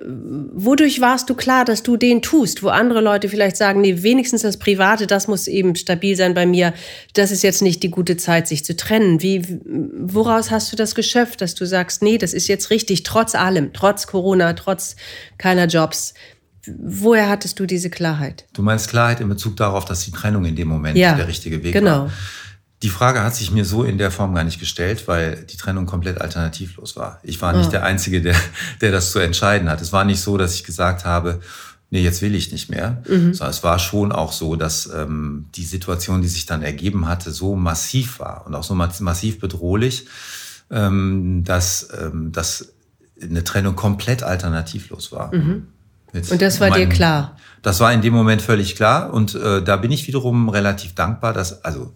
wodurch 0.00 1.00
warst 1.00 1.28
du 1.28 1.34
klar, 1.34 1.64
dass 1.64 1.82
du 1.82 1.96
den 1.96 2.22
tust, 2.22 2.62
wo 2.62 2.68
andere 2.68 3.00
Leute 3.00 3.28
vielleicht 3.28 3.56
sagen, 3.56 3.82
nee, 3.82 4.02
wenigstens 4.02 4.42
das 4.42 4.58
Private, 4.58 5.06
das 5.06 5.28
muss 5.28 5.46
eben 5.46 5.76
stabil 5.76 6.16
sein 6.16 6.32
bei 6.32 6.46
mir. 6.46 6.72
Das 7.12 7.30
ist 7.30 7.42
jetzt 7.42 7.60
nicht 7.60 7.82
die 7.82 7.90
gute 7.90 8.16
Zeit, 8.16 8.48
sich 8.48 8.64
zu 8.64 8.76
trennen. 8.76 9.20
Wie, 9.20 9.60
woraus 9.64 10.50
hast 10.50 10.72
du 10.72 10.76
das 10.76 10.94
geschöpft, 10.94 11.40
dass 11.40 11.54
du 11.54 11.66
sagst, 11.66 12.02
nee, 12.02 12.16
das 12.16 12.32
ist 12.32 12.48
jetzt 12.48 12.70
richtig, 12.70 13.02
trotz 13.02 13.34
allem, 13.34 13.72
trotz 13.72 14.06
Corona, 14.06 14.54
trotz 14.54 14.96
keiner 15.36 15.66
Jobs? 15.66 16.14
Woher 16.66 17.28
hattest 17.28 17.60
du 17.60 17.66
diese 17.66 17.90
Klarheit? 17.90 18.46
Du 18.54 18.62
meinst 18.62 18.88
Klarheit 18.88 19.20
in 19.20 19.28
Bezug 19.28 19.56
darauf, 19.58 19.84
dass 19.84 20.04
die 20.06 20.12
Trennung 20.12 20.46
in 20.46 20.56
dem 20.56 20.68
Moment 20.68 20.96
ja, 20.96 21.14
der 21.14 21.28
richtige 21.28 21.62
Weg 21.62 21.74
genau. 21.74 21.90
war. 21.90 21.98
Genau. 22.04 22.14
Die 22.84 22.90
Frage 22.90 23.22
hat 23.22 23.34
sich 23.34 23.50
mir 23.50 23.64
so 23.64 23.82
in 23.82 23.96
der 23.96 24.10
Form 24.10 24.34
gar 24.34 24.44
nicht 24.44 24.60
gestellt, 24.60 25.08
weil 25.08 25.46
die 25.50 25.56
Trennung 25.56 25.86
komplett 25.86 26.20
alternativlos 26.20 26.96
war. 26.96 27.18
Ich 27.22 27.40
war 27.40 27.54
nicht 27.54 27.68
oh. 27.68 27.70
der 27.70 27.82
Einzige, 27.82 28.20
der, 28.20 28.36
der 28.82 28.92
das 28.92 29.10
zu 29.10 29.20
entscheiden 29.20 29.70
hat. 29.70 29.80
Es 29.80 29.90
war 29.94 30.04
nicht 30.04 30.20
so, 30.20 30.36
dass 30.36 30.54
ich 30.54 30.64
gesagt 30.64 31.06
habe, 31.06 31.40
nee, 31.88 32.02
jetzt 32.02 32.20
will 32.20 32.34
ich 32.34 32.52
nicht 32.52 32.68
mehr. 32.68 33.02
Mhm. 33.08 33.32
Sondern 33.32 33.52
es 33.52 33.64
war 33.64 33.78
schon 33.78 34.12
auch 34.12 34.32
so, 34.32 34.54
dass 34.54 34.86
ähm, 34.94 35.46
die 35.54 35.64
Situation, 35.64 36.20
die 36.20 36.28
sich 36.28 36.44
dann 36.44 36.60
ergeben 36.60 37.08
hatte, 37.08 37.30
so 37.30 37.56
massiv 37.56 38.20
war 38.20 38.46
und 38.46 38.54
auch 38.54 38.64
so 38.64 38.74
massiv 38.74 39.40
bedrohlich, 39.40 40.04
ähm, 40.70 41.42
dass, 41.42 41.88
ähm, 41.98 42.32
dass 42.32 42.74
eine 43.18 43.44
Trennung 43.44 43.76
komplett 43.76 44.22
alternativlos 44.22 45.10
war. 45.10 45.34
Mhm. 45.34 45.68
Und 46.12 46.42
das 46.42 46.60
war 46.60 46.68
meinem, 46.68 46.90
dir 46.90 46.94
klar? 46.94 47.38
Das 47.62 47.80
war 47.80 47.94
in 47.94 48.02
dem 48.02 48.12
Moment 48.12 48.42
völlig 48.42 48.76
klar. 48.76 49.10
Und 49.10 49.34
äh, 49.34 49.62
da 49.62 49.78
bin 49.78 49.90
ich 49.90 50.06
wiederum 50.06 50.50
relativ 50.50 50.94
dankbar, 50.94 51.32
dass, 51.32 51.64
also 51.64 51.94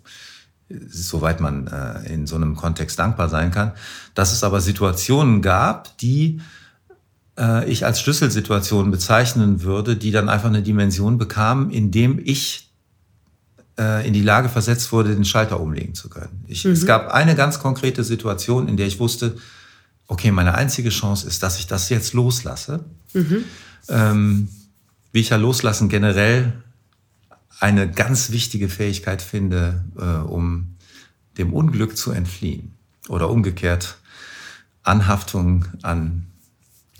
soweit 0.68 1.40
man 1.40 1.66
äh, 1.66 2.12
in 2.12 2.26
so 2.26 2.36
einem 2.36 2.56
Kontext 2.56 2.98
dankbar 2.98 3.28
sein 3.28 3.50
kann, 3.50 3.72
dass 4.14 4.32
es 4.32 4.44
aber 4.44 4.60
Situationen 4.60 5.40
gab, 5.40 5.96
die 5.98 6.40
äh, 7.38 7.68
ich 7.70 7.86
als 7.86 8.00
Schlüsselsituationen 8.00 8.90
bezeichnen 8.90 9.62
würde, 9.62 9.96
die 9.96 10.10
dann 10.10 10.28
einfach 10.28 10.48
eine 10.48 10.62
Dimension 10.62 11.16
bekamen, 11.16 11.70
indem 11.70 12.20
ich 12.22 12.70
äh, 13.78 14.06
in 14.06 14.12
die 14.12 14.22
Lage 14.22 14.48
versetzt 14.48 14.92
wurde, 14.92 15.14
den 15.14 15.24
Schalter 15.24 15.60
umlegen 15.60 15.94
zu 15.94 16.10
können. 16.10 16.44
Ich, 16.48 16.64
mhm. 16.64 16.72
Es 16.72 16.84
gab 16.84 17.08
eine 17.12 17.34
ganz 17.34 17.60
konkrete 17.60 18.04
Situation, 18.04 18.68
in 18.68 18.76
der 18.76 18.86
ich 18.86 19.00
wusste, 19.00 19.36
okay, 20.06 20.30
meine 20.30 20.54
einzige 20.54 20.90
Chance 20.90 21.26
ist, 21.26 21.42
dass 21.42 21.58
ich 21.58 21.66
das 21.66 21.88
jetzt 21.88 22.12
loslasse. 22.12 22.84
Mhm. 23.14 23.44
Ähm, 23.88 24.48
wie 25.12 25.20
ich 25.20 25.30
ja 25.30 25.36
loslassen 25.36 25.88
generell 25.88 26.52
eine 27.60 27.90
ganz 27.90 28.30
wichtige 28.30 28.68
Fähigkeit 28.68 29.22
finde, 29.22 29.84
äh, 29.96 30.02
um 30.02 30.76
dem 31.36 31.52
Unglück 31.52 31.96
zu 31.96 32.12
entfliehen. 32.12 32.74
Oder 33.08 33.30
umgekehrt, 33.30 33.98
Anhaftung 34.82 35.64
an 35.82 36.26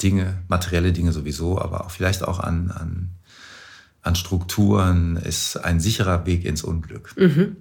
Dinge, 0.03 0.43
materielle 0.49 0.93
Dinge 0.93 1.13
sowieso, 1.13 1.61
aber 1.61 1.85
auch 1.85 1.91
vielleicht 1.91 2.23
auch 2.23 2.41
an, 2.41 2.71
an, 2.71 3.11
an 4.03 4.15
Strukturen 4.15 5.17
ist 5.17 5.57
ein 5.57 5.81
sicherer 5.81 6.25
Weg 6.25 6.45
ins 6.45 6.63
Unglück. 6.63 7.15
Mhm. 7.17 7.57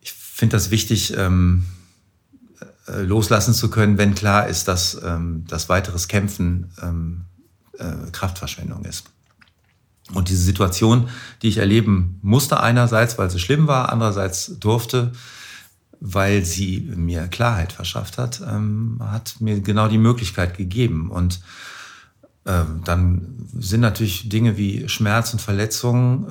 Ich 0.00 0.12
finde 0.12 0.56
das 0.56 0.70
wichtig, 0.70 1.16
ähm, 1.16 1.64
äh, 2.86 3.02
loslassen 3.02 3.54
zu 3.54 3.70
können, 3.70 3.98
wenn 3.98 4.14
klar 4.14 4.48
ist, 4.48 4.68
dass 4.68 5.00
ähm, 5.02 5.44
das 5.46 5.68
weiteres 5.68 6.08
Kämpfen 6.08 6.72
ähm, 6.82 7.24
äh, 7.78 8.10
Kraftverschwendung 8.12 8.84
ist. 8.84 9.04
Und 10.14 10.28
diese 10.28 10.42
Situation, 10.42 11.08
die 11.42 11.48
ich 11.48 11.58
erleben 11.58 12.18
musste, 12.22 12.60
einerseits, 12.60 13.18
weil 13.18 13.30
sie 13.30 13.38
schlimm 13.38 13.66
war, 13.66 13.92
andererseits 13.92 14.58
durfte, 14.58 15.12
weil 16.00 16.44
sie 16.44 16.90
mir 16.94 17.28
Klarheit 17.28 17.72
verschafft 17.72 18.18
hat, 18.18 18.40
ähm, 18.40 18.98
hat 19.00 19.36
mir 19.40 19.60
genau 19.60 19.88
die 19.88 19.98
Möglichkeit 19.98 20.56
gegeben. 20.56 21.10
Und 21.10 21.40
ähm, 22.46 22.80
dann 22.84 23.48
sind 23.58 23.80
natürlich 23.80 24.28
Dinge 24.30 24.56
wie 24.56 24.88
Schmerz 24.88 25.32
und 25.34 25.42
Verletzungen 25.42 26.26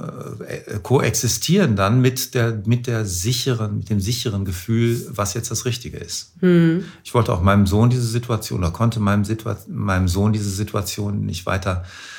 äh, 0.47 0.79
koexistieren 0.81 1.75
dann 1.75 2.01
mit 2.01 2.33
der, 2.33 2.63
mit 2.65 2.87
der 2.87 3.05
sicheren, 3.05 3.79
mit 3.79 3.89
dem 3.89 3.99
sicheren 3.99 4.43
Gefühl, 4.43 5.05
was 5.09 5.35
jetzt 5.35 5.51
das 5.51 5.65
Richtige 5.65 5.97
ist. 5.97 6.41
Mhm. 6.41 6.85
Ich 7.03 7.13
wollte 7.13 7.33
auch 7.33 7.41
meinem 7.41 7.67
Sohn 7.67 7.91
diese 7.91 8.07
Situation 8.07 8.59
oder 8.61 8.71
konnte 8.71 8.99
meinem, 8.99 9.25
Situa 9.25 9.57
meinem 9.67 10.07
Sohn 10.07 10.33
diese 10.33 10.49
Situation 10.49 11.25
nicht 11.25 11.45
weiter 11.45 11.83
äh, 11.83 12.16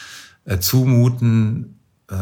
zumuten. 0.56 1.80
Äh, 2.10 2.14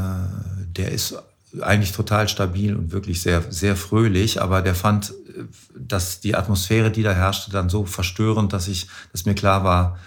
der 0.76 0.92
ist 0.92 1.14
eigentlich 1.62 1.92
total 1.92 2.28
stabil 2.28 2.74
und 2.74 2.92
wirklich 2.92 3.22
sehr, 3.22 3.42
sehr 3.50 3.76
fröhlich, 3.76 4.42
aber 4.42 4.62
der 4.62 4.74
fand, 4.74 5.10
äh, 5.10 5.44
dass 5.78 6.20
die 6.20 6.34
Atmosphäre, 6.34 6.90
die 6.90 7.02
da 7.02 7.12
herrschte, 7.12 7.50
dann 7.50 7.68
so 7.68 7.84
verstörend, 7.84 8.52
dass 8.52 8.68
ich, 8.68 8.88
dass 9.12 9.24
mir 9.26 9.34
klar 9.34 9.64
war, 9.64 9.98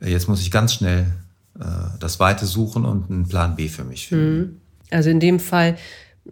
jetzt 0.00 0.28
muss 0.28 0.40
ich 0.40 0.50
ganz 0.50 0.74
schnell 0.74 1.06
äh, 1.58 1.64
das 1.98 2.20
Weite 2.20 2.46
suchen 2.46 2.84
und 2.84 3.10
einen 3.10 3.28
Plan 3.28 3.56
B 3.56 3.68
für 3.68 3.84
mich 3.84 4.08
finden. 4.08 4.38
Mhm. 4.38 4.60
Also 4.90 5.10
in 5.10 5.20
dem 5.20 5.40
Fall 5.40 5.76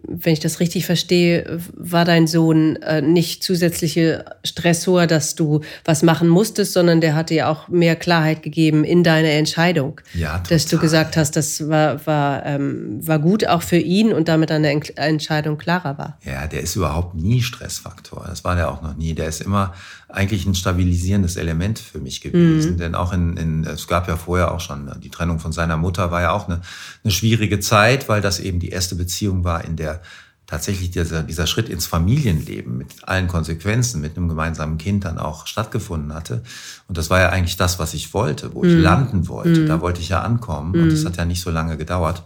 wenn 0.03 0.33
ich 0.33 0.39
das 0.39 0.59
richtig 0.59 0.85
verstehe, 0.85 1.59
war 1.73 2.05
dein 2.05 2.27
Sohn 2.27 2.75
äh, 2.77 3.01
nicht 3.01 3.43
zusätzliche 3.43 4.25
Stressor, 4.43 5.07
dass 5.07 5.35
du 5.35 5.61
was 5.83 6.03
machen 6.03 6.27
musstest, 6.27 6.73
sondern 6.73 7.01
der 7.01 7.15
hatte 7.15 7.33
ja 7.33 7.49
auch 7.49 7.67
mehr 7.67 7.95
Klarheit 7.95 8.43
gegeben 8.43 8.83
in 8.83 9.03
deine 9.03 9.31
Entscheidung. 9.31 10.01
Ja, 10.13 10.37
total. 10.37 10.43
Dass 10.49 10.65
du 10.67 10.77
gesagt 10.77 11.17
hast, 11.17 11.35
das 11.35 11.67
war, 11.69 12.05
war, 12.05 12.45
ähm, 12.45 12.99
war 13.05 13.19
gut 13.19 13.47
auch 13.47 13.61
für 13.61 13.77
ihn 13.77 14.13
und 14.13 14.27
damit 14.27 14.49
deine 14.49 14.69
Entscheidung 14.69 15.57
klarer 15.57 15.97
war. 15.97 16.17
Ja, 16.23 16.47
der 16.47 16.61
ist 16.61 16.75
überhaupt 16.75 17.15
nie 17.15 17.41
Stressfaktor. 17.41 18.25
Das 18.27 18.43
war 18.43 18.55
der 18.55 18.71
auch 18.71 18.81
noch 18.81 18.95
nie. 18.95 19.13
Der 19.13 19.27
ist 19.27 19.41
immer 19.41 19.73
eigentlich 20.15 20.45
ein 20.45 20.55
stabilisierendes 20.55 21.35
Element 21.35 21.77
für 21.77 21.99
mich 21.99 22.21
gewesen. 22.21 22.73
Mhm. 22.73 22.77
Denn 22.77 22.95
auch 22.95 23.11
in, 23.11 23.35
in, 23.37 23.63
es 23.65 23.87
gab 23.87 24.07
ja 24.07 24.15
vorher 24.15 24.53
auch 24.53 24.61
schon, 24.61 24.89
die 25.01 25.09
Trennung 25.09 25.39
von 25.39 25.51
seiner 25.51 25.77
Mutter 25.77 26.09
war 26.09 26.21
ja 26.21 26.31
auch 26.31 26.47
eine, 26.47 26.61
eine 27.03 27.11
schwierige 27.11 27.59
Zeit, 27.59 28.07
weil 28.07 28.21
das 28.21 28.39
eben 28.39 28.59
die 28.59 28.69
erste 28.69 28.95
Beziehung 28.95 29.43
war, 29.43 29.65
in 29.65 29.75
der 29.75 30.01
tatsächlich 30.47 30.91
dieser, 30.91 31.23
dieser 31.23 31.47
Schritt 31.47 31.69
ins 31.69 31.87
Familienleben 31.87 32.77
mit 32.77 33.07
allen 33.07 33.27
Konsequenzen, 33.27 33.99
mit 33.99 34.15
einem 34.15 34.29
gemeinsamen 34.29 34.77
Kind 34.77 35.03
dann 35.03 35.17
auch 35.17 35.47
stattgefunden 35.47 36.13
hatte. 36.13 36.43
Und 36.87 36.97
das 36.97 37.09
war 37.09 37.19
ja 37.19 37.29
eigentlich 37.29 37.57
das, 37.57 37.79
was 37.79 37.93
ich 37.93 38.13
wollte, 38.13 38.53
wo 38.53 38.61
mm. 38.61 38.65
ich 38.65 38.73
mhm. 38.75 38.81
landen 38.81 39.27
wollte. 39.27 39.61
Mm. 39.61 39.67
Da 39.67 39.81
wollte 39.81 40.01
ich 40.01 40.09
ja 40.09 40.21
ankommen. 40.21 40.71
Mm. 40.71 40.83
Und 40.83 40.91
das 40.91 41.01
mhm. 41.01 41.07
hat 41.07 41.17
ja 41.17 41.25
nicht 41.25 41.41
so 41.41 41.49
lange 41.49 41.77
gedauert. 41.77 42.23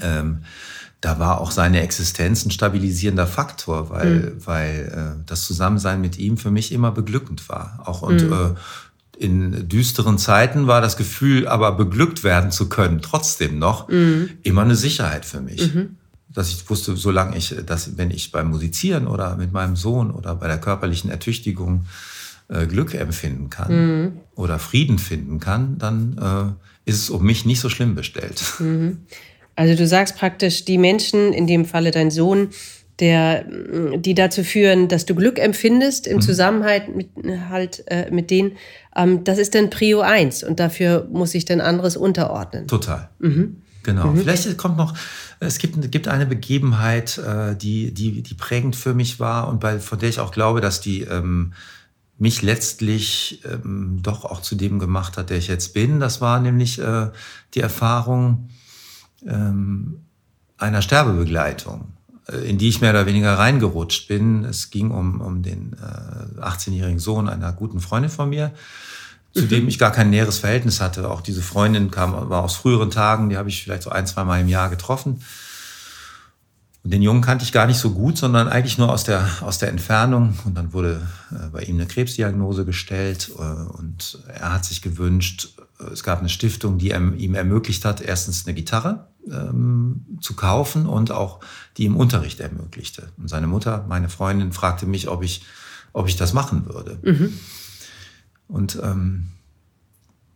Ähm, 0.00 0.42
da 1.02 1.18
war 1.18 1.40
auch 1.40 1.50
seine 1.50 1.82
Existenz 1.82 2.46
ein 2.46 2.52
stabilisierender 2.52 3.26
Faktor, 3.26 3.90
weil, 3.90 4.14
mhm. 4.14 4.46
weil 4.46 5.16
äh, 5.18 5.22
das 5.26 5.44
Zusammensein 5.44 6.00
mit 6.00 6.16
ihm 6.16 6.38
für 6.38 6.52
mich 6.52 6.70
immer 6.72 6.92
beglückend 6.92 7.48
war. 7.48 7.82
Auch 7.84 8.02
und 8.02 8.22
mhm. 8.24 8.32
äh, 8.32 8.54
in 9.18 9.68
düsteren 9.68 10.16
Zeiten 10.16 10.68
war 10.68 10.80
das 10.80 10.96
Gefühl, 10.96 11.48
aber 11.48 11.72
beglückt 11.72 12.22
werden 12.22 12.52
zu 12.52 12.68
können, 12.68 13.02
trotzdem 13.02 13.58
noch, 13.58 13.88
mhm. 13.88 14.30
immer 14.42 14.62
eine 14.62 14.76
Sicherheit 14.76 15.24
für 15.24 15.40
mich. 15.40 15.74
Mhm. 15.74 15.96
Dass 16.28 16.50
ich 16.50 16.70
wusste, 16.70 16.96
solange 16.96 17.36
ich, 17.36 17.54
dass 17.66 17.98
wenn 17.98 18.12
ich 18.12 18.30
beim 18.30 18.48
Musizieren 18.48 19.08
oder 19.08 19.36
mit 19.36 19.52
meinem 19.52 19.74
Sohn 19.74 20.12
oder 20.12 20.36
bei 20.36 20.46
der 20.46 20.58
körperlichen 20.58 21.10
Ertüchtigung 21.10 21.84
äh, 22.46 22.66
Glück 22.66 22.94
empfinden 22.94 23.50
kann 23.50 23.72
mhm. 23.72 24.12
oder 24.36 24.60
Frieden 24.60 25.00
finden 25.00 25.40
kann, 25.40 25.78
dann 25.78 26.56
äh, 26.86 26.90
ist 26.90 27.00
es 27.00 27.10
um 27.10 27.24
mich 27.24 27.44
nicht 27.44 27.58
so 27.58 27.68
schlimm 27.68 27.96
bestellt. 27.96 28.40
Also 29.56 29.76
du 29.76 29.86
sagst 29.86 30.16
praktisch, 30.16 30.64
die 30.64 30.78
Menschen, 30.78 31.32
in 31.32 31.46
dem 31.46 31.64
Falle 31.64 31.90
dein 31.90 32.10
Sohn, 32.10 32.48
der, 33.00 33.44
die 33.96 34.14
dazu 34.14 34.44
führen, 34.44 34.88
dass 34.88 35.06
du 35.06 35.14
Glück 35.14 35.38
empfindest 35.38 36.06
im 36.06 36.16
mhm. 36.16 36.20
Zusammenhalt 36.22 36.94
mit, 36.94 37.08
halt, 37.48 37.84
äh, 37.86 38.10
mit 38.10 38.30
denen, 38.30 38.52
ähm, 38.94 39.24
das 39.24 39.38
ist 39.38 39.54
dann 39.54 39.70
Prio 39.70 40.00
1 40.00 40.44
und 40.44 40.60
dafür 40.60 41.08
muss 41.10 41.34
ich 41.34 41.44
dann 41.44 41.60
anderes 41.60 41.96
unterordnen. 41.96 42.66
Total. 42.68 43.08
Mhm. 43.18 43.62
Genau. 43.82 44.08
Mhm. 44.08 44.18
Vielleicht 44.18 44.56
kommt 44.58 44.76
noch, 44.76 44.94
es 45.40 45.58
gibt, 45.58 45.90
gibt 45.90 46.06
eine 46.06 46.26
Begebenheit, 46.26 47.18
äh, 47.18 47.56
die, 47.56 47.92
die, 47.92 48.22
die 48.22 48.34
prägend 48.34 48.76
für 48.76 48.94
mich 48.94 49.18
war 49.18 49.48
und 49.48 49.60
bei, 49.60 49.80
von 49.80 49.98
der 49.98 50.08
ich 50.08 50.20
auch 50.20 50.30
glaube, 50.30 50.60
dass 50.60 50.80
die 50.80 51.02
ähm, 51.02 51.54
mich 52.18 52.42
letztlich 52.42 53.42
ähm, 53.44 53.98
doch 54.02 54.24
auch 54.24 54.42
zu 54.42 54.54
dem 54.54 54.78
gemacht 54.78 55.16
hat, 55.16 55.30
der 55.30 55.38
ich 55.38 55.48
jetzt 55.48 55.74
bin. 55.74 55.98
Das 55.98 56.20
war 56.20 56.38
nämlich 56.38 56.78
äh, 56.78 57.08
die 57.54 57.60
Erfahrung, 57.60 58.48
ähm, 59.26 60.02
einer 60.62 60.82
Sterbebegleitung, 60.82 61.92
äh, 62.28 62.36
in 62.48 62.58
die 62.58 62.68
ich 62.68 62.80
mehr 62.80 62.90
oder 62.90 63.06
weniger 63.06 63.38
reingerutscht 63.38 64.08
bin. 64.08 64.44
Es 64.44 64.70
ging 64.70 64.90
um, 64.90 65.20
um 65.20 65.42
den 65.42 65.74
äh, 65.74 66.40
18-jährigen 66.40 67.00
Sohn 67.00 67.28
einer 67.28 67.52
guten 67.52 67.80
Freundin 67.80 68.10
von 68.10 68.30
mir, 68.30 68.52
zu 69.34 69.46
dem 69.46 69.66
ich 69.66 69.78
gar 69.78 69.92
kein 69.92 70.10
näheres 70.10 70.38
Verhältnis 70.38 70.80
hatte. 70.80 71.10
Auch 71.10 71.20
diese 71.20 71.42
Freundin 71.42 71.90
kam 71.90 72.12
war 72.30 72.42
aus 72.42 72.56
früheren 72.56 72.90
Tagen, 72.90 73.30
die 73.30 73.36
habe 73.36 73.48
ich 73.48 73.62
vielleicht 73.62 73.82
so 73.82 73.90
ein, 73.90 74.06
zwei 74.06 74.24
Mal 74.24 74.40
im 74.40 74.48
Jahr 74.48 74.70
getroffen. 74.70 75.22
Und 76.84 76.92
den 76.92 77.00
Jungen 77.00 77.22
kannte 77.22 77.44
ich 77.44 77.52
gar 77.52 77.66
nicht 77.66 77.78
so 77.78 77.92
gut, 77.92 78.18
sondern 78.18 78.48
eigentlich 78.48 78.76
nur 78.76 78.90
aus 78.90 79.04
der, 79.04 79.28
aus 79.42 79.58
der 79.58 79.68
Entfernung. 79.68 80.36
Und 80.44 80.56
dann 80.56 80.72
wurde 80.72 81.00
äh, 81.30 81.48
bei 81.52 81.62
ihm 81.62 81.76
eine 81.76 81.86
Krebsdiagnose 81.86 82.64
gestellt 82.64 83.30
äh, 83.38 83.42
und 83.42 84.18
er 84.26 84.52
hat 84.52 84.64
sich 84.64 84.82
gewünscht, 84.82 85.56
äh, 85.80 85.92
es 85.92 86.02
gab 86.02 86.18
eine 86.18 86.28
Stiftung, 86.28 86.78
die 86.78 86.90
ihm 86.90 87.34
ermöglicht 87.34 87.84
hat, 87.84 88.00
erstens 88.00 88.46
eine 88.46 88.54
Gitarre 88.54 89.06
ähm, 89.30 90.18
zu 90.20 90.34
kaufen 90.34 90.86
und 90.86 91.10
auch 91.10 91.40
die 91.76 91.84
ihm 91.84 91.96
Unterricht 91.96 92.40
ermöglichte. 92.40 93.10
Und 93.16 93.28
seine 93.28 93.46
Mutter, 93.46 93.84
meine 93.88 94.08
Freundin, 94.08 94.52
fragte 94.52 94.86
mich, 94.86 95.08
ob 95.08 95.22
ich, 95.22 95.44
ob 95.92 96.08
ich 96.08 96.16
das 96.16 96.32
machen 96.32 96.66
würde. 96.66 96.98
Mhm. 97.02 97.38
Und 98.48 98.78
ähm, 98.82 99.28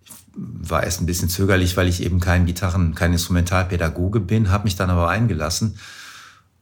ich 0.05 0.13
war 0.35 0.85
erst 0.85 1.01
ein 1.01 1.07
bisschen 1.07 1.29
zögerlich, 1.29 1.77
weil 1.77 1.89
ich 1.89 2.03
eben 2.03 2.21
kein 2.21 2.47
Gitarren-, 2.47 2.95
kein 2.95 3.13
Instrumentalpädagoge 3.13 4.21
bin, 4.21 4.51
habe 4.51 4.65
mich 4.65 4.77
dann 4.77 4.91
aber 4.91 5.09
eingelassen 5.09 5.79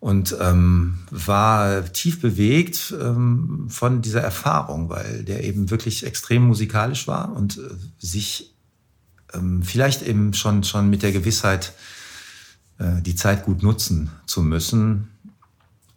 und 0.05 0.37
ähm, 0.39 0.99
war 1.11 1.91
tief 1.93 2.21
bewegt 2.21 2.95
ähm, 3.01 3.67
von 3.71 4.03
dieser 4.03 4.21
Erfahrung, 4.21 4.91
weil 4.91 5.25
der 5.25 5.45
eben 5.45 5.71
wirklich 5.71 6.05
extrem 6.05 6.47
musikalisch 6.47 7.09
war 7.09 7.35
und 7.35 7.57
äh, 7.57 7.63
sich 7.99 8.55
ähm, 9.33 9.63
vielleicht 9.63 10.03
eben 10.03 10.35
schon, 10.35 10.63
schon 10.63 10.91
mit 10.91 11.03
der 11.03 11.13
Gewissheit, 11.13 11.73
die 12.79 13.15
Zeit 13.15 13.45
gut 13.45 13.63
nutzen 13.63 14.11
zu 14.27 14.43
müssen, 14.43 15.11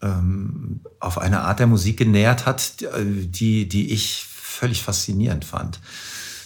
ähm, 0.02 0.82
auf 1.00 1.18
eine 1.18 1.42
Art 1.42 1.60
der 1.60 1.68
Musik 1.68 1.98
genähert 1.98 2.46
hat, 2.46 2.86
die, 3.04 3.68
die 3.68 3.92
ich 3.92 4.26
völlig 4.30 4.84
faszinierend 4.84 5.44
fand. 5.46 5.80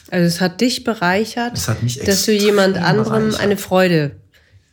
Also 0.10 0.26
es 0.26 0.41
hat 0.41 0.62
dich 0.62 0.84
bereichert, 0.84 1.67
hat 1.67 2.08
dass 2.08 2.26
du 2.26 2.34
jemand 2.34 2.78
anderem 2.78 3.30
bereichert. 3.30 3.39
eine 3.41 3.58
Freude 3.58 4.15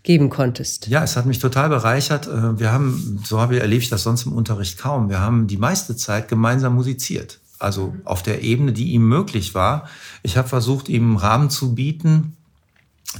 geben 0.02 0.30
konntest. 0.30 0.86
Ja, 0.86 1.04
es 1.04 1.16
hat 1.16 1.26
mich 1.26 1.38
total 1.38 1.68
bereichert. 1.68 2.26
Äh, 2.26 2.58
wir 2.58 2.72
haben, 2.72 3.20
so 3.24 3.40
habe 3.40 3.56
ich, 3.56 3.60
erlebe 3.60 3.82
ich 3.82 3.90
das 3.90 4.02
sonst 4.02 4.24
im 4.24 4.32
Unterricht 4.32 4.78
kaum. 4.78 5.10
Wir 5.10 5.20
haben 5.20 5.46
die 5.46 5.58
meiste 5.58 5.96
Zeit 5.96 6.28
gemeinsam 6.28 6.74
musiziert. 6.74 7.40
Also 7.58 7.94
auf 8.04 8.22
der 8.22 8.42
Ebene, 8.42 8.72
die 8.72 8.92
ihm 8.92 9.06
möglich 9.06 9.54
war. 9.54 9.88
Ich 10.22 10.38
habe 10.38 10.48
versucht, 10.48 10.88
ihm 10.88 11.10
einen 11.10 11.16
Rahmen 11.18 11.50
zu 11.50 11.74
bieten, 11.74 12.37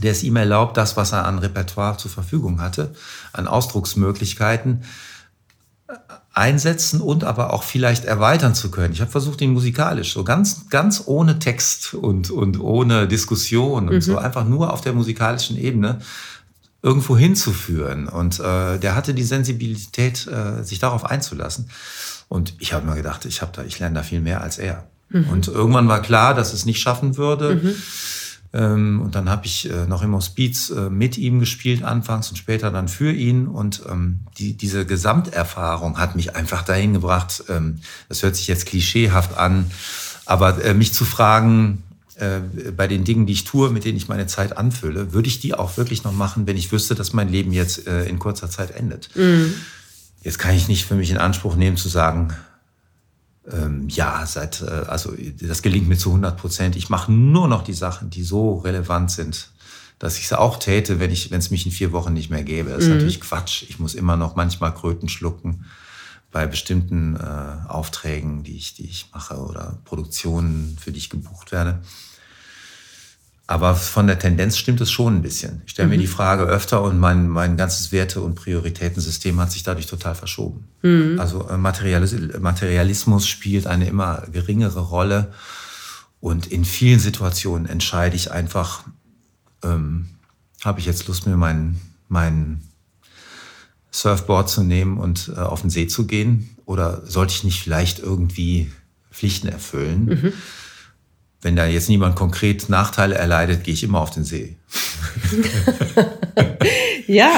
der 0.03 0.13
es 0.13 0.23
ihm 0.23 0.37
erlaubt, 0.37 0.77
das, 0.77 0.97
was 0.97 1.13
er 1.13 1.25
an 1.25 1.39
Repertoire 1.39 1.97
zur 1.97 2.11
Verfügung 2.11 2.61
hatte, 2.61 2.95
an 3.33 3.49
Ausdrucksmöglichkeiten, 3.49 4.83
äh, 5.89 5.95
einsetzen 6.35 7.01
und 7.01 7.25
aber 7.25 7.53
auch 7.53 7.65
vielleicht 7.65 8.05
erweitern 8.05 8.55
zu 8.55 8.71
können. 8.71 8.93
Ich 8.93 9.01
habe 9.01 9.11
versucht, 9.11 9.41
ihn 9.41 9.53
musikalisch 9.53 10.13
so 10.13 10.23
ganz, 10.23 10.69
ganz 10.71 11.03
ohne 11.07 11.41
Text 11.41 11.95
und, 11.95 12.31
und 12.31 12.61
ohne 12.61 13.09
Diskussion 13.09 13.89
und 13.89 13.97
mhm. 13.97 14.01
so 14.01 14.19
einfach 14.19 14.45
nur 14.45 14.73
auf 14.73 14.81
der 14.81 14.93
musikalischen 14.93 15.59
Ebene 15.59 15.99
irgendwo 16.83 17.17
hinzuführen. 17.17 18.09
Und 18.09 18.39
äh, 18.39 18.79
der 18.79 18.95
hatte 18.95 19.15
die 19.15 19.25
Sensibilität, 19.25 20.27
äh, 20.29 20.63
sich 20.63 20.79
darauf 20.79 21.05
einzulassen. 21.05 21.71
Und 22.29 22.55
ich 22.59 22.73
habe 22.73 22.87
mir 22.87 22.95
gedacht, 22.95 23.25
ich 23.25 23.43
habe 23.43 23.53
da, 23.55 23.65
ich 23.65 23.79
lerne 23.79 23.97
da 23.97 24.03
viel 24.03 24.21
mehr 24.21 24.43
als 24.43 24.59
er. 24.59 24.87
Mhm. 25.09 25.29
Und 25.31 25.49
irgendwann 25.49 25.89
war 25.89 26.03
klar, 26.03 26.35
dass 26.35 26.53
es 26.53 26.67
nicht 26.67 26.81
schaffen 26.81 27.17
würde. 27.17 27.57
Mhm. 27.57 27.75
Ähm, 28.53 29.03
und 29.03 29.15
dann 29.15 29.29
habe 29.29 29.47
ich 29.47 29.71
äh, 29.71 29.87
noch 29.87 30.03
im 30.03 30.15
Hospiz 30.15 30.71
äh, 30.71 30.89
mit 30.89 31.19
ihm 31.19 31.39
gespielt 31.39 31.83
anfangs 31.83 32.31
und 32.31 32.37
später 32.37 32.71
dann 32.71 32.89
für 32.89 33.13
ihn. 33.13 33.47
Und 33.47 33.83
ähm, 33.89 34.21
die, 34.39 34.55
diese 34.55 34.87
Gesamterfahrung 34.87 35.99
hat 35.99 36.17
mich 36.17 36.35
einfach 36.35 36.63
dahin 36.63 36.95
gebracht, 36.95 37.45
ähm, 37.49 37.81
das 38.09 38.23
hört 38.23 38.37
sich 38.37 38.47
jetzt 38.47 38.67
klischeehaft 38.67 39.37
an, 39.37 39.71
aber 40.25 40.65
äh, 40.65 40.73
mich 40.73 40.95
zu 40.95 41.05
fragen, 41.05 41.83
äh, 42.17 42.41
bei 42.73 42.89
den 42.89 43.05
Dingen, 43.05 43.27
die 43.27 43.33
ich 43.33 43.45
tue, 43.45 43.71
mit 43.71 43.85
denen 43.85 43.97
ich 43.97 44.09
meine 44.09 44.27
Zeit 44.27 44.57
anfülle, 44.57 45.13
würde 45.13 45.29
ich 45.29 45.41
die 45.41 45.55
auch 45.55 45.77
wirklich 45.77 46.05
noch 46.05 46.13
machen, 46.13 46.47
wenn 46.47 46.57
ich 46.57 46.73
wüsste, 46.73 46.95
dass 46.95 47.13
mein 47.13 47.29
Leben 47.29 47.53
jetzt 47.53 47.87
äh, 47.87 48.07
in 48.07 48.19
kurzer 48.19 48.51
Zeit 48.51 48.71
endet. 48.71 49.11
Mhm. 49.15 49.55
Jetzt 50.23 50.39
kann 50.39 50.55
ich 50.55 50.69
nicht 50.69 50.85
für 50.85 50.95
mich 50.95 51.11
in 51.11 51.19
Anspruch 51.19 51.55
nehmen 51.55 51.77
zu 51.77 51.89
sagen, 51.89 52.35
ähm, 53.53 53.89
ja, 53.89 54.25
seit, 54.27 54.63
äh, 54.63 54.85
also 54.87 55.13
das 55.41 55.63
gelingt 55.63 55.89
mir 55.89 55.97
zu 55.97 56.11
100 56.11 56.37
Prozent. 56.37 56.77
Ich 56.77 56.89
mache 56.89 57.13
nur 57.13 57.49
noch 57.49 57.63
die 57.63 57.73
Sachen, 57.73 58.11
die 58.11 58.23
so 58.23 58.59
relevant 58.59 59.11
sind, 59.11 59.51
dass 59.99 60.19
ich 60.19 60.25
es 60.25 60.33
auch 60.33 60.59
täte, 60.59 61.01
wenn 61.01 61.11
ich, 61.11 61.31
wenn 61.31 61.39
es 61.39 61.51
mich 61.51 61.67
in 61.67 61.73
vier 61.73 61.93
Wochen 61.93 62.13
nicht 62.13 62.31
mehr 62.31 62.45
gäbe. 62.45 62.71
Das 62.71 62.85
ist 62.85 62.89
mhm. 62.89 62.95
natürlich 62.95 63.21
Quatsch. 63.21 63.65
Ich 63.69 63.79
muss 63.79 63.95
immer 63.95 64.17
noch 64.17 64.37
manchmal 64.37 64.75
Kröten 64.75 65.09
schlucken 65.09 65.65
bei 66.31 66.47
bestimmten 66.47 67.17
äh, 67.17 67.69
Aufträgen, 67.69 68.45
die 68.45 68.57
ich, 68.57 68.75
die 68.75 68.85
ich 68.85 69.11
mache 69.15 69.37
oder 69.37 69.79
Produktionen, 69.85 70.77
für 70.79 70.93
die 70.93 70.99
ich 70.99 71.11
gebucht 71.11 71.53
werde. 71.53 71.81
Aber 73.51 73.75
von 73.75 74.07
der 74.07 74.19
Tendenz 74.19 74.59
stimmt 74.59 74.83
es 74.83 74.91
schon 74.91 75.17
ein 75.17 75.23
bisschen. 75.23 75.63
Ich 75.65 75.71
stelle 75.71 75.89
mhm. 75.89 75.95
mir 75.95 75.99
die 75.99 76.07
Frage 76.07 76.43
öfter 76.43 76.83
und 76.83 76.99
mein, 76.99 77.29
mein 77.29 77.57
ganzes 77.57 77.93
Werte- 77.93 78.21
und 78.21 78.35
Prioritätensystem 78.35 79.41
hat 79.41 79.51
sich 79.51 79.63
dadurch 79.63 79.87
total 79.87 80.15
verschoben. 80.15 80.69
Mhm. 80.83 81.19
Also 81.19 81.49
äh, 81.49 81.57
Materialismus 81.57 83.27
spielt 83.27 83.67
eine 83.67 83.89
immer 83.89 84.25
geringere 84.31 84.81
Rolle 84.81 85.33
und 86.21 86.47
in 86.47 86.67
vielen 86.67 86.99
Situationen 86.99 87.67
entscheide 87.67 88.17
ich 88.17 88.31
einfach, 88.31 88.83
ähm, 89.65 90.11
habe 90.63 90.81
ich 90.81 90.85
jetzt 90.85 91.09
Lust, 91.09 91.27
mir 91.27 91.39
mein, 91.39 91.81
mein 92.09 92.61
Surfboard 93.91 94.51
zu 94.51 94.63
nehmen 94.63 94.99
und 94.99 95.33
äh, 95.35 95.41
auf 95.41 95.63
den 95.63 95.71
See 95.71 95.87
zu 95.87 96.07
gehen? 96.07 96.55
Oder 96.67 97.01
sollte 97.07 97.33
ich 97.33 97.45
nicht 97.45 97.63
vielleicht 97.63 97.99
irgendwie 97.99 98.71
Pflichten 99.11 99.49
erfüllen? 99.49 100.05
Mhm 100.05 100.33
wenn 101.41 101.55
da 101.55 101.67
jetzt 101.67 101.89
niemand 101.89 102.17
konkret 102.17 102.69
Nachteile 102.69 103.15
erleidet, 103.15 103.65
gehe 103.65 103.75
ich 103.75 103.85
immer 103.85 104.01
auf 104.01 104.11
den 104.11 104.25
See. 104.25 104.57
ja, 107.07 107.31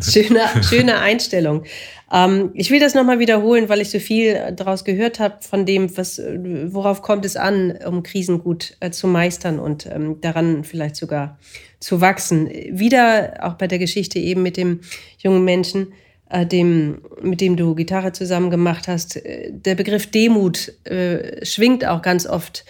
schöne, 0.00 0.40
schöne 0.62 0.98
Einstellung. 0.98 1.64
Ähm, 2.12 2.50
ich 2.54 2.70
will 2.70 2.80
das 2.80 2.94
nochmal 2.94 3.18
wiederholen, 3.18 3.68
weil 3.68 3.80
ich 3.80 3.90
so 3.90 3.98
viel 3.98 4.52
daraus 4.54 4.84
gehört 4.84 5.20
habe 5.20 5.36
von 5.40 5.64
dem, 5.64 5.96
was, 5.96 6.18
worauf 6.18 7.02
kommt 7.02 7.24
es 7.24 7.36
an, 7.36 7.78
um 7.86 8.02
Krisen 8.02 8.40
gut 8.40 8.76
äh, 8.80 8.90
zu 8.90 9.06
meistern 9.06 9.58
und 9.58 9.86
ähm, 9.86 10.20
daran 10.20 10.62
vielleicht 10.62 10.96
sogar 10.96 11.38
zu 11.80 12.00
wachsen. 12.00 12.48
Wieder 12.48 13.38
auch 13.40 13.54
bei 13.54 13.66
der 13.66 13.78
Geschichte 13.78 14.18
eben 14.18 14.42
mit 14.42 14.56
dem 14.56 14.80
jungen 15.18 15.44
Menschen, 15.44 15.94
äh, 16.28 16.46
dem, 16.46 17.02
mit 17.22 17.40
dem 17.40 17.56
du 17.56 17.74
Gitarre 17.74 18.12
zusammen 18.12 18.50
gemacht 18.50 18.86
hast. 18.86 19.16
Äh, 19.16 19.50
der 19.52 19.74
Begriff 19.74 20.10
Demut 20.10 20.72
äh, 20.84 21.44
schwingt 21.44 21.86
auch 21.86 22.02
ganz 22.02 22.26
oft 22.26 22.64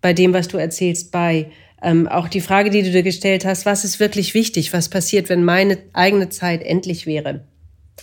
bei 0.00 0.12
dem, 0.12 0.32
was 0.32 0.48
du 0.48 0.56
erzählst, 0.56 1.12
bei. 1.12 1.50
Ähm, 1.82 2.08
auch 2.08 2.28
die 2.28 2.42
Frage, 2.42 2.70
die 2.70 2.82
du 2.82 2.90
dir 2.90 3.02
gestellt 3.02 3.44
hast, 3.44 3.64
was 3.64 3.84
ist 3.84 4.00
wirklich 4.00 4.34
wichtig? 4.34 4.72
Was 4.72 4.88
passiert, 4.88 5.28
wenn 5.28 5.44
meine 5.44 5.78
eigene 5.92 6.28
Zeit 6.28 6.62
endlich 6.62 7.06
wäre? 7.06 7.44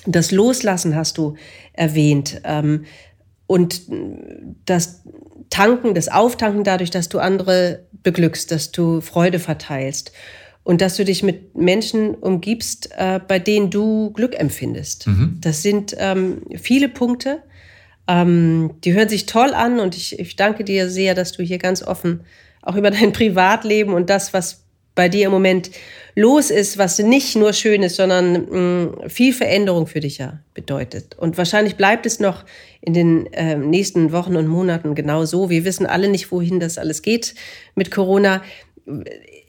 Das 0.05 0.31
Loslassen 0.31 0.95
hast 0.95 1.17
du 1.17 1.35
erwähnt. 1.73 2.41
Ähm, 2.43 2.85
und 3.45 3.83
das 4.65 5.03
Tanken, 5.49 5.93
das 5.93 6.09
Auftanken 6.09 6.63
dadurch, 6.63 6.89
dass 6.89 7.07
du 7.09 7.19
andere 7.19 7.85
beglückst, 8.03 8.51
dass 8.51 8.71
du 8.71 9.01
Freude 9.01 9.39
verteilst 9.39 10.11
und 10.63 10.81
dass 10.81 10.97
du 10.97 11.05
dich 11.05 11.23
mit 11.23 11.55
Menschen 11.55 12.13
umgibst, 12.13 12.89
äh, 12.97 13.21
bei 13.25 13.39
denen 13.39 13.69
du 13.69 14.11
Glück 14.11 14.37
empfindest. 14.37 15.07
Mhm. 15.07 15.37
Das 15.39 15.61
sind 15.61 15.95
ähm, 15.97 16.41
viele 16.55 16.89
Punkte, 16.89 17.41
ähm, 18.07 18.75
die 18.83 18.93
hören 18.93 19.09
sich 19.09 19.25
toll 19.25 19.53
an 19.53 19.79
und 19.79 19.95
ich, 19.95 20.19
ich 20.19 20.35
danke 20.35 20.63
dir 20.63 20.89
sehr, 20.89 21.13
dass 21.13 21.31
du 21.33 21.43
hier 21.43 21.57
ganz 21.57 21.83
offen 21.83 22.21
auch 22.61 22.75
über 22.75 22.91
dein 22.91 23.11
Privatleben 23.13 23.93
und 23.93 24.09
das, 24.09 24.33
was 24.33 24.63
bei 24.95 25.09
dir 25.09 25.27
im 25.27 25.31
Moment 25.31 25.69
los 26.15 26.49
ist, 26.49 26.79
was 26.79 26.97
nicht 26.97 27.35
nur 27.35 27.53
schön 27.53 27.83
ist, 27.83 27.97
sondern 27.97 28.33
mh, 28.33 29.05
mm, 29.05 29.09
viel 29.09 29.31
Veränderung 29.31 29.85
für 29.85 29.99
dich 29.99 30.17
ja 30.17 30.39
bedeutet. 30.55 31.15
Und 31.17 31.37
wahrscheinlich 31.37 31.75
bleibt 31.75 32.05
es 32.07 32.19
noch 32.19 32.45
in 32.81 32.93
den 32.93 33.31
äh, 33.33 33.55
nächsten 33.55 34.11
Wochen 34.11 34.35
und 34.35 34.47
Monaten 34.47 34.95
genau 34.95 35.23
so. 35.25 35.51
Wir 35.51 35.65
wissen 35.65 35.85
alle 35.85 36.09
nicht, 36.09 36.31
wohin 36.31 36.59
das 36.59 36.79
alles 36.79 37.03
geht 37.03 37.35
mit 37.75 37.91
Corona. 37.91 38.43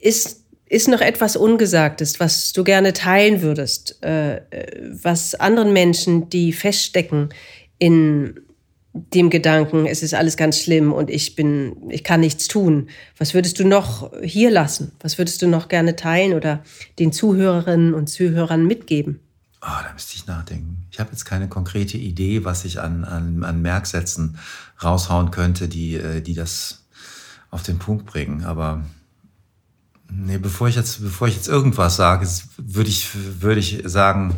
Ist 0.00 0.44
ist 0.70 0.86
noch 0.86 1.00
etwas 1.00 1.34
Ungesagtes, 1.34 2.20
was 2.20 2.52
du 2.52 2.62
gerne 2.62 2.92
teilen 2.92 3.40
würdest, 3.40 4.02
äh, 4.02 4.42
was 5.02 5.34
anderen 5.34 5.72
Menschen, 5.72 6.28
die 6.28 6.52
feststecken 6.52 7.30
in 7.78 8.38
dem 9.14 9.30
Gedanken, 9.30 9.86
es 9.86 10.02
ist 10.02 10.14
alles 10.14 10.36
ganz 10.36 10.60
schlimm 10.60 10.92
und 10.92 11.10
ich 11.10 11.36
bin, 11.36 11.90
ich 11.90 12.04
kann 12.04 12.20
nichts 12.20 12.48
tun. 12.48 12.88
Was 13.16 13.34
würdest 13.34 13.58
du 13.58 13.66
noch 13.66 14.12
hier 14.22 14.50
lassen? 14.50 14.92
Was 15.00 15.18
würdest 15.18 15.42
du 15.42 15.48
noch 15.48 15.68
gerne 15.68 15.96
teilen 15.96 16.34
oder 16.34 16.62
den 16.98 17.12
Zuhörerinnen 17.12 17.94
und 17.94 18.08
Zuhörern 18.08 18.66
mitgeben? 18.66 19.20
Oh, 19.60 19.82
da 19.82 19.92
müsste 19.92 20.14
ich 20.14 20.26
nachdenken. 20.26 20.86
Ich 20.90 21.00
habe 21.00 21.10
jetzt 21.10 21.24
keine 21.24 21.48
konkrete 21.48 21.98
Idee, 21.98 22.44
was 22.44 22.64
ich 22.64 22.80
an, 22.80 23.04
an, 23.04 23.42
an 23.42 23.60
Merksätzen 23.60 24.38
raushauen 24.82 25.30
könnte, 25.30 25.68
die, 25.68 25.96
äh, 25.96 26.20
die 26.20 26.34
das 26.34 26.84
auf 27.50 27.62
den 27.62 27.78
Punkt 27.78 28.06
bringen. 28.06 28.44
Aber 28.44 28.84
nee, 30.10 30.38
bevor 30.38 30.68
ich 30.68 30.76
jetzt, 30.76 31.02
bevor 31.02 31.26
ich 31.26 31.34
jetzt 31.34 31.48
irgendwas 31.48 31.96
sage, 31.96 32.28
würde 32.56 32.90
ich, 32.90 33.08
würde 33.40 33.60
ich 33.60 33.82
sagen, 33.84 34.36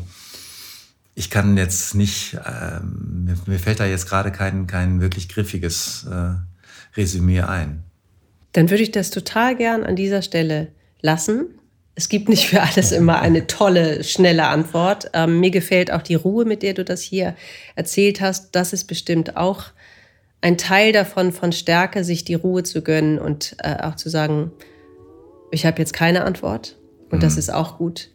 ich 1.20 1.28
kann 1.28 1.58
jetzt 1.58 1.94
nicht, 1.94 2.32
äh, 2.32 2.80
mir, 2.82 3.36
mir, 3.44 3.58
fällt 3.58 3.78
da 3.78 3.84
jetzt 3.84 4.08
gerade 4.08 4.32
kein, 4.32 4.66
kein 4.66 5.02
wirklich 5.02 5.28
griffiges 5.28 6.06
äh, 6.10 6.36
Resümee 6.98 7.42
ein. 7.42 7.82
Dann 8.52 8.70
würde 8.70 8.82
ich 8.82 8.90
das 8.90 9.10
total 9.10 9.54
gern 9.54 9.84
an 9.84 9.96
dieser 9.96 10.22
Stelle 10.22 10.68
lassen. 11.02 11.44
Es 11.94 12.08
gibt 12.08 12.30
nicht 12.30 12.48
für 12.48 12.62
alles 12.62 12.90
immer 12.90 13.20
eine 13.20 13.46
tolle, 13.46 14.02
schnelle 14.02 14.46
Antwort. 14.46 15.10
Ähm, 15.12 15.40
mir 15.40 15.50
gefällt 15.50 15.92
auch 15.92 16.00
die 16.00 16.14
Ruhe, 16.14 16.46
mit 16.46 16.62
der 16.62 16.72
du 16.72 16.86
das 16.86 17.02
hier 17.02 17.36
erzählt 17.74 18.22
hast. 18.22 18.52
Das 18.52 18.72
ist 18.72 18.84
bestimmt 18.84 19.36
auch 19.36 19.66
ein 20.40 20.56
Teil 20.56 20.94
davon, 20.94 21.32
von 21.32 21.52
Stärke, 21.52 22.02
sich 22.02 22.24
die 22.24 22.32
Ruhe 22.32 22.62
zu 22.62 22.80
gönnen 22.80 23.18
und 23.18 23.56
äh, 23.62 23.76
auch 23.82 23.96
zu 23.96 24.08
sagen, 24.08 24.52
ich 25.50 25.66
habe 25.66 25.80
jetzt 25.80 25.92
keine 25.92 26.24
Antwort. 26.24 26.78
Und 27.10 27.18
mhm. 27.18 27.22
das 27.22 27.36
ist 27.36 27.52
auch 27.52 27.76
gut. 27.76 28.08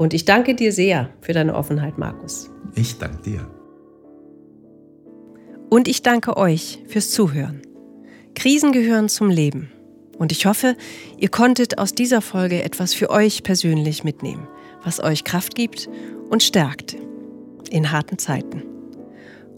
Und 0.00 0.14
ich 0.14 0.24
danke 0.24 0.54
dir 0.54 0.72
sehr 0.72 1.10
für 1.20 1.34
deine 1.34 1.54
Offenheit, 1.54 1.98
Markus. 1.98 2.48
Ich 2.74 2.96
danke 2.96 3.22
dir. 3.22 3.46
Und 5.68 5.88
ich 5.88 6.02
danke 6.02 6.38
euch 6.38 6.78
fürs 6.88 7.10
Zuhören. 7.10 7.60
Krisen 8.34 8.72
gehören 8.72 9.10
zum 9.10 9.28
Leben. 9.28 9.70
Und 10.16 10.32
ich 10.32 10.46
hoffe, 10.46 10.74
ihr 11.18 11.28
konntet 11.28 11.76
aus 11.76 11.94
dieser 11.94 12.22
Folge 12.22 12.62
etwas 12.62 12.94
für 12.94 13.10
euch 13.10 13.42
persönlich 13.42 14.02
mitnehmen, 14.02 14.48
was 14.82 15.04
euch 15.04 15.24
Kraft 15.24 15.54
gibt 15.54 15.90
und 16.30 16.42
stärkt 16.42 16.96
in 17.68 17.92
harten 17.92 18.16
Zeiten. 18.16 18.62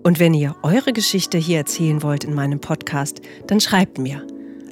Und 0.03 0.19
wenn 0.19 0.35
ihr 0.35 0.57
eure 0.65 0.93
Geschichte 0.93 1.39
hier 1.39 1.59
erzählen 1.59 2.03
wollt 2.03 2.25
in 2.25 2.35
meinem 2.35 2.59
Podcast, 2.59 3.21
dann 3.47 3.61
schreibt 3.61 3.99
mir 3.99 4.27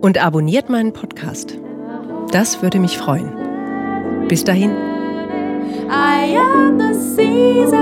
Und 0.00 0.24
abonniert 0.24 0.68
meinen 0.68 0.92
Podcast. 0.92 1.56
Das 2.32 2.60
würde 2.62 2.80
mich 2.80 2.98
freuen. 2.98 3.30
Bis 4.28 4.42
dahin. 4.44 4.70
I 5.90 6.36
am 6.36 6.78
the 6.78 6.94
seasons 6.94 7.72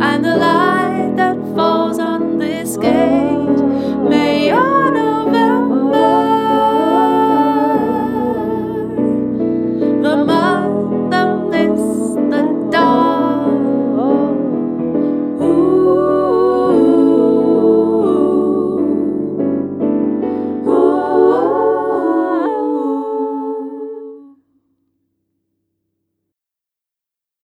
and 0.00 0.24
the 0.24 0.36
light 0.36 1.16
that 1.16 1.36
falls 1.54 1.98
on 1.98 2.38
this 2.38 2.76
gate. 2.78 3.27